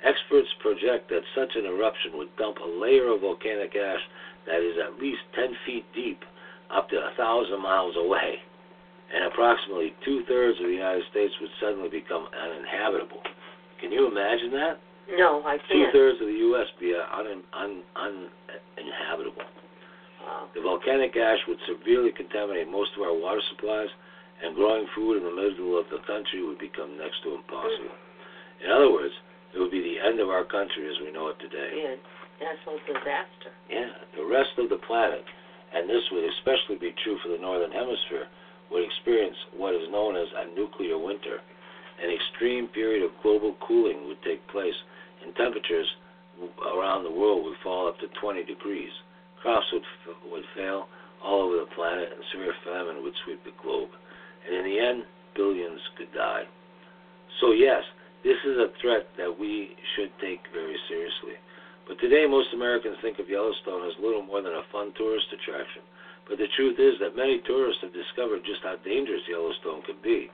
Experts 0.05 0.49
project 0.61 1.11
that 1.11 1.21
such 1.35 1.53
an 1.57 1.67
eruption 1.67 2.17
would 2.17 2.35
dump 2.37 2.57
a 2.59 2.81
layer 2.81 3.13
of 3.13 3.21
volcanic 3.21 3.77
ash 3.77 4.01
that 4.47 4.65
is 4.65 4.77
at 4.81 4.97
least 5.01 5.21
10 5.37 5.53
feet 5.67 5.85
deep 5.95 6.25
up 6.73 6.89
to 6.89 6.97
thousand 7.17 7.61
miles 7.61 7.95
away, 7.97 8.41
and 9.13 9.25
approximately 9.25 9.93
two 10.05 10.23
thirds 10.27 10.59
of 10.61 10.67
the 10.67 10.73
United 10.73 11.05
States 11.11 11.35
would 11.41 11.51
suddenly 11.61 11.91
become 11.91 12.29
uninhabitable. 12.33 13.21
Can 13.81 13.93
you 13.93 14.07
imagine 14.07 14.53
that? 14.53 14.79
No, 15.19 15.43
I 15.45 15.59
can't. 15.59 15.69
Two 15.69 15.87
thirds 15.93 16.21
of 16.21 16.29
the 16.29 16.41
U.S. 16.55 16.67
be 16.79 16.95
un, 16.95 17.43
un, 17.53 17.83
un, 17.97 18.31
uninhabitable. 18.79 19.43
Wow. 20.23 20.49
The 20.55 20.63
volcanic 20.63 21.17
ash 21.17 21.41
would 21.49 21.59
severely 21.67 22.13
contaminate 22.13 22.71
most 22.71 22.95
of 22.97 23.03
our 23.03 23.17
water 23.17 23.43
supplies, 23.51 23.91
and 24.43 24.55
growing 24.55 24.87
food 24.95 25.19
in 25.19 25.25
the 25.25 25.35
middle 25.35 25.77
of 25.77 25.91
the 25.91 25.99
country 26.07 26.47
would 26.47 26.59
become 26.59 26.97
next 26.97 27.21
to 27.25 27.35
impossible. 27.35 27.91
Mm. 27.91 28.65
In 28.65 28.71
other 28.71 28.93
words, 28.93 29.13
it 29.55 29.59
would 29.59 29.71
be 29.71 29.83
the 29.83 29.99
end 29.99 30.21
of 30.21 30.31
our 30.31 30.45
country 30.45 30.87
as 30.87 30.97
we 31.03 31.11
know 31.11 31.29
it 31.29 31.39
today. 31.43 31.71
Be 31.75 31.87
a 31.87 31.97
national 32.39 32.79
disaster. 32.87 33.51
Yeah, 33.69 33.91
the 34.17 34.27
rest 34.27 34.55
of 34.59 34.71
the 34.71 34.79
planet, 34.87 35.25
and 35.75 35.89
this 35.89 36.03
would 36.13 36.25
especially 36.39 36.79
be 36.79 36.95
true 37.03 37.19
for 37.23 37.31
the 37.31 37.39
northern 37.39 37.73
hemisphere, 37.73 38.27
would 38.71 38.85
experience 38.87 39.37
what 39.57 39.75
is 39.75 39.91
known 39.91 40.17
as 40.17 40.29
a 40.37 40.55
nuclear 40.55 40.99
winter. 40.99 41.43
An 42.01 42.09
extreme 42.09 42.69
period 42.69 43.03
of 43.03 43.11
global 43.23 43.57
cooling 43.61 44.07
would 44.07 44.23
take 44.23 44.41
place, 44.49 44.77
and 45.23 45.35
temperatures 45.37 45.87
around 46.73 47.05
the 47.05 47.11
world 47.11 47.45
would 47.45 47.59
fall 47.63 47.89
up 47.89 47.99
to 48.01 48.07
20 48.21 48.45
degrees. 48.45 48.91
Crops 49.43 49.67
would, 49.73 49.83
f- 49.83 50.17
would 50.31 50.45
fail 50.57 50.87
all 51.23 51.43
over 51.43 51.57
the 51.57 51.75
planet, 51.75 52.09
and 52.13 52.23
severe 52.33 52.55
famine 52.65 53.03
would 53.03 53.13
sweep 53.25 53.43
the 53.45 53.53
globe. 53.61 53.91
And 54.47 54.57
in 54.57 54.65
the 54.65 54.79
end, 54.79 55.05
billions 55.37 55.81
could 55.99 56.13
die. 56.15 56.45
So, 57.41 57.53
yes, 57.53 57.83
this 58.23 58.37
is 58.45 58.57
a 58.61 58.73
threat 58.81 59.09
that 59.17 59.33
we 59.33 59.77
should 59.97 60.13
take 60.21 60.45
very 60.53 60.77
seriously. 60.89 61.41
But 61.89 61.99
today, 61.99 62.27
most 62.29 62.53
Americans 62.53 63.01
think 63.03 63.19
of 63.19 63.29
Yellowstone 63.29 63.89
as 63.89 63.99
little 63.99 64.23
more 64.23 64.43
than 64.43 64.55
a 64.55 64.71
fun 64.71 64.93
tourist 64.95 65.27
attraction. 65.33 65.83
But 66.29 66.39
the 66.39 66.53
truth 66.55 66.79
is 66.79 66.95
that 67.01 67.17
many 67.17 67.41
tourists 67.43 67.83
have 67.83 67.93
discovered 67.93 68.45
just 68.45 68.63
how 68.63 68.77
dangerous 68.85 69.27
Yellowstone 69.27 69.83
can 69.83 69.97
be. 69.99 70.31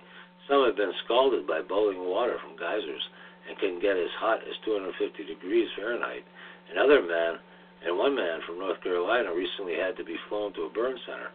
Some 0.49 0.67
have 0.67 0.77
been 0.77 0.93
scalded 1.05 1.47
by 1.47 1.63
boiling 1.63 2.05
water 2.05 2.37
from 2.43 2.59
geysers 2.61 3.03
and 3.49 3.59
can 3.59 3.81
get 3.81 3.97
as 3.97 4.11
hot 4.19 4.43
as 4.43 4.59
250 4.67 5.25
degrees 5.25 5.71
Fahrenheit. 5.79 6.27
Another 6.71 7.01
man, 7.01 7.39
and 7.87 7.97
one 7.97 8.15
man 8.15 8.43
from 8.45 8.59
North 8.59 8.83
Carolina 8.83 9.33
recently 9.33 9.75
had 9.75 9.97
to 9.97 10.05
be 10.05 10.19
flown 10.29 10.53
to 10.55 10.67
a 10.67 10.75
burn 10.75 10.99
center 11.07 11.31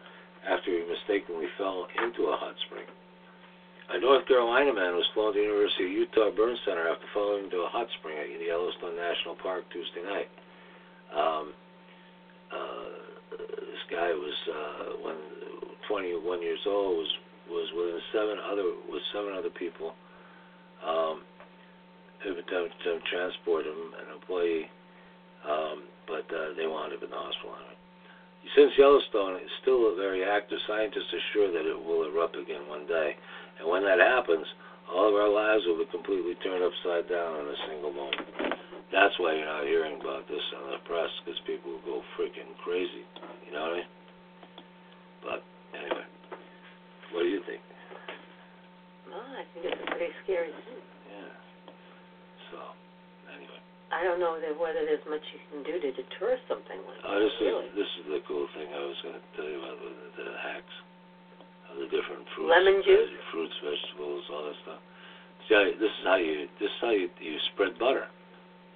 after 0.46 0.72
he 0.72 0.84
mistakenly 0.86 1.48
fell 1.58 1.88
into 2.04 2.28
a 2.28 2.38
hot 2.38 2.56
spring. 2.68 2.86
A 3.92 4.00
North 4.00 4.26
Carolina 4.28 4.74
man 4.74 4.96
was 4.96 5.06
flown 5.14 5.34
to 5.34 5.40
the 5.40 5.44
University 5.44 5.84
of 5.84 5.92
Utah 5.92 6.32
Burn 6.32 6.56
Center 6.64 6.88
after 6.88 7.06
falling 7.14 7.46
into 7.46 7.60
a 7.60 7.68
hot 7.68 7.88
spring 8.00 8.16
at 8.16 8.32
Yellowstone 8.40 8.96
National 8.96 9.36
Park 9.36 9.68
Tuesday 9.68 10.04
night. 10.08 10.32
Um, 11.12 11.54
uh, 12.52 13.36
this 13.36 13.84
guy 13.92 14.16
was 14.16 14.38
uh, 14.48 14.84
when 15.04 15.20
21 15.88 16.42
years 16.42 16.64
old 16.68 17.04
was 17.04 17.12
was 17.52 17.68
with 17.76 18.00
seven 18.16 18.40
other 18.40 18.64
with 18.88 19.04
seven 19.12 19.36
other 19.36 19.52
people. 19.52 19.92
Um, 20.88 21.28
who 22.24 22.38
attempted 22.38 22.78
to 22.86 23.02
transport 23.10 23.66
him, 23.66 23.98
an 23.98 24.14
employee, 24.14 24.70
um, 25.42 25.90
but 26.06 26.26
uh, 26.30 26.54
they 26.54 26.70
wound 26.70 26.94
up 26.94 27.02
in 27.02 27.10
the 27.10 27.18
hospital. 27.18 27.58
Since 28.58 28.74
Yellowstone 28.78 29.38
is 29.38 29.54
still 29.62 29.94
a 29.94 29.96
very 29.96 30.26
active, 30.26 30.58
scientists 30.66 31.14
are 31.14 31.26
sure 31.34 31.50
that 31.54 31.66
it 31.66 31.78
will 31.78 32.10
erupt 32.10 32.36
again 32.36 32.66
one 32.68 32.86
day. 32.90 33.14
And 33.62 33.70
when 33.70 33.86
that 33.86 34.02
happens, 34.02 34.44
all 34.90 35.06
of 35.08 35.14
our 35.14 35.30
lives 35.30 35.62
will 35.70 35.78
be 35.78 35.88
completely 35.94 36.34
turned 36.42 36.66
upside 36.66 37.06
down 37.08 37.40
in 37.40 37.46
a 37.46 37.58
single 37.70 37.94
moment. 37.94 38.26
That's 38.90 39.14
why 39.22 39.38
you're 39.38 39.48
not 39.48 39.64
hearing 39.70 40.02
about 40.02 40.26
this 40.28 40.42
on 40.60 40.74
the 40.76 40.82
press, 40.84 41.08
because 41.24 41.38
people 41.48 41.78
will 41.78 41.86
go 41.86 41.98
freaking 42.18 42.50
crazy. 42.66 43.06
You 43.48 43.54
know 43.56 43.62
what 43.70 43.72
I 43.72 43.78
mean? 43.80 43.90
But 45.24 45.40
anyway, 45.78 46.06
what 47.14 47.22
do 47.24 47.30
you 47.30 47.40
think? 47.48 47.62
Well, 49.08 49.22
I 49.22 49.46
think 49.54 49.70
it's 49.70 49.80
a 49.80 49.88
pretty 49.96 50.12
scary 50.26 50.52
thing. 50.68 50.82
Yeah. 51.08 51.32
So, 52.52 52.58
anyway. 53.32 53.62
I 53.96 54.04
don't 54.04 54.20
know 54.20 54.42
that 54.44 54.58
whether 54.60 54.84
there's 54.84 55.06
much 55.08 55.24
you 55.32 55.40
can 55.54 55.62
do 55.64 55.78
to 55.80 55.90
deter 55.96 56.36
something 56.52 56.80
like 56.84 57.00
Oh, 57.08 57.16
that. 57.16 57.24
this 57.24 57.36
really. 57.40 57.70
is 57.70 57.76
this 57.78 57.92
is 58.02 58.06
the 58.12 58.22
cool 58.28 58.50
thing 58.58 58.68
I 58.74 58.82
was 58.84 59.00
going 59.08 59.16
to 59.16 59.24
tell 59.40 59.48
you 59.48 59.60
about 59.62 59.78
the, 59.80 59.92
the 60.20 60.28
hacks 60.42 60.76
the 61.80 61.88
different 61.92 62.26
fruits, 62.36 62.50
Lemon 62.52 62.82
juice? 62.84 63.10
veg- 63.10 63.28
fruits, 63.32 63.56
vegetables, 63.64 64.24
all 64.32 64.44
that 64.50 64.58
stuff. 64.64 64.82
See, 65.48 65.56
how- 65.56 65.78
this 65.80 65.92
is 65.92 66.04
how 66.06 66.16
you 66.18 66.48
this 66.60 66.70
is 66.72 66.80
how 66.82 66.92
you 66.92 67.10
you 67.20 67.38
spread 67.54 67.78
butter. 67.80 68.08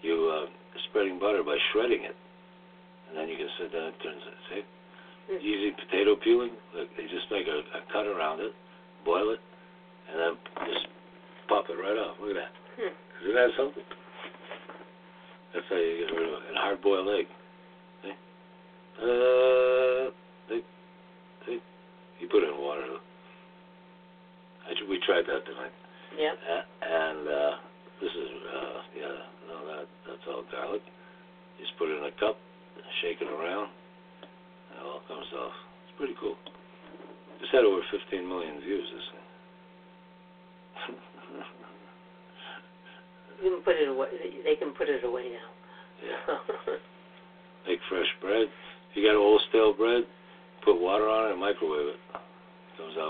You 0.01 0.29
uh, 0.29 0.45
spreading 0.89 1.17
butter 1.19 1.41
by 1.43 1.57
shredding 1.71 2.03
it, 2.03 2.15
and 3.09 3.17
then 3.17 3.27
you 3.29 3.37
can 3.37 3.49
sit 3.57 3.71
down 3.73 3.89
and 3.93 3.97
turns 4.01 4.23
it. 4.27 4.37
See, 4.49 4.63
Hmm. 5.25 5.41
easy 5.41 5.71
potato 5.71 6.15
peeling. 6.15 6.51
Like 6.77 6.89
they 6.97 7.07
just 7.09 7.25
make 7.31 7.47
a, 7.47 7.57
a 7.73 7.81
cut 7.91 8.05
around 8.05 8.41
it, 8.41 8.53
boil 9.03 9.31
it, 9.31 9.39
and 10.11 10.19
then 10.19 10.31
just 10.69 10.85
pop 11.47 11.65
it 11.69 11.73
right 11.81 11.97
off. 11.97 12.17
Look 12.21 12.37
at 12.37 12.45
that. 12.45 12.51
Hmm. 12.77 12.93
Isn't 13.25 13.35
that 13.35 13.49
something? 13.57 13.83
That's 15.53 15.65
how 15.69 15.75
you 15.77 16.05
get 16.05 16.13
rid 16.13 16.27
of 16.29 16.33
it. 16.43 16.49
And 16.49 16.57
hard 16.57 16.81
boiled 16.81 17.09
egg. 17.09 17.25
See? 18.03 18.13
Uh, 19.01 20.11
they, 20.49 20.61
they, 21.47 21.57
you 22.19 22.27
put 22.27 22.43
it 22.43 22.49
in 22.49 22.57
water. 22.59 22.83
I, 24.65 24.73
we 24.89 24.99
tried 25.05 25.25
that 25.27 25.45
tonight. 25.45 25.73
Yep. 26.17 26.33
A- 26.33 26.67
and 26.85 27.23
uh, 27.27 27.53
this 28.01 28.11
is, 28.11 28.31
uh, 28.49 28.77
yeah, 28.97 29.15
no, 29.51 29.55
that 29.67 29.85
that's 30.07 30.25
all 30.27 30.43
garlic. 30.51 30.81
You 31.59 31.65
just 31.65 31.77
put 31.77 31.89
it 31.89 31.97
in 31.99 32.05
a 32.05 32.15
cup, 32.19 32.37
shake 33.01 33.21
it 33.21 33.29
around, 33.29 33.69
and 34.71 34.79
it 34.79 34.85
all 34.85 35.01
comes 35.07 35.27
off. 35.37 35.53
It's 35.87 35.95
pretty 35.97 36.15
cool. 36.19 36.35
Just 37.39 37.51
had 37.51 37.63
over 37.63 37.81
15 37.91 38.27
million 38.27 38.59
views 38.61 38.87
this 38.89 39.07
thing. 39.11 39.25
You 43.43 43.49
can 43.51 43.61
put 43.61 43.75
it 43.75 43.89
away. 43.89 44.07
They 44.43 44.55
can 44.55 44.71
put 44.73 44.87
it 44.89 45.03
away 45.03 45.29
now. 45.35 45.49
yeah. 46.01 46.75
Make 47.67 47.79
fresh 47.89 48.07
bread. 48.21 48.47
If 48.47 48.95
you 48.95 49.03
got 49.05 49.15
old 49.17 49.41
stale 49.49 49.73
bread, 49.73 50.03
put 50.63 50.79
water 50.79 51.09
on 51.09 51.29
it 51.29 51.31
and 51.33 51.41
microwave 51.41 51.87
it. 51.93 51.99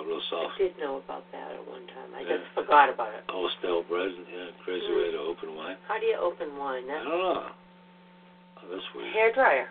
Real 0.04 0.20
I 0.20 0.30
soft. 0.30 0.58
did 0.58 0.78
know 0.80 0.98
about 0.98 1.24
that 1.32 1.52
at 1.56 1.64
one 1.68 1.86
time. 1.88 2.10
I 2.16 2.22
Yeah. 2.22 2.38
just 2.38 2.52
forgot 2.54 2.90
about 2.90 3.14
it. 3.14 3.24
Old 3.32 3.52
stale 3.60 3.84
bread, 3.84 4.12
yeah, 4.32 4.52
crazy 4.64 4.86
mm. 4.88 4.98
way 4.98 5.12
to 5.12 5.20
open 5.20 5.56
wine. 5.56 5.78
How 5.88 6.00
do 6.00 6.06
you 6.06 6.18
open 6.18 6.58
wine? 6.58 6.84
I 6.90 7.04
don't 7.04 7.08
know. 7.08 7.50
Oh, 8.64 8.68
that's 8.72 8.84
weird. 8.96 9.14
hair 9.14 9.32
dryer. 9.34 9.70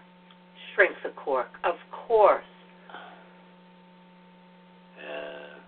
Shrinks 0.75 0.99
a 1.05 1.11
cork. 1.11 1.49
Of 1.65 1.75
course. 1.91 2.45
Yeah, 5.03 5.61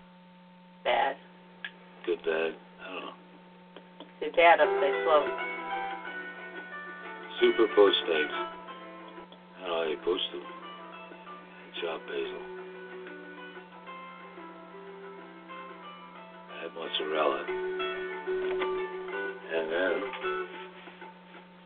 Bad. 0.83 1.15
good 2.05 2.19
bad. 2.23 2.55
I 2.81 2.91
don't 2.93 3.05
know. 3.05 3.13
They're 4.19 4.31
bad 4.31 4.59
up 4.59 4.69
they 4.81 4.91
float. 5.03 5.29
Super 7.39 7.67
poached 7.75 8.03
eggs. 8.09 8.33
I 8.33 9.61
don't 9.61 9.69
know 9.69 9.75
how 9.75 9.83
you 9.83 9.97
poach 10.03 10.21
them. 10.31 10.41
Chopped 11.81 12.07
basil. 12.07 12.56
Mozzarella. 16.77 17.41
And 19.47 19.65
then, 19.73 19.93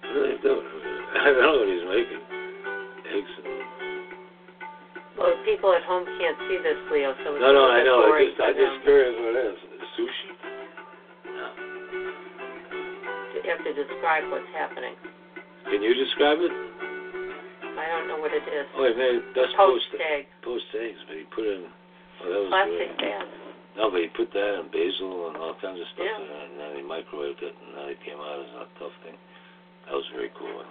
what 0.08 0.16
are 0.16 0.24
they 0.32 0.38
doing? 0.42 0.64
I 1.22 1.26
don't 1.36 1.42
know 1.44 1.56
what 1.60 1.68
he's 1.68 1.86
making. 1.86 2.22
Eggs 3.12 3.34
and 3.44 3.48
Well, 5.20 5.36
people 5.44 5.76
at 5.76 5.84
home 5.84 6.06
can't 6.18 6.38
see 6.48 6.58
this, 6.64 6.80
Leo, 6.92 7.12
so 7.26 7.36
it's 7.36 7.42
No, 7.44 7.52
no, 7.52 7.68
I 7.68 7.84
know. 7.84 8.08
I 8.08 8.24
just, 8.24 8.40
I 8.40 8.52
just 8.56 8.82
curious 8.88 9.12
what 9.20 9.36
it 9.36 9.46
is. 9.52 9.58
Sushi? 10.00 10.30
No. 11.28 11.48
You 13.36 13.50
have 13.52 13.60
to 13.68 13.74
describe 13.76 14.24
what's 14.32 14.48
happening. 14.56 14.96
Can 15.68 15.82
you 15.84 15.94
describe 15.94 16.40
it? 16.40 16.52
I 16.52 17.88
don't 17.92 18.08
know 18.08 18.20
what 18.24 18.32
it 18.32 18.44
is. 18.48 18.66
Oh, 18.78 18.88
he 18.88 18.94
made 18.96 19.20
that's 19.36 19.52
Poached 19.58 19.90
poached, 19.92 20.00
egg. 20.00 20.24
poached 20.44 20.72
eggs, 20.80 21.00
but 21.08 21.16
he 21.18 21.24
put 21.34 21.44
in. 21.44 21.66
Oh, 22.24 22.30
that 22.30 22.40
was 22.40 22.50
Plastic 22.54 22.92
good. 22.96 23.04
No, 23.78 23.90
but 23.90 24.02
he 24.04 24.08
put 24.12 24.32
that 24.36 24.60
in 24.60 24.68
basil 24.68 25.32
and 25.32 25.38
all 25.40 25.56
kinds 25.64 25.80
of 25.80 25.88
stuff 25.96 26.06
Yeah. 26.06 26.20
in 26.20 26.28
it, 26.28 26.44
and 26.52 26.60
then 26.60 26.72
he 26.76 26.82
microwaved 26.84 27.42
it, 27.42 27.56
and 27.56 27.72
then 27.78 27.88
it 27.90 28.00
came 28.04 28.20
out 28.20 28.40
as 28.44 28.52
a 28.52 28.68
tough 28.80 28.92
thing. 29.04 29.16
That 29.88 29.96
was 29.96 30.06
very 30.14 30.30
cool. 30.36 30.60
And 30.60 30.70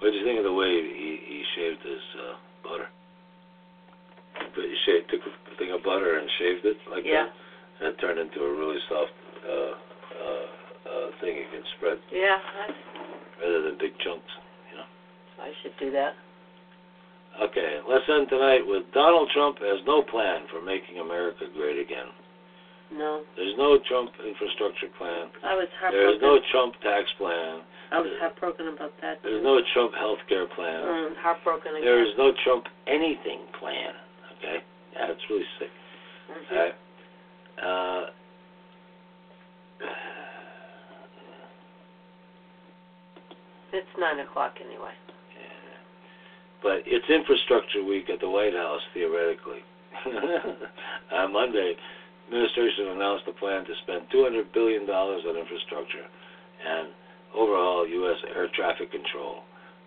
what 0.00 0.10
did 0.12 0.14
you 0.20 0.24
think 0.24 0.38
of 0.38 0.44
the 0.44 0.52
way 0.52 0.70
he 0.80 1.10
he 1.20 1.44
shaved 1.54 1.82
his 1.84 2.04
uh, 2.16 2.34
butter? 2.64 2.88
But 4.54 4.64
he 4.64 4.76
shaved, 4.84 5.10
took 5.10 5.20
a 5.24 5.56
thing 5.56 5.72
of 5.72 5.82
butter 5.82 6.18
and 6.18 6.28
shaved 6.38 6.64
it 6.64 6.76
like 6.88 7.04
Yeah. 7.04 7.24
that, 7.28 7.32
and 7.80 7.88
it 7.94 7.98
turned 8.00 8.18
into 8.18 8.44
a 8.44 8.52
really 8.52 8.80
soft 8.88 9.12
uh, 9.44 9.74
uh, 10.16 10.46
uh, 10.88 11.10
thing 11.20 11.36
you 11.36 11.46
can 11.52 11.64
spread 11.76 11.98
Yeah, 12.10 12.40
rather 13.40 13.60
than 13.62 13.76
big 13.78 13.96
chunks. 13.98 14.32
You 14.72 14.76
know. 14.78 14.86
I 15.40 15.52
should 15.62 15.76
do 15.78 15.90
that. 15.92 16.14
Okay, 17.36 17.80
let's 17.88 18.04
end 18.08 18.28
tonight 18.30 18.64
with 18.64 18.84
Donald 18.94 19.28
Trump 19.34 19.58
has 19.60 19.84
no 19.86 20.00
plan 20.02 20.48
for 20.50 20.62
making 20.64 20.98
America 21.00 21.44
great 21.54 21.78
again. 21.78 22.08
No, 22.92 23.24
There's 23.36 23.54
no 23.58 23.78
Trump 23.88 24.12
infrastructure 24.24 24.86
plan. 24.96 25.28
I 25.42 25.54
was 25.58 25.68
heartbroken. 25.80 25.90
There 25.90 26.14
is 26.14 26.22
no 26.22 26.38
Trump 26.52 26.74
tax 26.80 27.10
plan. 27.18 27.60
I 27.90 27.98
was 28.00 28.12
heartbroken 28.20 28.68
about 28.68 28.92
that. 29.02 29.18
There's 29.22 29.42
no 29.42 29.60
Trump 29.74 29.92
health 29.94 30.22
care 30.28 30.46
plan. 30.46 30.86
Mm, 30.86 31.16
heartbroken 31.18 31.72
again. 31.76 31.84
There 31.84 32.00
is 32.06 32.14
no 32.16 32.32
Trump 32.44 32.64
anything 32.86 33.40
plan. 33.58 33.92
Okay? 34.38 34.62
Yeah, 34.94 35.10
it's 35.10 35.22
really 35.28 35.44
sick. 35.58 35.70
Mhm. 36.30 36.52
All 36.52 36.58
right. 36.62 36.74
Uh, 37.58 38.10
It's 43.72 43.98
nine 43.98 44.20
o'clock 44.20 44.56
anyway. 44.64 44.94
But 46.62 46.82
it's 46.86 47.08
infrastructure 47.08 47.84
week 47.84 48.08
at 48.10 48.20
the 48.20 48.28
White 48.28 48.54
House, 48.54 48.80
theoretically. 48.94 49.62
On 51.12 51.32
Monday, 51.32 51.74
administration 52.26 52.88
announced 52.88 53.24
a 53.28 53.32
plan 53.32 53.64
to 53.64 53.74
spend 53.82 54.08
$200 54.12 54.52
billion 54.52 54.88
on 54.88 55.36
infrastructure 55.36 56.06
and 56.64 56.88
overhaul 57.34 57.86
U.S. 57.86 58.20
air 58.34 58.48
traffic 58.54 58.90
control. 58.90 59.42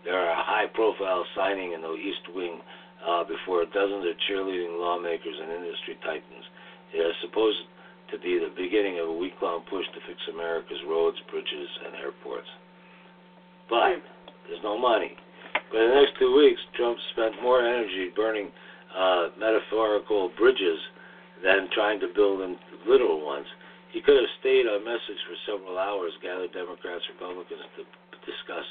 There 0.05 0.17
are 0.17 0.35
high-profile 0.35 1.25
signing 1.35 1.73
in 1.73 1.81
the 1.81 1.93
East 1.93 2.23
Wing 2.33 2.61
uh, 3.03 3.23
before 3.23 3.65
dozens 3.65 4.05
of 4.07 4.15
cheerleading 4.29 4.79
lawmakers 4.79 5.35
and 5.41 5.51
industry 5.51 5.97
titans. 6.03 6.45
It 6.93 7.03
is 7.03 7.15
supposed 7.21 7.59
to 8.11 8.17
be 8.17 8.39
the 8.39 8.53
beginning 8.55 8.99
of 8.99 9.09
a 9.09 9.13
week-long 9.13 9.63
push 9.69 9.85
to 9.93 9.99
fix 10.07 10.17
America's 10.33 10.81
roads, 10.87 11.17
bridges, 11.29 11.69
and 11.85 11.95
airports. 11.95 12.47
But 13.69 14.01
there's 14.47 14.63
no 14.63 14.77
money. 14.77 15.15
In 15.73 15.79
the 15.79 15.95
next 15.95 16.17
two 16.19 16.35
weeks, 16.35 16.59
Trump 16.75 16.97
spent 17.13 17.41
more 17.41 17.61
energy 17.61 18.09
burning 18.15 18.49
uh, 18.95 19.29
metaphorical 19.37 20.31
bridges 20.37 20.79
than 21.43 21.69
trying 21.73 21.99
to 22.01 22.07
build 22.15 22.41
literal 22.87 23.23
ones. 23.25 23.45
He 23.91 24.01
could 24.01 24.17
have 24.17 24.31
stayed 24.39 24.65
on 24.65 24.85
message 24.85 25.21
for 25.25 25.35
several 25.45 25.77
hours, 25.77 26.11
gathered 26.21 26.53
Democrats, 26.53 27.05
and 27.09 27.17
Republicans 27.17 27.65
to 27.77 27.83
discuss 28.25 28.65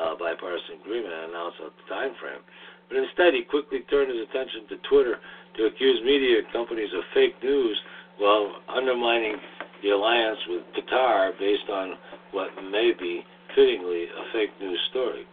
uh, 0.00 0.16
bipartisan 0.16 0.80
agreement, 0.80 1.12
and 1.12 1.32
announce 1.32 1.56
a 1.60 1.68
time 1.88 2.12
frame. 2.20 2.40
But 2.88 2.98
instead, 2.98 3.34
he 3.34 3.42
quickly 3.42 3.80
turned 3.88 4.10
his 4.10 4.26
attention 4.28 4.66
to 4.68 4.76
Twitter 4.88 5.16
to 5.56 5.66
accuse 5.66 6.00
media 6.04 6.42
companies 6.52 6.90
of 6.96 7.04
fake 7.14 7.36
news 7.42 7.76
while 8.18 8.60
undermining 8.68 9.36
the 9.82 9.90
alliance 9.90 10.38
with 10.48 10.62
Qatar 10.76 11.32
based 11.38 11.68
on 11.70 11.96
what 12.32 12.50
may 12.70 12.92
be 12.98 13.24
fittingly 13.54 14.04
a 14.04 14.22
fake 14.32 14.52
news 14.60 14.78
story. 14.90 15.24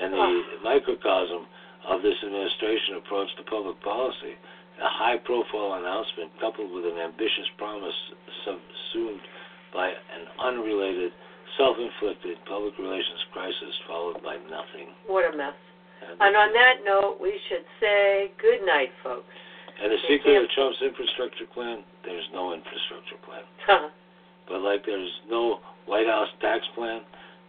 And 0.00 0.14
the 0.14 0.62
microcosm 0.62 1.46
of 1.88 2.02
this 2.02 2.14
administration 2.22 3.02
approach 3.02 3.28
to 3.36 3.42
public 3.50 3.80
policy, 3.82 4.38
a 4.78 4.86
high 4.86 5.18
profile 5.18 5.74
announcement 5.82 6.30
coupled 6.40 6.70
with 6.70 6.86
an 6.86 6.98
ambitious 7.02 7.48
promise 7.58 7.94
subsumed 8.46 9.20
by 9.74 9.88
an 9.90 10.30
unrelated, 10.38 11.10
self 11.58 11.76
inflicted 11.78 12.38
public 12.46 12.78
relations 12.78 13.18
crisis 13.32 13.74
followed 13.90 14.22
by 14.22 14.36
nothing. 14.46 14.94
What 15.10 15.26
a 15.26 15.36
mess. 15.36 15.58
And, 15.98 16.14
And 16.22 16.32
on 16.38 16.52
that 16.54 16.86
note, 16.86 17.18
we 17.20 17.34
should 17.50 17.66
say 17.82 18.30
good 18.38 18.62
night, 18.64 18.94
folks. 19.02 19.26
and 19.82 19.90
the 19.90 19.98
secret 20.06 20.38
of 20.38 20.46
Trump's 20.54 20.78
infrastructure 20.78 21.46
plan, 21.52 21.82
there's 22.06 22.26
no 22.32 22.54
infrastructure 22.54 23.18
plan. 23.26 23.42
Huh. 23.66 23.88
But 24.46 24.62
like 24.62 24.86
there's 24.86 25.10
no 25.28 25.58
White 25.86 26.06
House 26.06 26.28
tax 26.40 26.62
plan, 26.74 27.02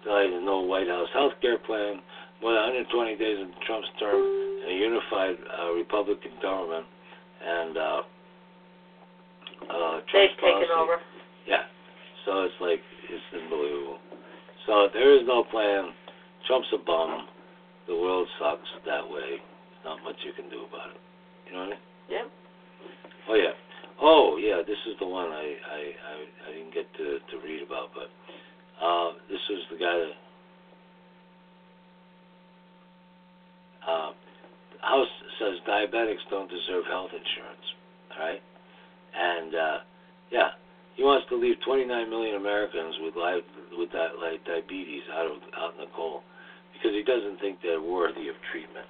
there's 0.04 0.44
no 0.44 0.62
White 0.62 0.88
House 0.88 1.08
health 1.14 1.34
care 1.42 1.60
plan, 1.60 2.02
more 2.42 2.56
than 2.56 2.88
120 2.88 3.16
days 3.20 3.38
in 3.40 3.52
Trump's 3.68 3.92
term, 4.00 4.16
a 4.16 4.72
unified 4.72 5.36
uh, 5.60 5.72
Republican 5.76 6.32
government, 6.42 6.86
and 7.44 7.78
uh, 7.78 8.02
uh, 9.68 10.00
Trump's 10.08 10.36
They've 10.40 10.40
taken 10.40 10.72
over. 10.72 10.98
Yeah. 11.48 11.68
So 12.26 12.44
it's 12.48 12.60
like 12.62 12.80
it's 13.10 13.28
unbelievable. 13.34 14.00
So 14.68 14.88
there 14.94 15.16
is 15.16 15.28
no 15.28 15.44
plan. 15.44 15.92
Trump's 16.48 16.68
a 16.74 16.78
bum. 16.78 17.28
The 17.88 17.96
world 17.96 18.28
sucks 18.40 18.70
that 18.86 19.04
way. 19.04 19.42
Not 19.84 20.04
much 20.04 20.16
you 20.24 20.32
can 20.34 20.50
do 20.50 20.64
about 20.70 20.96
it. 20.96 21.02
You 21.48 21.54
know 21.54 21.60
what 21.60 21.66
I 21.66 21.76
mean? 21.76 21.84
Yep. 22.10 22.26
Oh 23.30 23.36
yeah. 23.36 23.56
Oh 24.02 24.38
yeah. 24.38 24.62
This 24.66 24.80
is 24.88 24.96
the 25.00 25.08
one 25.08 25.28
I 25.28 25.56
I 25.60 25.80
I, 25.90 26.16
I 26.48 26.54
didn't 26.56 26.74
get 26.74 26.88
to 26.96 27.20
to 27.20 27.36
read 27.44 27.66
about, 27.66 27.92
but 27.92 28.08
uh, 28.80 29.18
this 29.28 29.42
is 29.50 29.60
the 29.72 29.78
guy 29.78 29.92
that. 29.92 30.16
Uh, 33.86 34.12
House 34.82 35.14
says 35.40 35.60
diabetics 35.68 36.24
don't 36.30 36.50
deserve 36.50 36.86
health 36.88 37.12
insurance. 37.12 37.68
All 38.16 38.26
right, 38.26 38.42
and 39.16 39.52
uh, 39.56 39.78
yeah, 40.32 40.50
he 40.96 41.04
wants 41.04 41.28
to 41.30 41.36
leave 41.36 41.56
29 41.66 41.88
million 42.10 42.36
Americans 42.36 42.96
with 43.04 43.16
life 43.16 43.44
with 43.76 43.92
that 43.92 44.20
like 44.20 44.44
diabetes 44.44 45.04
out 45.16 45.28
of 45.28 45.40
out 45.56 45.74
in 45.76 45.84
the 45.84 45.92
cold 45.96 46.24
because 46.74 46.92
he 46.96 47.04
doesn't 47.04 47.40
think 47.40 47.60
they're 47.64 47.84
worthy 47.84 48.32
of 48.32 48.36
treatment. 48.52 48.88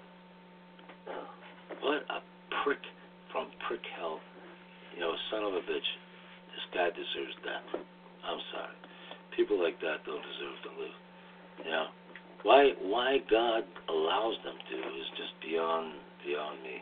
What 1.82 2.06
a 2.10 2.22
prick 2.62 2.82
from 3.32 3.50
prick 3.66 3.82
hell. 3.98 4.20
You 4.94 5.02
know, 5.02 5.14
son 5.32 5.46
of 5.46 5.54
a 5.54 5.64
bitch. 5.64 5.90
This 6.54 6.66
guy 6.74 6.90
deserves 6.92 7.38
death. 7.46 7.82
I'm 8.26 8.42
sorry. 8.52 8.78
People 9.38 9.62
like 9.62 9.80
that 9.80 10.04
don't 10.06 10.22
deserve 10.22 10.58
to 10.66 10.72
live. 10.82 10.98
You 11.66 11.72
know, 11.72 11.88
why 12.44 12.72
why 12.82 13.20
God 13.30 13.64
allows 13.90 14.36
them 14.44 14.56
to 14.58 14.76
is 14.76 15.10
just 15.18 15.34
beyond 15.44 15.94
beyond 16.26 16.62
me. 16.64 16.80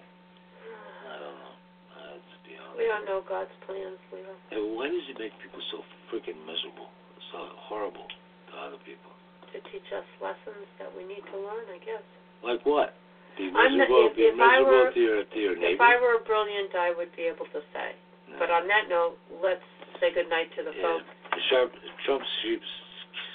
I 1.07 1.15
don't 1.21 1.37
know. 1.39 1.53
Uh, 1.97 2.17
it's 2.19 2.35
beyond. 2.45 2.71
We 2.77 2.85
don't 2.85 3.05
know 3.05 3.23
God's 3.27 3.53
plans, 3.65 3.97
Leo. 4.11 4.33
And 4.51 4.75
why 4.75 4.89
does 4.91 5.01
he 5.07 5.15
make 5.17 5.33
people 5.41 5.61
so 5.71 5.81
freaking 6.11 6.37
miserable, 6.45 6.91
so 7.31 7.37
horrible 7.69 8.05
to 8.05 8.53
other 8.59 8.81
people? 8.85 9.09
To 9.55 9.57
teach 9.71 9.87
us 9.95 10.03
lessons 10.19 10.67
that 10.77 10.91
we 10.91 11.07
need 11.07 11.23
to 11.31 11.37
learn, 11.39 11.65
I 11.71 11.79
guess. 11.81 12.03
Like 12.43 12.61
what? 12.67 12.93
Be 13.39 13.47
miserable, 13.53 14.09
if- 14.11 14.17
be 14.17 14.27
if 14.29 14.35
I 14.35 14.59
miserable 14.59 14.89
were- 14.89 14.91
to 14.91 14.99
your 14.99 15.23
to 15.23 15.39
your 15.39 15.55
neighbor. 15.55 15.77
If. 15.77 15.81
I 15.81 15.95
were 16.01 16.19
brilliant, 16.25 16.75
I 16.75 16.91
would 16.91 17.13
be 17.15 17.23
able 17.29 17.45
to 17.53 17.61
say. 17.73 17.95
No. 18.29 18.37
But 18.39 18.51
on 18.51 18.67
that 18.67 18.89
note, 18.89 19.15
let's 19.41 19.63
say 20.01 20.11
good 20.11 20.27
night 20.29 20.51
to 20.57 20.63
the 20.63 20.73
Yeah. 20.75 20.81
folks. 20.83 21.05
Sharp, 21.49 21.71
Trump 22.03 22.23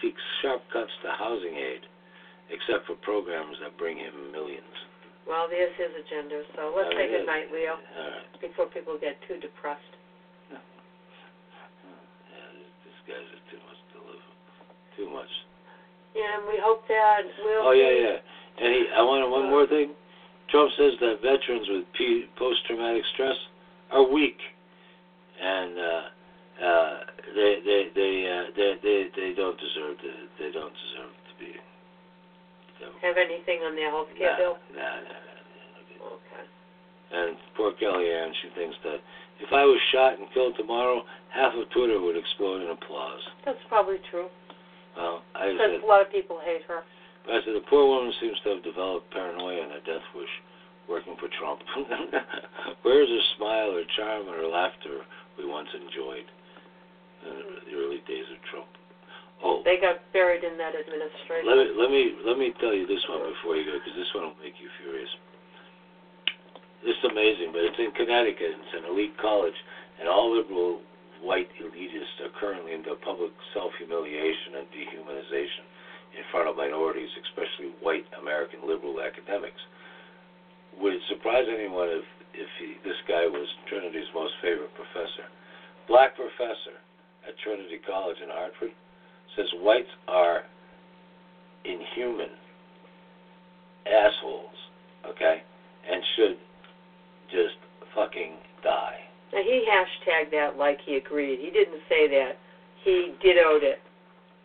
seeks 0.02 0.22
sharp 0.42 0.68
cuts 0.70 0.90
to 1.02 1.10
housing 1.12 1.56
aid, 1.56 1.86
except 2.52 2.86
for 2.86 2.94
programs 3.00 3.56
that 3.64 3.76
bring 3.80 3.96
him 3.96 4.30
millions. 4.30 4.76
Well, 5.26 5.46
there's 5.48 5.72
his 5.78 5.90
agenda, 5.96 6.42
so 6.54 6.74
let's 6.76 6.90
say 6.92 7.08
good 7.08 7.26
night, 7.26 7.48
Leo, 7.54 7.78
right. 7.78 8.26
before 8.42 8.66
people 8.66 8.98
get 9.00 9.16
too 9.26 9.38
depressed. 9.40 9.80
Yeah, 10.52 12.48
this- 12.58 12.76
these 12.84 13.02
guys 13.08 13.24
are 13.24 13.44
too 13.50 13.60
much 13.64 13.80
to 13.94 13.98
live. 14.06 14.24
Too 14.96 15.08
much. 15.08 15.30
Yeah, 16.14 16.38
and 16.38 16.44
we 16.46 16.60
hope 16.60 16.86
that 16.88 17.22
we'll 17.40 17.68
Oh 17.68 17.72
yeah, 17.72 17.88
yeah. 17.88 18.18
And 18.60 18.68
he, 18.74 18.80
I 18.94 19.00
want 19.02 19.24
one 19.30 19.48
more 19.48 19.66
thing. 19.66 19.94
Trump 20.50 20.70
says 20.76 20.92
that 21.00 21.22
veterans 21.24 21.66
with 21.70 21.84
P, 21.96 22.26
post-traumatic 22.36 23.02
stress 23.14 23.36
are 23.90 24.04
weak, 24.04 24.36
and 25.40 25.78
uh, 25.78 26.04
uh, 26.60 26.98
they 27.34 27.52
they 27.64 27.82
they, 27.94 28.12
uh, 28.28 28.50
they 28.54 28.74
they 28.82 28.98
they 29.16 29.32
don't 29.32 29.56
deserve 29.58 29.96
to 30.04 30.10
they 30.38 30.50
don't 30.52 30.74
deserve 30.74 31.12
to 31.16 31.32
be. 31.40 31.56
Have 33.02 33.16
anything 33.18 33.60
on 33.62 33.74
their 33.76 33.90
health 33.90 34.08
care 34.18 34.34
bill. 34.38 34.56
nah, 34.74 34.82
nah, 34.82 35.18
nah. 35.18 36.16
Okay. 36.18 36.44
And 37.12 37.36
poor 37.56 37.72
Kellyanne, 37.76 38.32
she 38.42 38.48
thinks 38.56 38.76
that 38.84 38.98
if 39.40 39.52
I 39.52 39.64
was 39.64 39.78
shot 39.92 40.18
and 40.18 40.26
killed 40.32 40.54
tomorrow, 40.56 41.02
half 41.30 41.52
of 41.54 41.68
Twitter 41.70 42.00
would 42.00 42.16
explode 42.16 42.62
in 42.62 42.70
applause. 42.70 43.20
That's 43.44 43.60
probably 43.68 43.98
true. 44.10 44.28
Well, 44.96 45.22
I 45.34 45.52
Because 45.52 45.78
said, 45.78 45.84
a 45.84 45.86
lot 45.86 46.00
of 46.04 46.10
people 46.12 46.40
hate 46.44 46.62
her. 46.68 46.82
I 47.28 47.38
said 47.44 47.54
the 47.54 47.64
poor 47.70 47.86
woman 47.86 48.12
seems 48.20 48.36
to 48.44 48.56
have 48.58 48.62
developed 48.64 49.10
paranoia 49.12 49.62
and 49.62 49.72
her 49.72 49.84
death 49.86 50.04
wish, 50.14 50.30
working 50.88 51.14
for 51.20 51.28
Trump. 51.38 51.60
Where's 52.82 53.08
her 53.08 53.24
smile, 53.38 53.72
her 53.78 53.86
charm, 53.96 54.26
and 54.26 54.36
her 54.36 54.48
laughter 54.48 55.06
we 55.38 55.46
once 55.46 55.68
enjoyed 55.74 56.26
in 57.22 57.70
the 57.70 57.76
early 57.78 58.02
days 58.10 58.26
of 58.34 58.38
Trump? 58.50 58.66
Oh, 59.42 59.62
They 59.66 59.78
got 59.82 59.98
buried 60.14 60.46
in 60.46 60.54
that 60.58 60.78
administration. 60.78 61.42
let 61.50 61.58
me 61.58 61.66
let 61.74 61.90
me 61.90 62.02
let 62.22 62.38
me 62.38 62.54
tell 62.62 62.70
you 62.70 62.86
this 62.86 63.02
one 63.10 63.26
before 63.26 63.58
you 63.58 63.66
go, 63.66 63.74
because 63.82 63.98
this 63.98 64.10
one 64.14 64.30
will 64.30 64.40
make 64.42 64.54
you 64.62 64.70
furious. 64.78 65.10
This 66.86 66.94
is 66.94 67.04
amazing, 67.10 67.50
but 67.50 67.62
it's 67.66 67.78
in 67.78 67.90
Connecticut. 67.94 68.54
It's 68.58 68.74
an 68.78 68.86
elite 68.90 69.14
college, 69.18 69.54
and 69.98 70.06
all 70.10 70.34
liberal 70.34 70.82
white 71.22 71.50
elitists 71.62 72.18
are 72.26 72.34
currently 72.38 72.74
into 72.74 72.94
public 73.06 73.30
self-humiliation 73.54 74.58
and 74.58 74.66
dehumanization 74.74 75.62
in 76.18 76.22
front 76.34 76.50
of 76.50 76.58
minorities, 76.58 77.10
especially 77.30 77.70
white 77.78 78.06
American 78.18 78.66
liberal 78.66 78.98
academics. 78.98 79.62
Would 80.82 80.98
it 80.98 81.04
surprise 81.06 81.46
anyone 81.46 81.88
if, 81.88 82.06
if 82.34 82.50
he, 82.58 82.74
this 82.82 82.98
guy 83.06 83.30
was 83.30 83.46
Trinity's 83.70 84.10
most 84.10 84.34
favorite 84.42 84.74
professor? 84.74 85.30
Black 85.86 86.18
professor 86.18 86.82
at 87.22 87.38
Trinity 87.46 87.78
College 87.86 88.18
in 88.18 88.28
Hartford 88.28 88.74
says 89.36 89.46
whites 89.60 89.88
are 90.08 90.42
inhuman 91.64 92.34
assholes, 93.86 94.54
okay, 95.08 95.42
and 95.90 96.02
should 96.16 96.36
just 97.30 97.56
fucking 97.94 98.34
die. 98.62 98.98
Now, 99.32 99.42
he 99.42 99.64
hashtagged 99.64 100.30
that 100.32 100.58
like 100.58 100.78
he 100.84 100.96
agreed. 100.96 101.40
He 101.40 101.50
didn't 101.50 101.80
say 101.88 102.08
that. 102.08 102.36
He 102.84 103.14
dittoed 103.24 103.62
it. 103.62 103.80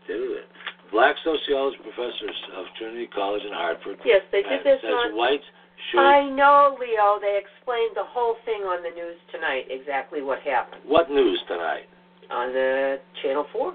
Did 0.08 0.22
it? 0.22 0.48
Black 0.92 1.16
sociology 1.24 1.78
professors 1.84 2.38
of 2.56 2.66
Trinity 2.80 3.10
College 3.14 3.44
in 3.44 3.52
Hartford 3.52 3.98
Yes, 4.06 4.22
they 4.32 4.42
did 4.42 4.64
this 4.64 4.80
says 4.80 5.12
on. 5.12 5.18
whites 5.18 5.44
should. 5.92 6.00
I 6.00 6.30
know, 6.30 6.78
Leo. 6.80 7.20
They 7.20 7.36
explained 7.36 7.92
the 7.96 8.08
whole 8.08 8.36
thing 8.46 8.64
on 8.64 8.82
the 8.84 8.96
news 8.96 9.20
tonight, 9.32 9.68
exactly 9.70 10.22
what 10.22 10.40
happened. 10.42 10.82
What 10.86 11.12
news 11.12 11.40
tonight? 11.48 11.92
On 12.32 12.54
the 12.54 13.00
Channel 13.22 13.46
4. 13.52 13.74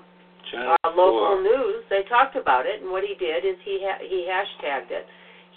Channel 0.53 0.77
Our 0.85 0.91
local 0.95 1.41
4. 1.41 1.43
news, 1.43 1.83
they 1.89 2.05
talked 2.09 2.37
about 2.37 2.67
it, 2.67 2.83
and 2.83 2.93
what 2.93 3.03
he 3.03 3.15
did 3.19 3.45
is 3.45 3.57
he 3.65 3.81
ha- 3.83 3.99
he 4.05 4.29
hashtagged 4.29 4.91
it. 4.93 5.07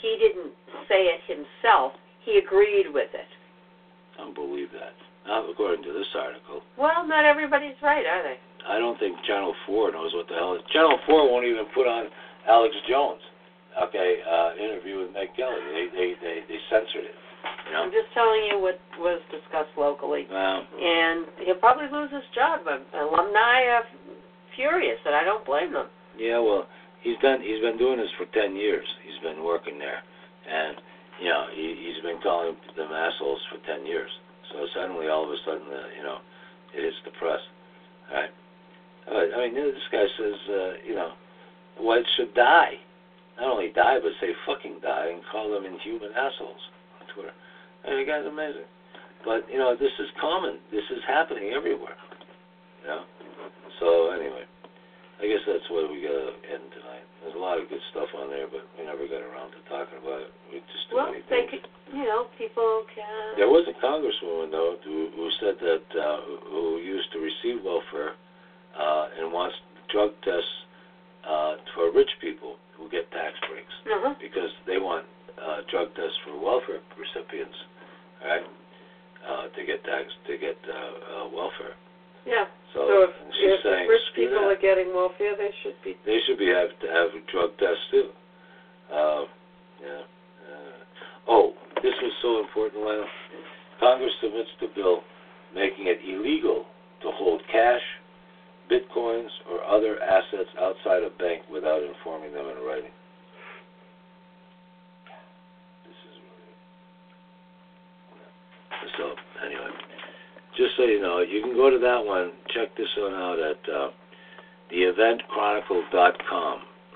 He 0.02 0.16
didn't 0.20 0.52
say 0.88 1.12
it 1.12 1.22
himself. 1.28 1.94
He 2.24 2.38
agreed 2.40 2.88
with 2.94 3.12
it. 3.14 3.30
I 4.18 4.24
Don't 4.24 4.34
believe 4.36 4.72
that. 4.74 4.96
Not 5.28 5.50
according 5.50 5.84
to 5.84 5.92
this 5.94 6.08
article. 6.16 6.62
Well, 6.78 7.06
not 7.06 7.26
everybody's 7.26 7.76
right, 7.82 8.06
are 8.06 8.24
they? 8.24 8.38
I 8.68 8.80
don't 8.80 8.98
think 9.00 9.18
Channel 9.28 9.54
4 9.68 9.92
knows 9.92 10.14
what 10.14 10.28
the 10.28 10.36
hell 10.36 10.56
is. 10.56 10.62
Channel 10.72 10.98
4 11.06 11.30
won't 11.32 11.46
even 11.46 11.66
put 11.74 11.86
on 11.88 12.08
Alex 12.48 12.74
Jones. 12.88 13.22
Okay, 13.76 14.22
uh, 14.24 14.56
interview 14.56 15.04
with 15.04 15.12
Meg 15.12 15.36
Kelly. 15.36 15.60
They 15.76 15.86
they 15.92 16.10
they, 16.24 16.38
they 16.48 16.60
censored 16.72 17.04
it. 17.12 17.16
You 17.68 17.74
know. 17.76 17.84
I'm 17.84 17.92
just 17.92 18.08
telling 18.16 18.48
you 18.48 18.56
what 18.58 18.80
was 18.98 19.20
discussed 19.30 19.76
locally. 19.76 20.26
Well, 20.32 20.64
And 20.80 21.26
he'll 21.44 21.60
probably 21.60 21.92
lose 21.92 22.08
his 22.10 22.24
job. 22.34 22.62
But 22.64 22.88
alumni 22.96 23.68
are 23.76 23.84
furious, 24.56 25.00
and 25.06 25.16
I 25.16 25.24
don't 25.24 25.46
blame 25.46 25.74
them. 25.74 25.88
yeah. 26.18 26.40
Well, 26.40 26.68
he's 27.02 27.18
done. 27.22 27.42
He's 27.42 27.62
been 27.62 27.78
doing 27.78 27.98
this 27.98 28.12
for 28.18 28.26
ten 28.34 28.56
years. 28.56 28.86
He's 29.04 29.22
been 29.22 29.44
working 29.44 29.78
there, 29.80 30.02
and 30.50 30.78
you 31.22 31.30
know 31.30 31.48
he 31.54 31.76
he's 31.80 32.02
been 32.04 32.22
calling 32.22 32.56
them 32.76 32.92
assholes 32.92 33.42
for 33.52 33.60
ten 33.66 33.86
years. 33.86 34.10
So 34.52 34.66
suddenly, 34.74 35.08
all 35.08 35.24
of 35.26 35.32
a 35.32 35.38
sudden, 35.46 35.68
uh, 35.68 35.90
you 35.98 36.04
know, 36.04 36.18
it 36.74 36.84
hits 36.84 36.98
the 37.04 37.12
press. 37.18 37.42
All 38.12 38.22
right. 38.22 38.30
I 39.08 39.38
mean, 39.38 39.54
this 39.54 39.76
guy 39.92 40.06
says, 40.18 40.40
uh, 40.50 40.72
you 40.86 40.96
know, 40.96 41.14
whites 41.80 42.08
should 42.18 42.34
die. 42.34 42.74
Not 43.40 43.52
only 43.52 43.70
die, 43.70 44.00
but 44.02 44.12
say 44.22 44.34
fucking 44.46 44.80
die 44.82 45.12
and 45.14 45.22
call 45.32 45.52
them 45.52 45.66
inhuman 45.66 46.10
assholes 46.16 46.62
on 47.02 47.08
Twitter. 47.14 47.34
And 47.86 48.00
the 48.00 48.06
guy's 48.06 48.26
amazing. 48.26 48.66
But, 49.24 49.46
you 49.52 49.60
know, 49.60 49.76
this 49.76 49.92
is 50.00 50.08
common. 50.20 50.58
This 50.72 50.86
is 50.90 51.02
happening 51.08 51.52
everywhere. 51.56 51.98
You 52.82 52.88
know? 52.88 53.02
So, 53.80 54.12
anyway, 54.12 54.46
I 55.20 55.28
guess 55.28 55.44
that's 55.48 55.68
where 55.72 55.88
we 55.88 56.02
got 56.04 56.16
to 56.16 56.32
end 56.48 56.64
tonight. 56.72 57.04
There's 57.24 57.36
a 57.36 57.42
lot 57.42 57.58
of 57.60 57.68
good 57.70 57.82
stuff 57.92 58.08
on 58.16 58.30
there, 58.30 58.48
but 58.48 58.64
we 58.78 58.86
never 58.86 59.08
got 59.08 59.24
around 59.26 59.52
to 59.58 59.60
talking 59.68 59.98
about 60.00 60.30
it. 60.30 60.32
We 60.52 60.60
just 60.72 60.86
too 60.90 60.96
Well, 60.96 61.10
many 61.12 61.24
they 61.30 61.48
things. 61.50 61.64
could, 61.66 61.96
you 61.98 62.06
know, 62.06 62.28
people 62.38 62.86
can. 62.94 63.36
There 63.36 63.50
was 63.50 63.66
a 63.68 63.76
congresswoman 63.82 64.52
though 64.52 64.78
who, 64.86 65.10
who 65.16 65.26
said 65.42 65.56
that 65.60 65.86
uh, 65.98 66.20
who 66.54 66.78
used 66.78 67.10
to 67.14 67.20
receive 67.20 67.64
welfare 67.66 68.14
uh, 68.78 69.08
and 69.18 69.32
wants 69.34 69.56
drug 69.90 70.12
tests 70.24 70.54
uh, 71.28 71.56
for 71.74 71.90
rich 71.92 72.12
people 72.22 72.56
who 72.78 72.88
get 72.90 73.10
tax 73.12 73.34
breaks 73.50 73.74
Uh-huh. 73.90 74.14
because 74.22 74.52
they 74.68 74.78
want 74.78 75.06
uh, 75.42 75.66
drug 75.72 75.90
tests 75.96 76.16
for 76.24 76.38
welfare 76.38 76.80
recipients, 77.00 77.58
right? 78.24 78.44
Uh, 79.26 79.48
to 79.58 79.66
get 79.66 79.82
tax 79.84 80.06
to 80.30 80.38
get 80.38 80.54
uh, 80.70 81.26
uh, 81.26 81.28
welfare. 81.34 81.74
Yeah. 82.30 82.46
So, 82.76 82.84
So 82.84 82.96
if, 83.08 83.16
if 83.32 83.64
saying 83.64 83.88
rich 83.88 84.04
people 84.20 84.44
that. 84.44 84.52
are 84.52 84.60
getting 84.60 84.92
welfare, 84.92 85.40
they 85.40 85.50
should 85.64 85.80
be. 85.80 85.96
They 86.06 86.20
should 86.28 86.38
be 86.38 86.52
have 86.52 86.76
to 86.84 86.88
have 86.92 87.08
drug 87.32 87.56
tests 87.56 87.88
too. 87.90 88.12
Uh, 88.92 89.24
yeah. 89.80 90.04
Uh, 90.44 90.76
oh, 91.32 91.54
this 91.82 91.96
was 92.04 92.12
so 92.22 92.44
important, 92.44 92.84
Lionel. 92.84 93.08
Congress 93.80 94.12
submits 94.20 94.52
the 94.60 94.68
bill 94.76 95.02
making 95.56 95.88
it 95.88 96.04
illegal 96.04 96.66
to 97.02 97.12
hold 97.16 97.42
cash, 97.48 97.82
bitcoins, 98.68 99.32
or 99.50 99.64
other 99.64 99.96
assets 100.04 100.52
outside 100.60 101.04
a 101.04 101.10
bank 101.16 101.44
without 101.50 101.82
informing 101.82 102.34
them 102.34 102.46
in 102.52 102.60
writing. 102.68 102.92
This 105.88 105.96
is 106.12 106.20
really. 106.28 106.56
So 109.00 109.16
anyway, 109.48 109.72
just 110.58 110.76
so 110.78 110.84
you 110.84 111.02
know, 111.02 111.20
you 111.20 111.42
can 111.42 111.56
go 111.56 111.70
to 111.70 111.80
that 111.80 112.04
one. 112.04 112.32
Check 112.54 112.76
this 112.78 112.90
one 112.98 113.14
out 113.14 113.40
at. 113.40 113.60
Uh, 113.70 113.90
theeventchronicle.com. 114.72 116.56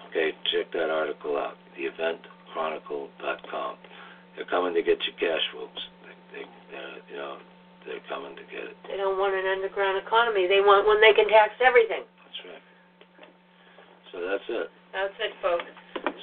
Okay, 0.10 0.34
check 0.52 0.72
that 0.74 0.90
article 0.90 1.38
out. 1.38 1.54
Theeventchronicle.com. 1.78 3.76
They're 4.36 4.50
coming 4.50 4.74
to 4.74 4.82
get 4.82 4.98
your 5.06 5.18
cash, 5.20 5.44
folks. 5.54 5.82
They, 6.02 6.16
they, 6.34 6.46
you 7.12 7.18
know, 7.18 7.38
they're 7.86 8.02
coming 8.10 8.36
to 8.36 8.46
get 8.50 8.74
it. 8.74 8.78
They 8.90 8.98
don't 8.98 9.20
want 9.20 9.36
an 9.36 9.46
underground 9.46 10.02
economy. 10.02 10.48
They 10.48 10.62
want 10.62 10.88
one 10.88 11.00
they 11.02 11.14
can 11.14 11.30
tax 11.30 11.54
everything. 11.62 12.04
That's 12.04 12.40
right. 12.48 12.64
So 14.12 14.16
that's 14.26 14.48
it. 14.50 14.68
That's 14.94 15.14
it, 15.22 15.34
folks. 15.44 15.70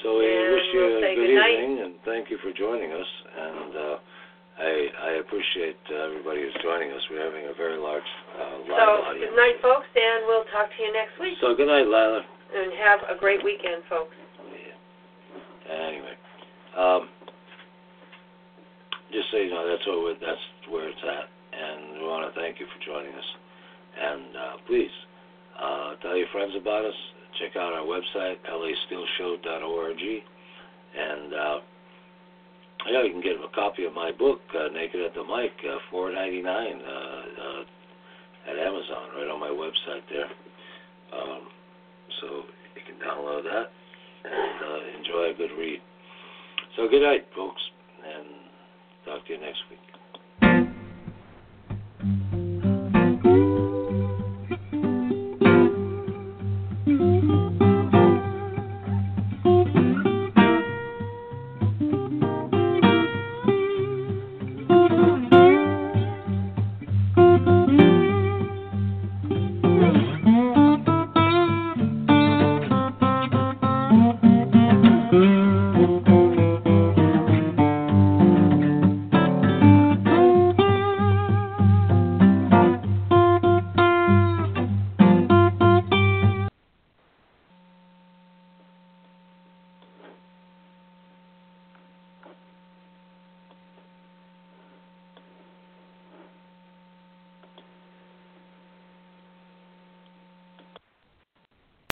So 0.02 0.18
we 0.18 0.26
And 0.26 0.52
wish 0.52 0.66
you 0.74 0.80
we'll 0.80 0.98
a 0.98 1.14
good 1.14 1.16
good 1.16 1.30
evening, 1.30 1.78
and 1.84 1.94
thank 2.04 2.30
you 2.30 2.38
for 2.42 2.50
joining 2.52 2.90
us. 2.90 3.10
And 3.38 3.72
uh, 3.76 3.96
I 4.56 4.88
I 5.04 5.10
appreciate 5.20 5.76
uh, 5.92 6.08
everybody 6.08 6.40
who's 6.42 6.56
joining 6.62 6.90
us. 6.92 7.02
We're 7.10 7.24
having 7.24 7.44
a 7.48 7.54
very 7.54 7.76
large 7.76 8.06
uh, 8.40 8.64
live 8.64 8.80
So, 8.80 8.88
audience. 9.04 9.28
good 9.28 9.36
night, 9.36 9.56
folks, 9.60 9.86
and 9.94 10.24
we'll 10.26 10.48
talk 10.48 10.68
to 10.72 10.78
you 10.82 10.92
next 10.92 11.14
week. 11.20 11.36
So 11.40 11.52
good 11.54 11.68
night, 11.68 11.84
Lila. 11.84 12.24
And 12.56 12.72
have 12.80 13.00
a 13.12 13.18
great 13.18 13.44
weekend, 13.44 13.82
folks. 13.90 14.16
Yeah. 14.48 15.76
Anyway, 15.76 16.16
um, 16.78 17.08
just 19.12 19.28
so 19.30 19.36
you 19.36 19.50
know, 19.50 19.66
that's 19.68 19.84
where 19.86 20.00
we're, 20.00 20.18
that's 20.24 20.44
where 20.70 20.88
it's 20.88 21.04
at, 21.04 21.28
and 21.52 22.00
we 22.00 22.06
want 22.08 22.24
to 22.24 22.32
thank 22.40 22.58
you 22.60 22.66
for 22.66 22.78
joining 22.80 23.12
us. 23.12 23.28
And 24.00 24.36
uh, 24.36 24.54
please 24.66 24.92
uh, 25.60 25.96
tell 26.00 26.16
your 26.16 26.28
friends 26.32 26.54
about 26.56 26.84
us. 26.84 26.96
Check 27.40 27.56
out 27.56 27.74
our 27.74 27.84
website, 27.84 28.36
lasteelshow.org, 28.48 30.00
and 30.96 31.34
uh, 31.34 31.58
yeah, 32.90 33.02
you 33.02 33.12
can 33.12 33.20
get 33.20 33.36
a 33.36 33.48
copy 33.54 33.84
of 33.84 33.94
my 33.94 34.12
book, 34.12 34.40
uh, 34.54 34.68
Naked 34.72 35.00
at 35.00 35.14
the 35.14 35.24
Mic, 35.24 35.52
uh, 35.64 35.78
four 35.90 36.12
ninety 36.12 36.42
nine 36.42 36.80
uh, 36.82 37.22
uh, 37.42 38.50
at 38.50 38.56
Amazon, 38.58 39.10
right 39.16 39.30
on 39.32 39.40
my 39.40 39.48
website 39.50 40.02
there. 40.10 40.30
Um, 41.12 41.48
so 42.20 42.26
you 42.74 42.82
can 42.86 42.96
download 43.06 43.42
that 43.44 43.70
and 44.24 44.58
uh, 44.62 44.98
enjoy 44.98 45.30
a 45.30 45.34
good 45.36 45.56
read. 45.58 45.80
So 46.76 46.88
good 46.88 47.02
night, 47.02 47.26
folks, 47.34 47.62
and 48.04 48.26
talk 49.04 49.26
to 49.26 49.32
you 49.32 49.40
next 49.40 49.60
week. 49.70 49.95